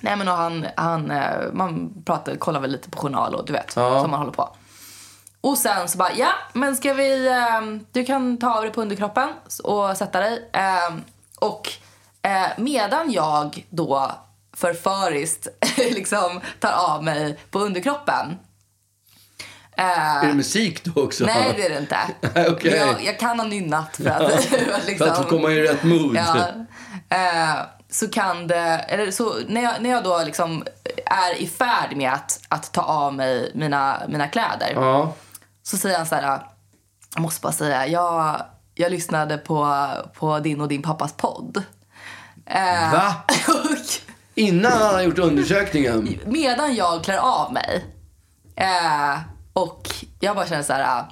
Nej 0.00 0.16
men 0.16 0.28
och 0.28 0.34
han, 0.34 0.66
han, 0.76 1.10
eh, 1.10 1.22
man 1.52 2.02
pratar, 2.04 2.34
kollar 2.36 2.60
väl 2.60 2.70
lite 2.70 2.90
på 2.90 2.98
journal 2.98 3.34
och 3.34 3.46
du 3.46 3.52
vet, 3.52 3.70
som 3.72 4.10
man 4.10 4.18
håller 4.20 4.32
på. 4.32 4.56
Och 5.40 5.58
sen 5.58 5.88
så 5.88 5.98
bara, 5.98 6.12
ja 6.12 6.28
men 6.52 6.76
ska 6.76 6.92
vi, 6.94 7.26
eh, 7.28 7.60
du 7.92 8.04
kan 8.04 8.38
ta 8.38 8.54
av 8.56 8.62
dig 8.62 8.72
på 8.72 8.80
underkroppen 8.82 9.28
och 9.64 9.96
sätta 9.96 10.20
dig. 10.20 10.50
Och 11.38 11.72
medan 12.56 13.12
jag 13.12 13.66
då 13.70 14.10
förföriskt 14.56 15.48
liksom 15.76 16.40
tar 16.60 16.72
av 16.72 17.04
mig 17.04 17.38
på 17.50 17.58
underkroppen. 17.58 18.38
Eh, 19.78 20.16
Är 20.24 20.26
det 20.28 20.34
musik 20.34 20.84
då 20.84 21.02
också? 21.02 21.24
Nej 21.24 21.54
det 21.56 21.66
är 21.66 21.70
det 21.70 21.78
inte. 21.78 21.98
Okej. 22.50 22.76
jag, 22.76 23.04
jag 23.04 23.18
kan 23.18 23.38
ha 23.40 23.46
nynnat 23.46 23.96
för 23.96 24.06
att, 24.10 24.50
liksom, 24.86 25.06
För 25.06 25.08
att 25.08 25.28
komma 25.28 25.50
i 25.50 25.62
rätt 25.62 25.82
mood. 25.82 26.16
Ja. 26.16 26.36
Eh, 27.16 27.56
så 27.90 28.08
kan 28.08 28.46
det, 28.46 28.58
eller 28.58 29.10
så 29.10 29.34
när 29.48 29.62
jag, 29.62 29.74
när 29.82 29.90
jag 29.90 30.04
då 30.04 30.22
liksom 30.24 30.64
är 31.06 31.34
i 31.42 31.46
färd 31.46 31.96
med 31.96 32.12
att, 32.12 32.40
att 32.48 32.72
ta 32.72 32.82
av 32.82 33.14
mig 33.14 33.52
mina, 33.54 34.02
mina 34.08 34.28
kläder 34.28 34.72
Ja. 34.74 35.14
så 35.62 35.76
säger 35.76 35.96
han 35.96 36.06
så 36.06 36.14
här, 36.14 36.40
jag 37.14 37.22
måste 37.22 37.40
bara 37.40 37.52
säga, 37.52 37.86
jag, 37.86 38.42
jag 38.74 38.90
lyssnade 38.92 39.38
på, 39.38 39.88
på 40.14 40.38
din 40.38 40.60
och 40.60 40.68
din 40.68 40.82
pappas 40.82 41.12
podd. 41.12 41.62
Eh, 42.46 42.92
Va? 42.92 43.14
Innan 44.34 44.72
han 44.72 44.94
har 44.94 45.02
gjort 45.02 45.18
undersökningen? 45.18 46.18
medan 46.26 46.74
jag 46.74 47.04
klär 47.04 47.18
av 47.18 47.52
mig 47.52 47.84
eh, 48.56 49.18
och 49.62 49.88
jag 50.20 50.36
bara 50.36 50.46
känner 50.46 50.62
så 50.62 50.72
här, 50.72 50.98
äh, 50.98 51.04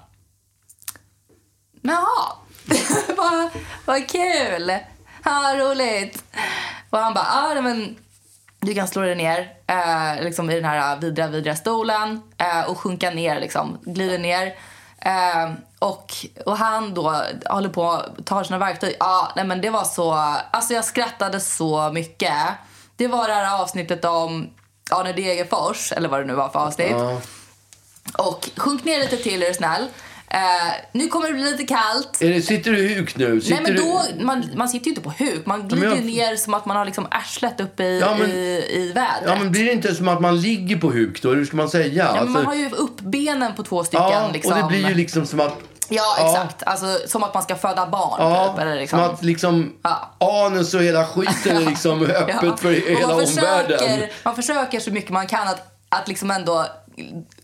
jaha, 1.83 2.37
vad, 3.17 3.49
vad 3.85 4.09
kul, 4.09 4.79
ja, 5.25 5.55
roligt. 5.57 6.25
Och 6.91 6.99
han 6.99 7.15
bara, 7.15 7.55
ja 7.55 7.61
men 7.61 7.97
du 8.61 8.75
kan 8.75 8.89
slå 8.89 9.03
dig 9.03 9.15
ner 9.15 9.53
eh, 9.67 10.25
liksom 10.25 10.51
i 10.51 10.55
den 10.55 10.65
här 10.65 10.93
äh, 10.93 11.01
vidriga, 11.01 11.29
vidriga 11.29 11.57
stolen 11.57 12.23
eh, 12.39 12.71
och 12.71 12.79
sjunka 12.79 13.11
ner, 13.11 13.41
liksom, 13.41 13.79
glider 13.83 14.19
ner. 14.19 14.47
Eh, 14.99 15.53
och, 15.79 16.15
och 16.47 16.57
han 16.57 16.95
då 16.95 17.23
håller 17.47 17.69
på 17.69 18.03
tar 18.25 18.45
sina 18.45 18.59
verktyg. 18.59 18.97
Ja, 19.01 19.33
nej 19.37 19.45
men 19.45 19.61
det 19.61 19.71
var 19.71 19.85
så... 19.85 20.13
Alltså 20.51 20.75
jag 20.75 20.85
skrattade 20.85 21.41
så 21.41 21.93
mycket. 21.93 22.37
Det 22.97 23.09
var 23.09 23.29
det 23.29 23.35
här 23.35 23.61
avsnittet 23.63 24.05
om 24.05 24.51
Arne 24.91 25.13
Degerfors, 25.13 25.93
eller 25.93 26.09
vad 26.09 26.21
det 26.21 26.25
nu 26.25 26.35
var 26.35 26.49
för 26.49 26.59
avsnitt. 26.59 26.97
Och 28.19 28.51
sjunk 28.57 28.85
ner 28.85 29.01
lite 29.01 29.17
till 29.17 29.43
är 29.43 29.49
du 29.49 29.55
snäll. 29.55 29.87
Eh, 30.31 30.41
nu 30.93 31.09
kommer 31.09 31.29
det 31.29 31.35
bli 31.35 31.43
lite 31.45 31.65
kallt. 31.67 32.23
Är 32.23 32.31
det, 32.31 32.43
sitter 32.43 32.73
du 32.73 32.89
huk 32.95 33.17
nu? 33.17 33.41
Sitter 33.41 33.55
Nej 33.55 33.63
men 33.65 33.75
du... 33.77 33.83
då, 34.19 34.25
man, 34.25 34.45
man 34.55 34.69
sitter 34.69 34.85
ju 34.87 34.91
inte 34.91 35.01
på 35.03 35.11
huk. 35.19 35.47
Man 35.47 35.69
glider 35.69 35.89
jag- 35.89 36.05
ner 36.05 36.37
som 36.37 36.55
att 36.55 36.67
man 36.67 36.77
har 36.77 36.85
liksom 36.85 37.07
arslet 37.11 37.61
uppe 37.61 37.85
i, 37.85 38.01
Ja, 38.01 38.17
men- 38.19 38.31
i, 38.31 38.65
i 38.71 38.93
vädret. 38.95 39.23
Ja, 39.27 39.35
men 39.39 39.53
blir 39.53 39.65
det 39.65 39.73
inte 39.73 39.95
som 39.95 40.09
att 40.09 40.21
man 40.21 40.41
ligger 40.41 40.77
på 40.77 40.91
huk 40.91 41.23
då? 41.23 41.31
Hur 41.35 41.45
ska 41.45 41.57
man 41.57 41.69
säga? 41.69 41.87
Ja, 41.95 42.05
men 42.13 42.19
Alltså- 42.21 42.33
man 42.33 42.47
har 42.47 42.55
ju 42.55 42.71
upp 42.71 43.01
benen 43.01 43.55
på 43.55 43.63
två 43.63 43.85
stycken. 43.85 44.07
ja, 44.11 44.31
liksom. 44.33 44.53
och 44.53 44.59
det 44.59 44.65
blir 44.79 44.89
ju 44.89 44.95
liksom 44.95 45.27
som 45.27 45.41
att... 45.41 45.59
Ja, 45.89 46.17
exakt. 46.21 46.63
Alltså, 46.67 46.87
som 47.09 47.23
att 47.23 47.35
man 47.35 47.43
ska 47.43 47.55
föda 47.57 47.87
barn. 47.87 48.17
Ja, 48.33 48.53
typ, 48.53 48.63
eller 48.63 48.77
liksom. 48.77 48.99
som 48.99 49.11
att 49.15 49.23
liksom 49.25 49.73
Ja. 49.83 50.17
anus 50.47 50.75
och 50.75 50.83
hela 50.83 51.07
skiten 51.07 51.57
är 51.57 51.61
liksom 51.71 52.03
öppet 52.03 52.37
Ja. 52.43 52.57
för 52.57 52.73
hela 52.73 53.01
man 53.09 53.11
omvärlden. 53.27 53.79
försöker, 53.79 54.13
man 54.25 54.37
försöker 54.37 54.81
så 54.81 54.91
mycket 54.91 55.11
man 55.11 55.27
kan 55.27 55.49
att, 55.49 55.79
att 55.89 56.09
liksom 56.09 56.31
ändå 56.31 56.67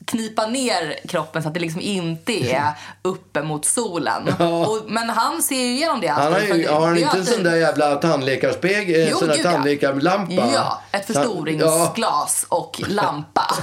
knipa 0.06 0.46
ner 0.46 0.96
kroppen 1.08 1.42
så 1.42 1.48
att 1.48 1.54
det 1.54 1.60
liksom 1.60 1.80
inte 1.80 2.32
är 2.52 2.72
uppe 3.02 3.42
mot 3.42 3.64
solen. 3.64 4.28
Och, 4.38 4.78
men 4.86 5.10
han 5.10 5.42
ser 5.42 5.56
ju 5.56 5.74
igenom 5.76 6.00
det. 6.00 6.08
Han 6.08 6.32
har, 6.32 6.40
ju, 6.40 6.68
har 6.68 6.86
han 6.86 6.98
inte 6.98 7.18
en 7.18 7.26
sån 7.26 7.42
där 7.42 7.56
jävla 7.56 7.96
tandläkarspegel, 7.96 9.08
Jo, 9.10 9.18
sån 9.18 9.28
där 9.28 9.36
ja. 9.44 9.52
tandläkarlampa? 9.52 10.32
Ja, 10.54 10.82
ett 10.92 11.04
Ja. 11.08 11.14
förstoringsglas 11.14 12.46
och 12.48 12.80
lampa. 12.88 13.54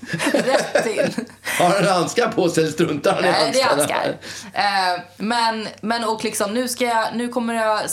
Rätt 0.32 0.86
in. 0.86 1.24
Har 1.58 1.70
han 1.70 1.84
handskar 1.84 2.28
på 2.28 2.48
sig 2.48 2.62
eller 2.62 2.72
struntar 2.72 3.14
han 3.14 3.24
i 3.24 3.30
Nej, 3.30 3.50
det 3.52 3.60
är 3.60 3.64
handskar. 3.66 4.16
Eh, 4.52 5.00
men, 5.16 5.68
men 5.80 6.04
och 6.04 6.24
liksom, 6.24 6.54
nu, 6.54 6.68
ska 6.68 6.84
jag, 6.84 7.06
nu 7.14 7.28
kommer 7.28 7.54
jag 7.54 7.78
eh, 7.78 7.84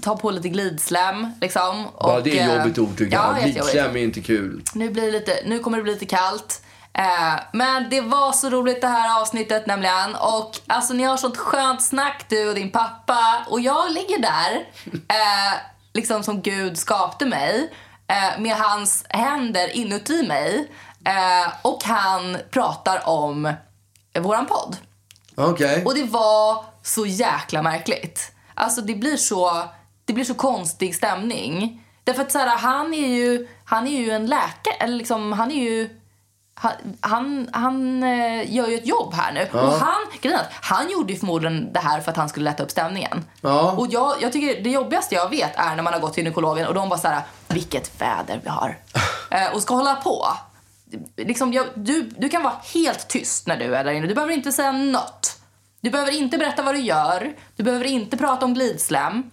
ta 0.00 0.16
på 0.16 0.30
lite 0.30 0.48
glidslem. 0.48 1.32
Liksom, 1.40 1.84
Ja, 2.00 2.16
och, 2.16 2.22
det 2.22 2.38
är 2.38 2.48
eh, 2.48 2.56
jobbigt 2.56 2.78
ord 2.78 2.98
tycker 2.98 3.16
ja, 3.16 3.22
jag. 3.28 3.48
jättejobbigt. 3.48 3.72
Glidslem 3.72 3.96
är 3.96 4.00
inte 4.00 4.20
kul. 4.20 4.62
Nu, 4.74 4.90
blir 4.90 5.02
det 5.06 5.10
lite, 5.10 5.38
nu 5.46 5.58
kommer 5.58 5.76
det 5.78 5.82
bli 5.84 5.92
lite 5.92 6.06
kallt. 6.06 6.62
Eh, 6.98 7.40
men 7.52 7.90
det 7.90 8.00
var 8.00 8.32
så 8.32 8.50
roligt 8.50 8.80
det 8.80 8.88
här 8.88 9.20
avsnittet 9.20 9.66
nämligen. 9.66 10.14
Och 10.14 10.50
alltså 10.66 10.94
ni 10.94 11.02
har 11.02 11.16
sånt 11.16 11.36
skönt 11.36 11.82
snack 11.82 12.24
du 12.28 12.48
och 12.48 12.54
din 12.54 12.70
pappa. 12.70 13.44
Och 13.48 13.60
jag 13.60 13.92
ligger 13.92 14.18
där, 14.18 14.66
eh, 15.08 15.58
liksom 15.94 16.22
som 16.22 16.42
Gud 16.42 16.78
skapte 16.78 17.26
mig. 17.26 17.72
Eh, 18.08 18.40
med 18.40 18.56
hans 18.56 19.04
händer 19.08 19.76
inuti 19.76 20.26
mig. 20.26 20.70
Och 21.62 21.84
han 21.84 22.36
pratar 22.50 23.08
om 23.08 23.52
våran 24.18 24.46
podd. 24.46 24.76
Okej. 25.34 25.84
Och 25.84 25.94
det 25.94 26.04
var 26.04 26.64
så 26.82 27.06
jäkla 27.06 27.62
märkligt. 27.62 28.32
Alltså 28.54 28.80
det 28.80 28.94
blir 28.94 29.16
så, 29.16 29.62
det 30.04 30.12
blir 30.12 30.24
så 30.24 30.34
konstig 30.34 30.94
stämning. 30.94 31.84
Därför 32.04 32.22
att 32.22 32.32
så 32.32 32.38
här, 32.38 32.56
han 32.58 32.94
är 32.94 33.08
ju, 33.08 33.48
han 33.64 33.86
är 33.86 34.00
ju 34.00 34.10
en 34.10 34.26
läkare, 34.26 34.74
eller 34.80 34.96
liksom, 34.96 35.32
han 35.32 35.50
är 35.50 35.62
ju 35.62 35.95
han, 37.00 37.48
han, 37.52 38.02
eh, 38.02 38.54
gör 38.54 38.68
ju 38.68 38.74
ett 38.74 38.86
jobb 38.86 39.14
här 39.14 39.32
nu. 39.32 39.58
Och 39.58 39.72
han, 39.72 40.06
grejen 40.20 40.40
han 40.52 40.90
gjorde 40.90 41.12
ju 41.12 41.18
förmodligen 41.18 41.72
det 41.72 41.80
här 41.80 42.00
för 42.00 42.10
att 42.10 42.16
han 42.16 42.28
skulle 42.28 42.44
lätta 42.44 42.62
upp 42.62 42.70
stämningen. 42.70 43.24
Ja. 43.40 43.72
Och 43.72 43.86
jag, 43.90 44.14
jag 44.20 44.32
tycker 44.32 44.62
det 44.62 44.70
jobbigaste 44.70 45.14
jag 45.14 45.30
vet 45.30 45.56
är 45.56 45.76
när 45.76 45.82
man 45.82 45.92
har 45.92 46.00
gått 46.00 46.14
till 46.14 46.24
gynekologen 46.24 46.66
och 46.66 46.74
de 46.74 46.88
bara 46.88 46.98
så 46.98 47.08
här, 47.08 47.22
vilket 47.48 48.00
väder 48.00 48.40
vi 48.44 48.48
har. 48.48 48.78
eh, 49.30 49.54
och 49.54 49.62
ska 49.62 49.74
hålla 49.74 49.94
på. 49.94 50.26
Liksom, 51.16 51.52
jag, 51.52 51.66
du, 51.74 52.02
du 52.02 52.28
kan 52.28 52.42
vara 52.42 52.54
helt 52.74 53.08
tyst 53.08 53.46
när 53.46 53.56
du 53.56 53.74
är 53.74 53.84
där 53.84 53.92
inne. 53.92 54.06
Du 54.06 54.14
behöver 54.14 54.34
inte 54.34 54.52
säga 54.52 54.72
något. 54.72 55.40
Du 55.80 55.90
behöver 55.90 56.12
inte 56.12 56.38
berätta 56.38 56.62
vad 56.62 56.74
du 56.74 56.80
gör. 56.80 57.34
Du 57.56 57.62
behöver 57.62 57.84
inte 57.84 58.16
prata 58.16 58.44
om 58.44 58.54
glidslem. 58.54 59.30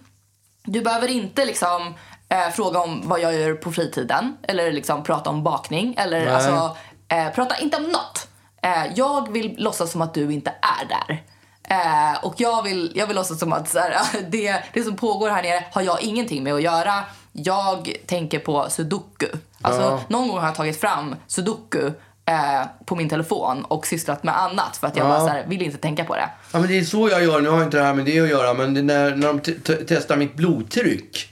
Du 0.64 0.80
behöver 0.80 1.08
inte 1.08 1.44
liksom 1.44 1.94
eh, 2.28 2.50
fråga 2.50 2.80
om 2.80 3.02
vad 3.04 3.20
jag 3.20 3.34
gör 3.34 3.54
på 3.54 3.72
fritiden. 3.72 4.36
Eller 4.42 4.72
liksom 4.72 5.02
prata 5.02 5.30
om 5.30 5.42
bakning. 5.42 5.94
Eller 5.98 6.24
Nej. 6.24 6.34
alltså, 6.34 6.76
eh, 7.08 7.28
prata 7.34 7.56
inte 7.58 7.76
om 7.76 7.82
något. 7.82 8.28
Eh, 8.62 8.92
jag 8.96 9.32
vill 9.32 9.54
låtsas 9.58 9.90
som 9.92 10.02
att 10.02 10.14
du 10.14 10.32
inte 10.32 10.50
är 10.50 10.88
där. 10.88 11.22
Eh, 11.68 12.24
och 12.24 12.34
jag 12.36 12.62
vill, 12.62 12.92
jag 12.94 13.06
vill 13.06 13.16
låtsas 13.16 13.38
som 13.38 13.52
att 13.52 13.68
så 13.68 13.78
här, 13.78 13.96
det, 14.28 14.62
det 14.72 14.82
som 14.82 14.96
pågår 14.96 15.30
här 15.30 15.42
nere 15.42 15.64
har 15.72 15.82
jag 15.82 16.02
ingenting 16.02 16.42
med 16.44 16.54
att 16.54 16.62
göra. 16.62 17.04
Jag 17.32 17.92
tänker 18.06 18.38
på 18.38 18.66
sudoku. 18.70 19.26
Alltså, 19.62 19.82
Ja. 19.82 20.00
Någon 20.08 20.28
gång 20.28 20.38
har 20.38 20.46
jag 20.46 20.54
tagit 20.54 20.80
fram 20.80 21.14
sudoku 21.26 21.86
eh, 22.26 22.62
på 22.84 22.96
min 22.96 23.08
telefon 23.08 23.64
och 23.64 23.86
sysslat 23.86 24.22
med 24.24 24.40
annat 24.40 24.76
för 24.76 24.86
att 24.86 24.96
jag 24.96 25.04
Ja. 25.06 25.08
bara 25.08 25.20
så 25.20 25.28
här, 25.28 25.44
vill 25.46 25.62
inte 25.62 25.78
tänka 25.78 26.04
på 26.04 26.14
det. 26.14 26.28
Ja, 26.52 26.58
men 26.58 26.68
det 26.68 26.78
är 26.78 26.84
så 26.84 27.08
jag 27.08 27.22
gör. 27.24 27.40
Nu 27.40 27.48
har 27.48 27.62
inte 27.62 27.76
det 27.76 27.82
här 27.84 27.94
med 27.94 28.04
det 28.04 28.20
att 28.20 28.28
göra, 28.28 28.54
men 28.54 28.86
när, 28.86 29.16
när 29.16 29.26
de 29.26 29.40
te- 29.40 29.52
te- 29.58 29.84
testar 29.88 30.16
mitt 30.16 30.34
blodtryck. 30.34 31.30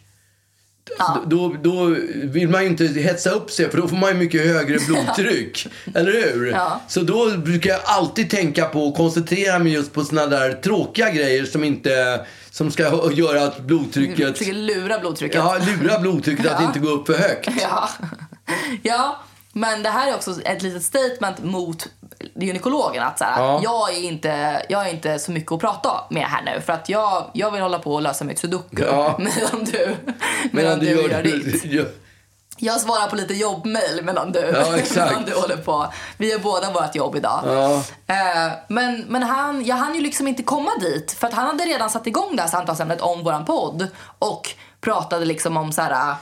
Ja. 0.99 1.23
Då, 1.27 1.57
då 1.63 1.97
vill 2.25 2.49
man 2.49 2.63
ju 2.63 2.69
inte 2.69 2.85
hetsa 2.85 3.31
upp 3.31 3.51
sig 3.51 3.71
för 3.71 3.79
då 3.79 3.89
får 3.89 3.97
man 3.97 4.09
ju 4.11 4.15
mycket 4.17 4.47
högre 4.47 4.79
blodtryck. 4.87 5.67
eller 5.95 6.13
hur? 6.13 6.51
Ja. 6.51 6.81
Så 6.89 7.01
då 7.01 7.31
brukar 7.37 7.71
jag 7.71 7.81
alltid 7.85 8.31
tänka 8.31 8.65
på 8.65 8.85
och 8.89 8.97
koncentrera 8.97 9.59
mig 9.59 9.73
just 9.73 9.93
på 9.93 10.05
såna 10.05 10.27
där 10.27 10.53
tråkiga 10.53 11.11
grejer 11.11 11.45
som 11.45 11.65
inte 11.65 12.21
som 12.51 12.71
ska 12.71 13.13
göra 13.13 13.43
att 13.45 13.61
blodtrycket... 13.61 14.39
Försöker 14.39 14.53
lura 14.59 14.99
blodtrycket. 14.99 15.37
Ja, 15.37 15.59
lura 15.81 15.99
blodtrycket 15.99 16.47
att 16.47 16.53
Ja. 16.61 16.67
inte 16.67 16.79
gå 16.79 16.89
upp 16.89 17.07
för 17.07 17.15
högt. 17.19 17.49
Ja. 17.63 17.89
ja, 18.83 19.23
men 19.53 19.83
det 19.83 19.89
här 19.89 20.11
är 20.11 20.15
också 20.15 20.41
ett 20.45 20.63
litet 20.63 20.83
statement 20.83 21.45
mot 21.45 21.89
gynekologen. 22.35 23.03
Att 23.03 23.19
så 23.19 23.25
här, 23.25 23.43
Ja. 23.43 23.61
jag, 23.63 23.95
är 23.95 24.03
inte, 24.03 24.63
jag 24.69 24.87
är 24.89 24.91
inte 24.91 25.19
så 25.19 25.33
mycket 25.33 25.53
att 25.53 25.61
prata 25.61 26.05
med 26.11 26.23
här 26.27 26.43
nu. 26.43 26.61
För 26.61 26.73
att 26.73 26.89
jag, 26.89 27.31
jag 27.33 27.51
vill 27.51 27.63
hålla 27.63 27.79
på 27.79 27.95
och 27.95 28.03
lösa 28.03 28.25
mitt 28.25 28.39
sudoku. 28.39 28.85
Ja. 28.85 29.17
Medan 29.19 29.65
du, 29.65 29.97
medan 30.53 30.79
du, 30.79 30.87
gör, 30.91 31.23
ditt. 31.23 31.65
gör, 31.73 31.89
Jag 32.57 32.81
svarar 32.81 33.07
på 33.07 33.17
lite 33.17 33.35
jobbmail 33.35 34.01
medan 34.05 34.33
du, 34.33 34.39
Ja, 34.41 34.77
medan 34.95 35.25
du 35.27 35.35
håller 35.35 35.57
på. 35.57 35.87
Vi 36.17 36.31
gör 36.33 36.39
båda 36.39 36.71
vårt 36.73 36.95
jobb 36.95 37.17
idag. 37.17 37.41
Ja. 37.47 37.73
Eh, 38.15 38.53
men 38.69 39.05
men 39.09 39.23
han, 39.23 39.65
jag 39.65 39.77
hann 39.77 39.95
ju 39.95 40.01
liksom 40.01 40.29
inte 40.29 40.43
komma 40.43 40.71
dit. 40.81 41.13
För 41.13 41.27
att 41.27 41.35
han 41.35 41.47
hade 41.47 41.65
redan 41.65 41.91
satt 41.91 42.07
igång 42.07 42.37
det 42.37 42.43
här 42.43 42.49
samtalsämnet 42.49 43.01
om 43.01 43.25
våran 43.25 43.45
podd. 43.45 43.87
Och 44.19 44.49
pratade 44.81 45.25
liksom 45.25 45.57
om 45.57 45.73
så 45.73 45.83
här... 45.83 46.15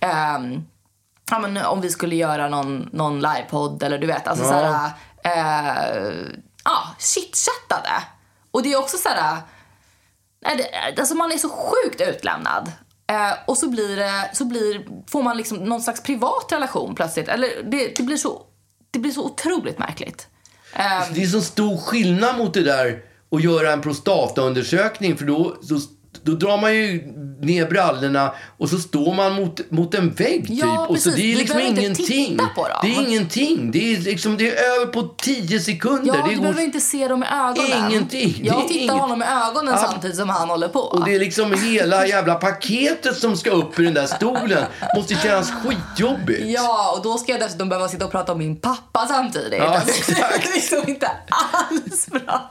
ehm, 0.00 0.64
ja, 1.30 1.38
men 1.38 1.56
om 1.56 1.80
vi 1.80 1.90
skulle 1.90 2.16
göra 2.16 2.48
någon, 2.48 2.88
någon 2.92 3.20
livepodd 3.20 3.82
eller 3.82 3.98
du 3.98 4.06
vet. 4.06 4.28
Alltså 4.28 4.44
Ja. 4.44 4.50
så 4.50 4.56
här... 4.56 4.90
Eh, 5.36 6.12
ja, 6.64 6.94
chitchattade. 6.98 8.02
Och 8.50 8.62
det 8.62 8.72
är 8.72 8.78
också 8.78 8.96
så 8.96 9.08
här... 9.08 9.36
Alltså 10.98 11.14
man 11.14 11.32
är 11.32 11.38
så 11.38 11.48
sjukt 11.48 12.00
utlämnad. 12.00 12.72
Eh, 13.10 13.32
och 13.46 13.58
så 13.58 13.68
blir 13.68 13.96
det, 13.96 14.30
så 14.32 14.44
blir, 14.44 14.86
får 15.10 15.22
man 15.22 15.36
liksom 15.36 15.56
någon 15.56 15.82
slags 15.82 16.02
privat 16.02 16.46
relation 16.52 16.94
plötsligt. 16.94 17.28
Eller 17.28 17.62
det, 17.64 17.96
det, 17.96 18.02
blir, 18.02 18.16
så, 18.16 18.42
det 18.90 18.98
blir 18.98 19.12
så 19.12 19.24
otroligt 19.24 19.78
märkligt. 19.78 20.26
Eh, 20.72 21.02
Det 21.12 21.22
är 21.22 21.26
så 21.26 21.40
stor 21.40 21.76
skillnad 21.76 22.38
mot 22.38 22.54
det 22.54 22.62
där 22.62 23.02
att 23.30 23.42
göra 23.42 23.72
en 23.72 23.80
prostataundersökning 23.80 25.16
för 25.16 25.24
då, 25.24 25.56
då, 25.62 25.80
då 26.30 26.34
drar 26.46 26.58
man 26.60 26.74
ju 26.74 27.12
ner 27.40 27.66
brallorna 27.66 28.32
och 28.58 28.68
så 28.70 28.78
står 28.78 29.14
man 29.14 29.32
mot, 29.34 29.70
mot 29.70 29.94
en 29.94 30.10
vägg 30.14 30.46
typ. 30.46 30.58
Ja, 30.58 30.86
och 30.86 30.98
så 30.98 31.10
det 31.10 31.32
är 31.32 31.36
liksom 31.36 31.60
ingenting. 31.60 32.38
Det 32.82 32.88
är 32.88 33.08
ingenting. 33.08 33.70
Det 33.70 33.94
är, 33.94 33.98
liksom, 34.00 34.36
det 34.36 34.48
är 34.58 34.76
över 34.76 34.86
på 34.92 35.02
tio 35.02 35.60
sekunder. 35.60 36.14
ja, 36.16 36.22
det 36.22 36.30
du 36.30 36.36
går- 36.36 36.42
behöver 36.42 36.62
inte 36.62 36.80
se 36.80 37.08
dem 37.08 37.22
i 37.22 37.26
ögonen. 37.26 37.90
Ingenting. 37.90 38.40
Jag 38.44 38.68
tittar 38.68 38.80
inget- 38.80 38.94
honom 38.94 39.22
i 39.22 39.24
ögonen 39.48 39.74
Ja. 39.76 39.88
samtidigt 39.90 40.16
som 40.16 40.28
han 40.28 40.48
håller 40.50 40.68
på. 40.68 40.80
Och 40.80 41.04
det 41.04 41.14
är 41.14 41.18
liksom 41.18 41.52
hela 41.62 42.06
jävla 42.06 42.34
paketet 42.34 43.16
som 43.16 43.36
ska 43.36 43.50
upp 43.50 43.78
i 43.78 43.84
den 43.84 43.94
där 43.94 44.06
stolen. 44.06 44.64
Måste 44.96 45.14
kännas 45.14 45.50
skitjobbigt. 45.52 46.42
Ja, 46.46 46.94
och 46.96 47.02
då 47.04 47.18
ska 47.18 47.32
jag 47.32 47.40
dessutom 47.40 47.68
behöva 47.68 47.88
sitta 47.88 48.04
och 48.04 48.10
prata 48.10 48.32
om 48.32 48.38
min 48.38 48.56
pappa 48.56 49.06
samtidigt. 49.08 49.58
Ja, 49.58 49.64
Alltså, 49.78 49.88
exakt. 49.88 50.42
Det 50.42 50.48
är 50.48 50.54
liksom 50.54 50.78
inte 50.88 51.10
alls 51.30 52.06
bra. 52.06 52.50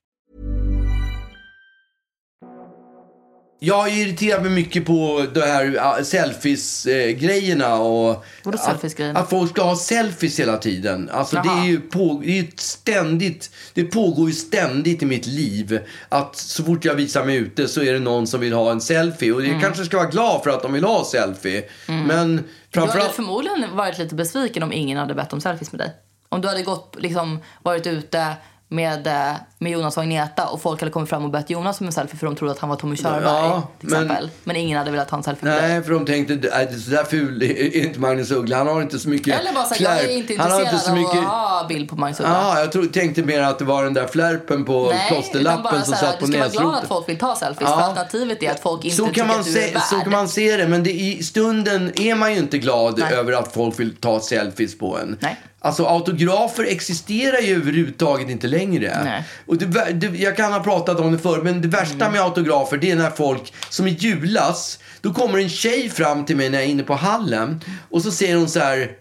Jag 3.63 3.89
irriterar 3.97 4.41
mig 4.41 4.49
mycket 4.51 4.85
på 4.85 5.25
de 5.33 5.39
här 5.41 6.03
selfies-grejerna. 6.03 7.75
Och 7.75 8.25
Vadå 8.43 8.57
selfies-grejerna? 8.57 9.19
att 9.19 9.29
folk 9.29 9.51
ska 9.51 9.63
ha 9.63 9.75
selfies 9.75 10.39
hela 10.39 10.57
tiden. 10.57 11.09
Alltså 11.13 11.35
det 11.35 11.49
är 11.49 11.65
ju 11.65 11.81
på, 11.81 12.21
det 12.25 12.39
är 12.39 12.47
ständigt, 12.57 13.49
det 13.73 13.83
pågår 13.83 14.27
ju 14.29 14.35
ständigt 14.35 15.01
i 15.03 15.05
mitt 15.05 15.25
liv. 15.25 15.79
Att 16.09 16.35
så 16.35 16.63
fort 16.63 16.85
jag 16.85 16.95
visar 16.95 17.25
mig 17.25 17.35
ute 17.35 17.67
så 17.67 17.81
är 17.81 17.93
det 17.93 17.99
någon 17.99 18.27
som 18.27 18.39
vill 18.39 18.53
ha 18.53 18.71
en 18.71 18.81
selfie. 18.81 19.31
Och 19.33 19.41
jag 19.41 19.47
Mm. 19.49 19.61
kanske 19.61 19.85
ska 19.85 19.97
vara 19.97 20.09
glad 20.09 20.43
för 20.43 20.49
att 20.49 20.61
de 20.61 20.73
vill 20.73 20.83
ha 20.83 21.05
selfie. 21.05 21.63
Men 21.87 22.07
Du 22.07 22.79
hade 22.79 22.91
framförallt... 22.91 23.11
förmodligen 23.15 23.75
varit 23.75 23.97
lite 23.97 24.15
besviken 24.15 24.63
om 24.63 24.73
ingen 24.73 24.97
hade 24.97 25.13
bett 25.13 25.33
om 25.33 25.41
selfies 25.41 25.71
med 25.71 25.79
dig. 25.81 25.91
Om 26.29 26.41
du 26.41 26.47
hade 26.47 26.61
gått, 26.61 26.95
liksom, 26.99 27.39
varit 27.63 27.87
ute 27.87 28.25
med, 28.71 29.07
eh, 29.07 29.33
med 29.57 29.71
Jonas 29.71 29.97
och 29.97 30.03
Agneta 30.03 30.47
och 30.47 30.61
folk 30.61 30.79
hade 30.79 30.91
kommit 30.91 31.09
fram 31.09 31.23
och 31.25 31.29
bett 31.29 31.49
Jonas 31.49 31.79
om 31.81 31.85
en 31.87 31.91
selfie 31.93 32.17
för 32.19 32.25
de 32.25 32.35
trodde 32.35 32.51
att 32.51 32.59
han 32.59 32.69
var 32.69 32.75
Tommy 32.75 32.97
Körberg 32.97 33.23
Ja, 33.23 33.67
till 33.79 33.89
men- 33.89 34.03
exempel. 34.03 34.29
Men, 34.43 34.55
ingen 34.55 34.77
hade 34.77 34.91
velat 34.91 35.07
ta 35.07 35.15
en 35.17 35.23
selfie. 35.23 35.49
Nej, 35.49 35.83
för 35.83 35.91
de 35.93 36.05
tänkte, 36.05 36.33
"Nej, 36.53 36.79
så 36.79 36.89
där 36.91 37.03
ful 37.03 37.41
är 37.43 37.75
inte 37.85 37.99
Magnus 37.99 38.31
Uggla. 38.31 38.57
Han 38.57 38.67
har 38.67 38.81
inte 38.81 38.99
så 38.99 39.09
mycket 39.09 39.39
Eller 39.39 39.53
bara 39.53 39.63
så 39.65 39.83
jag 39.83 39.99
är 39.99 40.09
inte 40.17 40.35
Han 40.37 40.51
har 40.51 40.59
intresserad 40.59 40.73
inte 40.73 40.85
så 40.85 40.95
mycket... 40.95 41.17
av 41.29 41.35
att 41.35 41.61
ha 41.61 41.65
bild 41.67 41.89
på 41.89 41.95
Magnus 41.95 42.19
Uggla. 42.19 42.33
Ja, 42.33 42.59
jag 42.59 42.71
tror, 42.71 42.85
tänkte 42.85 43.21
mer 43.23 43.41
att 43.41 43.59
det 43.59 43.65
var 43.65 43.83
den 43.83 43.93
där 43.93 44.07
flärpen 44.07 44.65
på 44.65 44.89
Nej, 44.91 45.07
plåsterlappen 45.11 45.63
bara 45.63 45.81
som 45.81 45.93
satt 45.95 46.19
på 46.19 46.25
Du 46.25 46.31
ska 46.31 46.39
vara 46.39 46.49
glad 46.49 46.63
näsroten. 46.65 46.81
att 46.83 46.87
folk 46.87 47.09
vill 47.09 47.17
ta 47.19 47.35
selfies. 47.35 47.69
Ja. 47.69 47.77
För 47.77 47.83
alternativet 47.83 48.43
är 48.43 48.51
att 48.51 48.59
folk 48.59 48.83
inte 48.85 48.97
så 48.97 49.05
tycker 49.05 49.15
kan, 49.21 49.27
man 49.27 49.39
att 49.39 49.45
du 49.45 49.59
är 49.63 49.73
värd. 49.73 49.81
så 49.83 49.95
kan 49.99 50.11
man 50.11 50.27
se 50.27 50.57
det, 50.57 50.67
men 50.67 50.83
det, 50.83 50.91
i 50.91 51.23
stunden 51.23 51.91
är 51.99 52.15
man 52.15 52.31
ju 52.33 52.37
inte 52.39 52.57
glad 52.57 52.99
Nej. 52.99 53.13
över 53.13 53.33
att 53.33 53.53
folk 53.53 53.79
vill 53.79 53.95
ta 53.95 54.19
selfies 54.19 54.77
på 54.77 54.97
en. 54.97 55.17
Nej. 55.19 55.39
Alltså 55.63 55.85
autografer 55.85 56.63
existerar 56.63 57.39
ju 57.41 57.55
överhuvudtaget 57.55 58.29
inte 58.29 58.47
längre. 58.47 59.01
Nej. 59.03 59.23
Och 59.45 59.57
det, 59.57 59.65
det, 59.93 60.07
jag 60.19 60.37
kan 60.37 60.53
ha 60.53 60.59
pratat 60.63 60.99
om 60.99 61.11
det 61.11 61.19
förr, 61.19 61.41
men 61.41 61.61
det 61.61 61.67
värsta 61.67 61.95
Mm. 62.05 62.11
med 62.11 62.21
autografer 62.21 62.77
det 62.77 62.91
är 62.91 62.95
när 62.95 63.09
folk, 63.09 63.53
som 63.69 63.87
i 63.87 63.91
julas, 63.91 64.79
då 65.01 65.13
kommer 65.13 65.39
en 65.39 65.49
tjej 65.49 65.89
fram 65.89 66.25
till 66.25 66.37
mig 66.37 66.49
när 66.49 66.57
jag 66.57 66.67
är 66.67 66.71
inne 66.71 66.83
på 66.83 66.95
hallen 66.95 67.61
och 67.89 68.01
så 68.01 68.11
säger 68.11 68.35
hon 68.35 68.49
så 68.49 68.59
här 68.59 68.91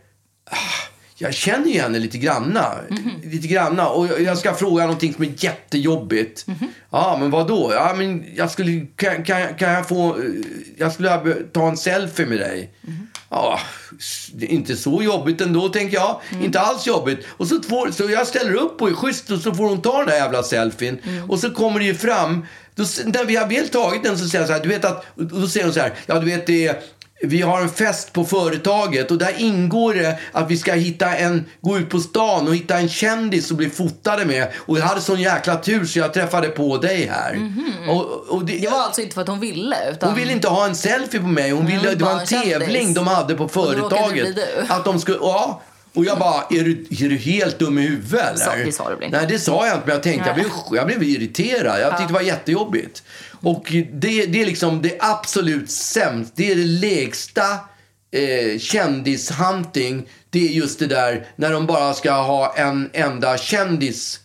"Ah, 0.50 0.56
jag 1.18 1.34
känner 1.34 1.68
ju 1.68 1.80
henne 1.80 1.98
lite 1.98 2.18
granna. 2.18 2.64
Mhm. 2.90 3.11
Lite 3.24 3.48
granna. 3.48 3.88
Och 3.88 4.06
jag- 4.06 4.20
jag 4.20 4.38
ska 4.38 4.54
fråga 4.54 4.82
någonting 4.84 5.14
som 5.14 5.24
är 5.24 5.32
jättejobbigt. 5.36 6.46
Mhm. 6.46 6.68
Ja, 6.90 7.16
men 7.20 7.30
vad 7.30 7.48
då? 7.48 7.72
Ja, 7.74 7.94
men 7.96 8.24
jag 8.36 8.50
skulle, 8.50 8.86
kan, 8.96 9.24
kan, 9.24 9.54
kan 9.54 9.70
jag 9.72 9.88
få... 9.88 10.18
eh, 10.18 10.24
Jag 10.78 10.92
skulle 10.92 11.34
ta 11.52 11.68
en 11.68 11.76
selfie 11.76 12.26
med 12.26 12.38
dig. 12.38 12.70
Mhm. 12.80 13.06
Ja, 13.31 13.61
inte 14.41 14.76
så 14.76 15.03
jobbigt 15.03 15.41
ändå, 15.41 15.68
tänker 15.68 15.97
jag. 15.97 16.20
Mm. 16.31 16.45
Inte 16.45 16.61
alls 16.61 16.87
jobbigt. 16.87 17.26
Och 17.31 17.47
så, 17.47 17.62
får, 17.62 17.91
så 17.91 18.11
jag 18.11 18.26
ställer 18.26 18.55
upp 18.55 18.83
och 18.83 18.89
är 18.89 18.95
schysst 18.95 19.31
och 19.31 19.39
så 19.39 19.55
får 19.55 19.68
hon 19.68 19.83
ta 19.83 19.99
den 19.99 20.07
där 20.07 20.16
jävla 20.16 20.43
selfien. 20.43 20.99
Mm. 21.05 21.31
Och 21.31 21.39
så 21.39 21.51
kommer 21.51 21.78
det 21.78 21.85
ju 21.87 21.95
fram. 21.95 22.47
Då, 22.74 22.85
när 23.05 23.24
vi 23.24 23.37
har 23.37 23.47
väl 23.47 23.68
tagit 23.68 24.03
den 24.03 24.18
så 24.18 24.28
säger 24.28 24.43
jag 24.43 24.49
så 24.49 24.53
här, 24.55 24.62
du 24.62 24.68
vet 24.68 24.85
att... 24.85 25.07
Då 25.14 25.49
säger 25.49 25.66
hon 25.66 25.74
så 25.74 25.81
här, 25.81 25.95
ja 26.07 26.18
du 26.18 26.26
vet 26.26 26.47
det. 26.47 26.83
Vi 27.23 27.43
har 27.43 27.61
en 27.61 27.68
fest 27.71 28.12
på 28.12 28.25
företaget 28.25 29.11
och 29.11 29.18
där 29.18 29.35
ingår 29.39 29.95
det 29.95 30.18
att 30.33 30.51
vi 30.51 30.57
ska 30.57 30.73
hitta 30.73 31.16
en, 31.16 31.45
gå 31.61 31.79
ut 31.79 31.91
på 31.91 31.99
stan 32.01 32.49
och 32.49 32.55
hitta 32.55 32.79
en 32.79 32.89
kändis 32.89 33.51
och 33.51 33.57
bli 33.57 33.71
fotade 33.71 34.25
med. 34.25 34.49
Och 34.57 34.79
jag 34.79 34.83
hade 34.85 35.01
sån 35.01 35.21
jäkla 35.21 35.57
tur 35.57 35.85
så 35.85 35.99
jag 35.99 36.14
träffade 36.14 36.49
på 36.49 36.77
dig 36.77 37.11
här. 37.12 37.53
Och, 37.89 38.07
och 38.29 38.45
det. 38.45 38.59
Det 38.59 38.68
var 38.68 38.83
alltså 38.83 39.01
inte 39.01 39.14
för 39.14 39.23
att 39.23 39.29
hon 39.29 39.41
ville. 39.41 39.77
Utan... 39.93 40.09
hon 40.09 40.18
ville 40.18 40.33
inte 40.33 40.49
ha 40.49 40.66
en 40.66 40.77
selfie 40.77 41.21
på 41.21 41.27
mig. 41.27 41.51
Hon 41.51 41.66
ville, 41.66 41.89
vill 41.89 41.99
det 41.99 42.05
var 42.05 42.12
en 42.12 42.21
en 42.21 42.27
kändis. 42.27 42.53
tävling 42.53 42.95
de 42.95 43.07
hade 43.07 43.35
på 43.35 43.49
företaget. 43.49 44.37
du. 44.37 44.43
Att 44.68 44.85
de 44.85 45.01
skulle, 45.01 45.18
ja. 45.21 45.62
Och 45.95 46.05
jag 46.05 46.18
bara, 46.18 46.43
är 46.51 46.64
du, 46.64 46.87
är 47.05 47.09
du 47.09 47.16
helt 47.16 47.59
dum 47.59 47.79
i 47.79 47.83
huvudet 47.83 48.27
eller? 48.29 48.37
Så- 48.39 48.64
det 48.64 48.73
sa 48.73 48.89
du 48.91 48.95
väl 48.95 49.05
inte? 49.05 49.18
Nej, 49.18 49.27
det 49.29 49.39
sa 49.39 49.66
jag 49.66 49.77
inte. 49.77 49.87
Men 49.87 49.95
jag 49.95 50.03
tänkte, 50.03 50.29
jag 50.29 50.35
blev, 50.35 50.47
jag 50.73 50.87
blev 50.87 51.03
irriterad. 51.03 51.81
Jag 51.81 51.91
tyckte 51.91 52.07
det 52.07 52.12
var 52.14 52.21
jättejobbigt. 52.21 53.03
Och 53.41 53.72
det, 53.93 54.26
det 54.26 54.43
är 54.43 54.47
liksom 54.47 54.82
det 54.82 54.97
absolut 55.01 55.70
sämsta. 55.70 56.32
Det 56.36 56.51
är 56.53 56.57
det 56.57 56.64
lägsta 56.64 57.53
eh, 58.12 58.59
kändishunting. 58.59 60.09
Det 60.30 60.49
är 60.49 60.53
just 60.53 60.78
det 60.78 60.86
där 60.86 61.26
när 61.36 61.53
de 61.53 61.66
bara 61.66 61.95
ska 61.95 62.12
ha 62.12 62.55
en 62.57 62.91
enda 62.93 63.38
kändis. 63.38 64.20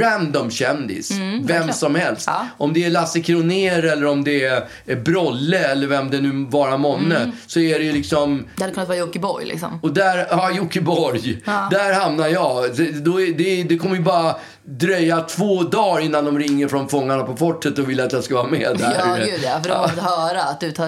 Random 0.00 0.50
kändis. 0.50 1.10
vem 1.42 1.72
som 1.72 1.94
helst. 1.94 2.28
Mm, 2.28 2.40
Ja. 2.40 2.46
Om 2.64 2.72
det 2.72 2.84
är 2.84 2.90
Lasse 2.90 3.20
Kronér 3.20 3.84
eller 3.84 4.06
om 4.06 4.24
det 4.24 4.44
är 4.44 4.68
eh, 4.86 4.98
Brolle 4.98 5.58
eller 5.58 5.86
vem 5.86 6.10
det 6.10 6.20
nu 6.20 6.46
vara 6.50 6.76
månne. 6.76 7.16
Mm. 7.16 7.30
Så 7.46 7.60
är 7.60 7.78
det 7.78 7.84
ju 7.84 7.92
liksom 7.92 8.44
Det 8.56 8.62
hade 8.62 8.74
kunnat 8.74 8.88
vara 8.88 8.98
Jockiboi 8.98 9.44
liksom. 9.44 9.78
och 9.82 9.92
där, 9.94 10.26
ja 10.30 10.50
Jockeborg, 10.50 11.42
där 11.70 11.92
hamnar 11.92 12.28
jag. 12.28 12.76
Det, 12.76 12.90
då 13.04 13.20
är, 13.20 13.32
det, 13.32 13.62
det 13.62 13.78
kommer 13.78 13.96
ju 13.96 14.02
bara 14.02 14.36
dröja 14.64 15.20
två 15.20 15.62
dagar 15.62 16.00
innan 16.00 16.24
de 16.24 16.38
ringer 16.38 16.68
från 16.68 16.88
Fångarna 16.88 17.22
på 17.24 17.36
fortet 17.36 17.78
och 17.78 17.90
vill 17.90 18.00
att 18.00 18.12
jag 18.12 18.24
ska 18.24 18.34
vara 18.34 18.46
med 18.46 18.76
där. 18.78 18.96
Ja, 18.98 19.16
gud 19.24 19.40
ja. 19.44 19.60
För 19.62 19.68
de 19.68 19.74
har 19.78 19.88
fått 19.88 19.98
höra 20.04 20.42
att 20.42 20.60
du 20.60 20.70
tar 20.72 20.86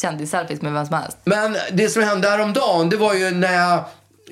kändis-selfies 0.00 0.62
med 0.62 0.72
vem 0.72 0.86
som 0.86 0.94
helst. 0.96 1.16
Men 1.24 1.56
det 1.72 1.88
som 1.88 2.02
hände 2.02 2.28
häromdagen, 2.28 2.90
det 2.90 2.96
var 2.96 3.14
ju 3.14 3.30
när 3.30 3.52
jag 3.54 3.84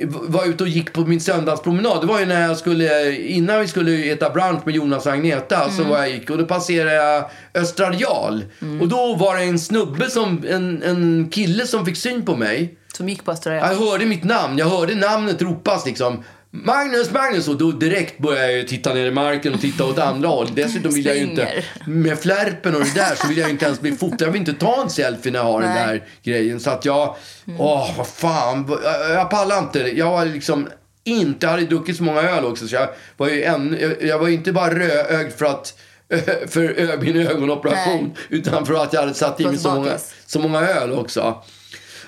var 0.05 0.47
ute 0.47 0.63
och 0.63 0.69
gick 0.69 0.93
på 0.93 1.01
min 1.01 1.21
söndagspromenad. 1.21 2.01
Det 2.01 2.07
var 2.07 2.21
ju 2.21 2.27
när 2.27 2.49
jag 2.49 2.57
skulle, 2.57 3.17
innan 3.17 3.61
vi 3.61 3.69
skulle 3.69 4.13
äta 4.13 4.31
brunch 4.31 4.67
med 4.67 4.75
Jonas 4.75 5.07
och 5.07 5.13
Agneta, 5.13 5.71
så 5.71 5.85
var 5.85 5.99
jag 5.99 6.11
gick 6.11 6.31
och 6.31 6.39
då 6.39 6.45
passerade 6.45 6.95
jag 6.95 7.31
Östra 7.55 7.91
Real. 7.91 8.45
Och 8.81 8.89
då 8.89 9.15
var 9.15 9.37
det 9.37 9.43
en 9.43 9.59
snubbe, 9.59 10.11
som, 10.11 10.45
en, 10.49 10.83
en 10.83 11.29
kille 11.31 11.67
som 11.67 11.87
fick 11.87 11.97
syn 11.97 12.25
på 12.25 12.37
mig. 12.37 12.79
Som 12.97 13.09
gick 13.09 13.25
på 13.25 13.31
Östra 13.31 13.55
Jag 13.55 13.75
hörde 13.75 14.07
mitt 14.07 14.25
namn, 14.25 14.59
jag 14.59 14.67
hörde 14.67 14.95
namnet 14.95 15.43
ropas 15.43 15.87
liksom. 15.87 16.25
Magnus, 16.65 17.11
Magnus! 17.11 17.49
Och 17.49 17.59
då 17.59 17.71
direkt 17.71 18.19
började 18.19 18.47
jag 18.47 18.57
ju 18.57 18.63
titta 18.63 18.95
ner 18.95 19.07
i 19.07 19.11
marken 19.11 19.55
och 19.55 19.61
titta 19.61 19.85
åt 19.85 19.99
andra 19.99 20.29
håll. 20.29 20.49
Dessutom 20.55 20.93
vill 20.93 21.07
jag 21.07 21.17
ju 21.17 21.23
inte, 21.23 21.65
med 21.87 22.19
flärpen 22.19 22.75
och 22.75 22.81
det 22.81 22.95
där 22.95 23.15
så 23.15 23.29
vill 23.29 23.39
jag 23.39 23.47
ju 23.47 23.53
inte 23.53 23.65
ens 23.65 23.81
bli 23.81 23.93
fotad. 23.93 24.27
Jag 24.27 24.31
vill 24.31 24.41
inte 24.41 24.53
ta 24.53 24.83
en 24.83 24.91
selfie 24.91 25.33
när 25.33 25.39
jag 25.39 25.47
har 25.47 25.61
den 25.61 25.75
Nej. 25.75 25.87
där 25.87 26.09
grejen. 26.23 26.61
Så 26.61 26.71
att 26.71 26.85
jag, 26.85 27.17
åh 27.59 27.91
vad 27.97 28.07
fan. 28.07 28.79
Jag, 28.85 29.11
jag 29.11 29.31
pallar 29.31 29.59
inte. 29.59 29.79
Jag 29.79 30.11
var 30.11 30.25
liksom 30.25 30.69
inte, 31.05 31.47
jag 31.47 31.51
hade 31.51 31.65
druckit 31.67 31.97
så 31.97 32.03
många 32.03 32.23
öl 32.23 32.45
också 32.45 32.69
så 32.69 32.75
jag 32.75 32.89
var 33.17 33.29
ju 33.29 33.43
en, 33.43 33.77
jag, 33.81 34.03
jag 34.03 34.19
var 34.19 34.29
ju 34.29 34.35
inte 34.35 34.53
bara 34.53 34.75
rödögd 34.75 35.33
för 35.33 35.47
att 35.47 35.79
för 36.49 37.01
min 37.01 37.17
ögonoperation 37.17 38.13
Nej. 38.15 38.39
utan 38.39 38.67
för 38.67 38.75
att 38.75 38.93
jag 38.93 39.01
hade 39.01 39.15
satt 39.15 39.41
i 39.41 39.47
mig 39.47 39.59
så 39.59 39.75
många, 39.75 39.93
så 40.27 40.39
många 40.39 40.61
öl 40.61 40.93
också. 40.93 41.43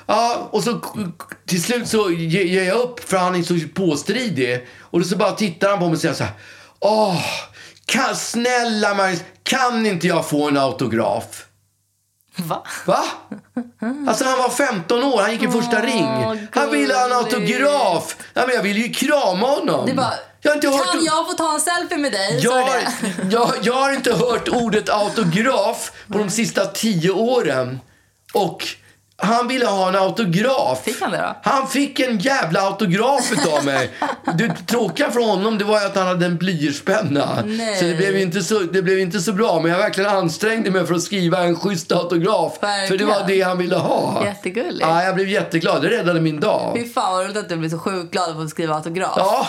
Ja, 0.08 0.48
och 0.52 0.64
så 0.64 0.80
till 1.46 1.62
slut 1.62 1.88
så 1.88 2.10
ge- 2.10 2.46
ger 2.48 2.64
jag 2.64 2.76
upp 2.78 3.08
för 3.08 3.16
han 3.16 3.34
är 3.34 3.42
så 3.42 3.54
påstridig. 3.74 4.66
Och 4.80 4.98
då 5.00 5.04
så 5.06 5.16
bara 5.16 5.32
tittar 5.32 5.70
han 5.70 5.78
på 5.78 5.84
mig 5.84 5.94
och 5.94 6.00
säger 6.00 6.14
så 6.14 6.24
här. 6.24 6.32
Åh, 6.80 7.20
kan, 7.86 8.16
snälla 8.16 8.94
Magnus, 8.94 9.20
kan 9.42 9.86
inte 9.86 10.06
jag 10.06 10.28
få 10.28 10.48
en 10.48 10.56
autograf? 10.56 11.44
Va? 12.36 12.62
Va? 12.86 13.04
Alltså 14.08 14.24
han 14.24 14.38
var 14.38 14.50
15 14.50 15.04
år, 15.04 15.20
han 15.22 15.32
gick 15.32 15.42
i 15.42 15.48
första 15.48 15.82
ring. 15.82 16.04
Han 16.52 16.70
ville 16.70 16.94
ha 16.94 17.04
en 17.04 17.12
autograf. 17.12 18.16
Ja, 18.34 18.42
men 18.46 18.54
jag 18.56 18.62
ville 18.62 18.80
ju 18.80 18.92
krama 18.92 19.46
honom. 19.46 19.86
Det 19.86 19.94
bara, 19.94 20.12
jag 20.40 20.54
inte 20.56 20.68
hört 20.68 20.92
kan 20.92 21.04
jag 21.04 21.26
få 21.26 21.32
ta 21.32 21.54
en 21.54 21.60
selfie 21.60 21.98
med 21.98 22.12
dig? 22.12 22.40
jag, 22.42 22.52
har, 22.62 22.80
jag, 23.30 23.50
jag 23.62 23.74
har 23.74 23.92
inte 23.92 24.14
hört 24.14 24.48
ordet 24.48 24.88
autograf 24.88 25.92
på 26.12 26.18
de 26.18 26.30
sista 26.30 26.66
tio 26.66 27.10
åren. 27.10 27.80
Och 28.32 28.66
han 29.22 29.48
ville 29.48 29.66
ha 29.66 29.88
en 29.88 29.96
autograf. 29.96 30.82
Fick 30.84 31.00
han 31.00 31.10
det 31.10 31.16
då? 31.18 31.36
Han 31.50 31.68
fick 31.68 32.00
en 32.00 32.18
jävla 32.18 32.60
autograf 32.60 33.32
utav 33.32 33.64
mig. 33.64 33.90
Det 34.38 34.54
tråkiga 34.66 35.10
för 35.10 35.20
honom 35.20 35.58
det 35.58 35.64
var 35.64 35.76
att 35.86 35.96
han 35.96 36.06
hade 36.06 36.26
en 36.26 36.36
blyertspenna. 36.36 37.36
Så 37.78 37.84
det 37.84 37.94
blev, 37.96 38.16
inte 38.16 38.40
så 38.42 38.58
det 38.58 38.82
blev 38.82 38.98
inte 38.98 39.20
så 39.20 39.32
bra. 39.32 39.60
Men 39.60 39.70
jag 39.72 39.78
verkligen 39.78 40.10
ansträngde 40.10 40.70
mig 40.70 40.86
för 40.86 40.94
att 40.94 41.02
skriva 41.02 41.38
en 41.38 41.56
schysst 41.56 41.92
autograf. 41.92 42.52
För 42.60 42.66
det 42.66 42.72
Verkligen. 42.80 43.08
var 43.08 43.24
det 43.26 43.40
han 43.42 43.58
ville 43.58 43.76
ha. 43.76 44.24
Jättegulligt. 44.24 44.80
Ja, 44.80 45.02
jag 45.04 45.14
blev 45.14 45.28
jätteglad. 45.28 45.82
Det 45.82 45.88
räddade 45.88 46.20
min 46.20 46.40
dag. 46.40 46.72
Fy 46.76 46.88
fan 46.92 47.12
vad 47.12 47.24
roligt 47.24 47.36
att 47.36 47.48
du 47.48 47.56
blir 47.56 47.70
så 47.70 47.78
sjukt 47.78 48.12
glad 48.12 48.34
för 48.34 48.42
att 48.44 48.50
skriva 48.50 48.74
autograf. 48.74 49.12
Ja, 49.16 49.46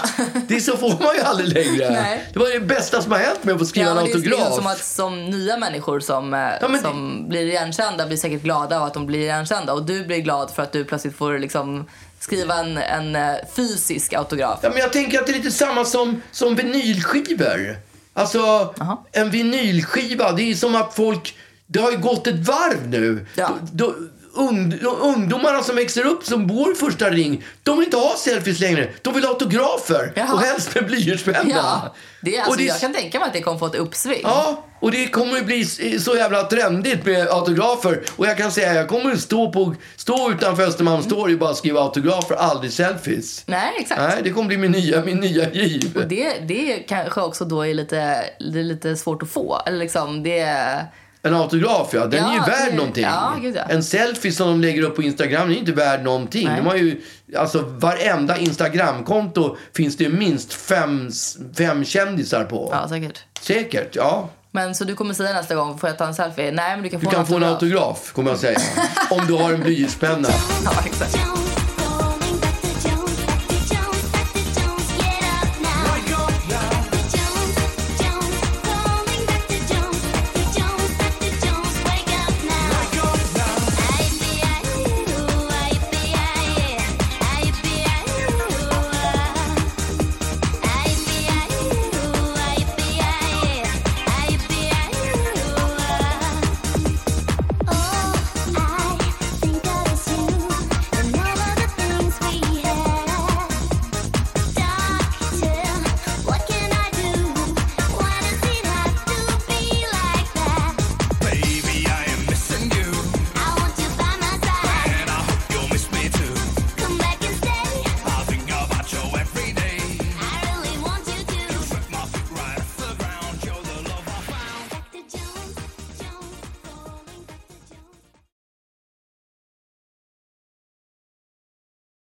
det 0.47 0.61
så 0.61 0.77
får 0.77 0.89
man 0.89 1.15
ju 1.15 1.21
aldrig 1.21 1.53
längre. 1.53 1.89
Nej. 1.89 2.25
Det 2.33 2.39
var 2.39 2.53
det 2.53 2.59
bästa 2.59 3.01
som 3.01 3.11
har 3.11 3.19
hänt 3.19 3.43
med 3.43 3.53
att 3.53 3.59
få 3.59 3.65
skriva 3.65 3.85
Ja, 3.85 3.91
en 3.91 3.95
men 3.95 4.05
det 4.05 4.11
är 4.11 4.31
autograf. 4.31 4.55
som 4.55 4.67
att 4.67 4.83
som 4.83 5.25
nya 5.25 5.57
människor 5.57 5.99
som, 5.99 6.33
eh, 6.33 6.39
Ja, 6.61 6.69
som 6.81 7.25
blir 7.29 7.41
igenkända 7.41 8.05
blir 8.07 8.17
säkert 8.17 8.41
glada 8.41 8.77
av 8.79 8.83
att 8.83 8.93
de 8.93 9.05
blir 9.05 9.19
igenkända. 9.19 9.58
Och 9.67 9.85
du 9.85 10.05
blir 10.05 10.19
glad 10.19 10.51
för 10.51 10.63
att 10.63 10.71
du 10.71 10.85
plötsligt 10.85 11.15
får 11.15 11.39
liksom 11.39 11.85
skriva 12.19 12.55
en, 12.55 12.77
en 12.77 13.15
eh, 13.15 13.35
fysisk 13.55 14.13
autograf. 14.13 14.59
Ja, 14.61 14.69
men 14.69 14.79
jag 14.79 14.93
tänker 14.93 15.19
att 15.19 15.27
det 15.27 15.31
är 15.31 15.37
lite 15.37 15.51
samma 15.51 15.85
som, 15.85 16.21
som 16.31 16.55
vinylskivor. 16.55 17.77
Alltså, 18.13 18.73
Aha. 18.79 19.05
en 19.11 19.29
vinylskiva, 19.29 20.31
det 20.31 20.43
är 20.43 20.55
som 20.55 20.75
att 20.75 20.95
folk... 20.95 21.35
Det 21.71 21.79
har 21.79 21.91
ju 21.91 21.97
gått 21.97 22.27
ett 22.27 22.47
varv 22.47 22.87
nu. 22.87 23.25
Ja. 23.35 23.49
Då, 23.71 23.85
då, 23.85 23.95
ung, 24.39 24.79
ungdomarna 25.01 25.63
som 25.63 25.75
växer 25.75 26.05
upp, 26.05 26.23
som 26.25 26.47
bor 26.47 26.71
i 26.71 26.75
första 26.75 27.09
ring, 27.09 27.43
de 27.63 27.77
vill 27.77 27.85
inte 27.85 27.97
ha 27.97 28.15
selfies 28.17 28.59
längre. 28.59 28.89
De 29.01 29.13
vill 29.13 29.23
ha 29.23 29.29
autografer. 29.29 30.11
Jaha. 30.15 30.33
Och 30.33 30.39
helst 30.41 30.75
med 30.75 30.85
blyertspenna. 30.85 31.39
Ja, 31.49 31.95
det, 32.21 32.37
alltså, 32.37 32.51
Och 32.51 32.57
det 32.57 32.63
är- 32.63 32.67
jag 32.67 32.79
kan 32.79 32.93
tänka 32.93 33.19
mig 33.19 33.27
att 33.27 33.33
det 33.33 33.41
kommer 33.41 33.57
få 33.59 33.65
ett 33.65 33.75
uppsving. 33.75 34.19
Ja, 34.23 34.65
och 34.79 34.91
det 34.91 35.07
kommer 35.07 35.37
att 35.37 35.45
bli 35.45 35.65
så 35.99 36.15
jävla 36.15 36.43
trendigt 36.43 37.05
med 37.05 37.27
autografer. 37.27 38.01
Och 38.15 38.25
jag 38.25 38.37
kan 38.37 38.51
säga, 38.51 38.73
jag 38.73 38.87
kommer 38.87 39.15
stå, 39.15 39.51
på, 39.51 39.75
stå 39.95 40.31
utanför 40.31 40.63
Östermalmstorg 40.63 41.33
och 41.33 41.39
bara 41.39 41.53
skriva 41.53 41.79
autografer, 41.81 42.35
aldrig 42.35 42.73
selfies. 42.73 43.43
Nej, 43.45 43.71
exakt. 43.79 44.01
Nej, 44.01 44.19
det 44.23 44.29
kommer 44.29 44.47
bli 44.47 44.57
min 44.57 44.71
nya, 44.71 45.05
min 45.05 45.17
nya 45.19 45.51
giv. 45.51 45.97
Och 45.97 46.07
det, 46.07 46.33
det 46.47 46.83
kanske 46.87 47.21
också 47.21 47.45
då 47.45 47.61
är 47.67 47.73
lite, 47.73 48.23
det 48.53 48.59
är 48.59 48.63
lite 48.63 48.95
svårt 48.95 49.23
att 49.23 49.29
få. 49.29 49.61
Eller 49.65 49.77
liksom, 49.77 50.23
det 50.23 50.39
är... 50.39 50.85
En 51.23 51.33
autograf, 51.35 51.89
ja. 51.93 52.05
Den 52.05 52.23
är 52.25 52.31
ju 52.31 52.37
Ja, 52.37 52.45
värd 52.45 52.71
det- 52.71 52.75
någonting. 52.77 53.03
ja, 53.03 53.33
gud, 53.41 53.55
ja. 53.55 53.61
En 53.69 53.83
selfie 53.83 54.31
som 54.31 54.47
de 54.47 54.61
lägger 54.61 54.81
upp 54.83 54.95
på 54.95 55.03
Instagram 55.03 55.49
är 55.49 55.55
inte 55.55 55.71
värd 55.71 56.03
någonting. 56.03 56.47
Nej. 56.47 56.57
De 56.57 56.67
har 56.67 56.75
ju, 56.75 57.01
alltså, 57.37 57.61
varenda 57.61 58.37
Instagramkonto 58.37 59.57
finns 59.75 59.97
det 59.97 60.03
ju 60.03 60.09
minst 60.09 60.53
fem, 60.53 61.09
fem 61.57 61.85
kändisar 61.85 62.43
på. 62.43 62.69
Ja, 62.71 62.89
säkert. 62.89 63.19
Säkert, 63.41 63.95
ja. 63.95 64.29
Men 64.51 64.75
så 64.75 64.83
du 64.83 64.95
kommer 64.95 65.13
säga 65.13 65.33
nästa 65.33 65.55
gång, 65.55 65.77
får 65.77 65.89
jag 65.89 65.97
ta 65.97 66.05
en 66.07 66.15
selfie? 66.15 66.51
Nej, 66.51 66.75
men 66.75 66.83
du 66.83 66.89
kan 66.89 66.99
Du 66.99 67.05
få 67.05 67.11
kan 67.11 67.19
en 67.19 67.25
få 67.27 67.35
en 67.35 67.43
autograf. 67.43 67.83
autograf, 67.85 68.11
kommer 68.13 68.29
jag 68.31 68.39
säga. 68.39 68.59
Om 69.09 69.27
du 69.27 69.33
har 69.33 69.53
en 69.53 69.59
blyertspenna. 69.61 70.27
Ja, 70.65 70.71
exakt. 70.85 71.17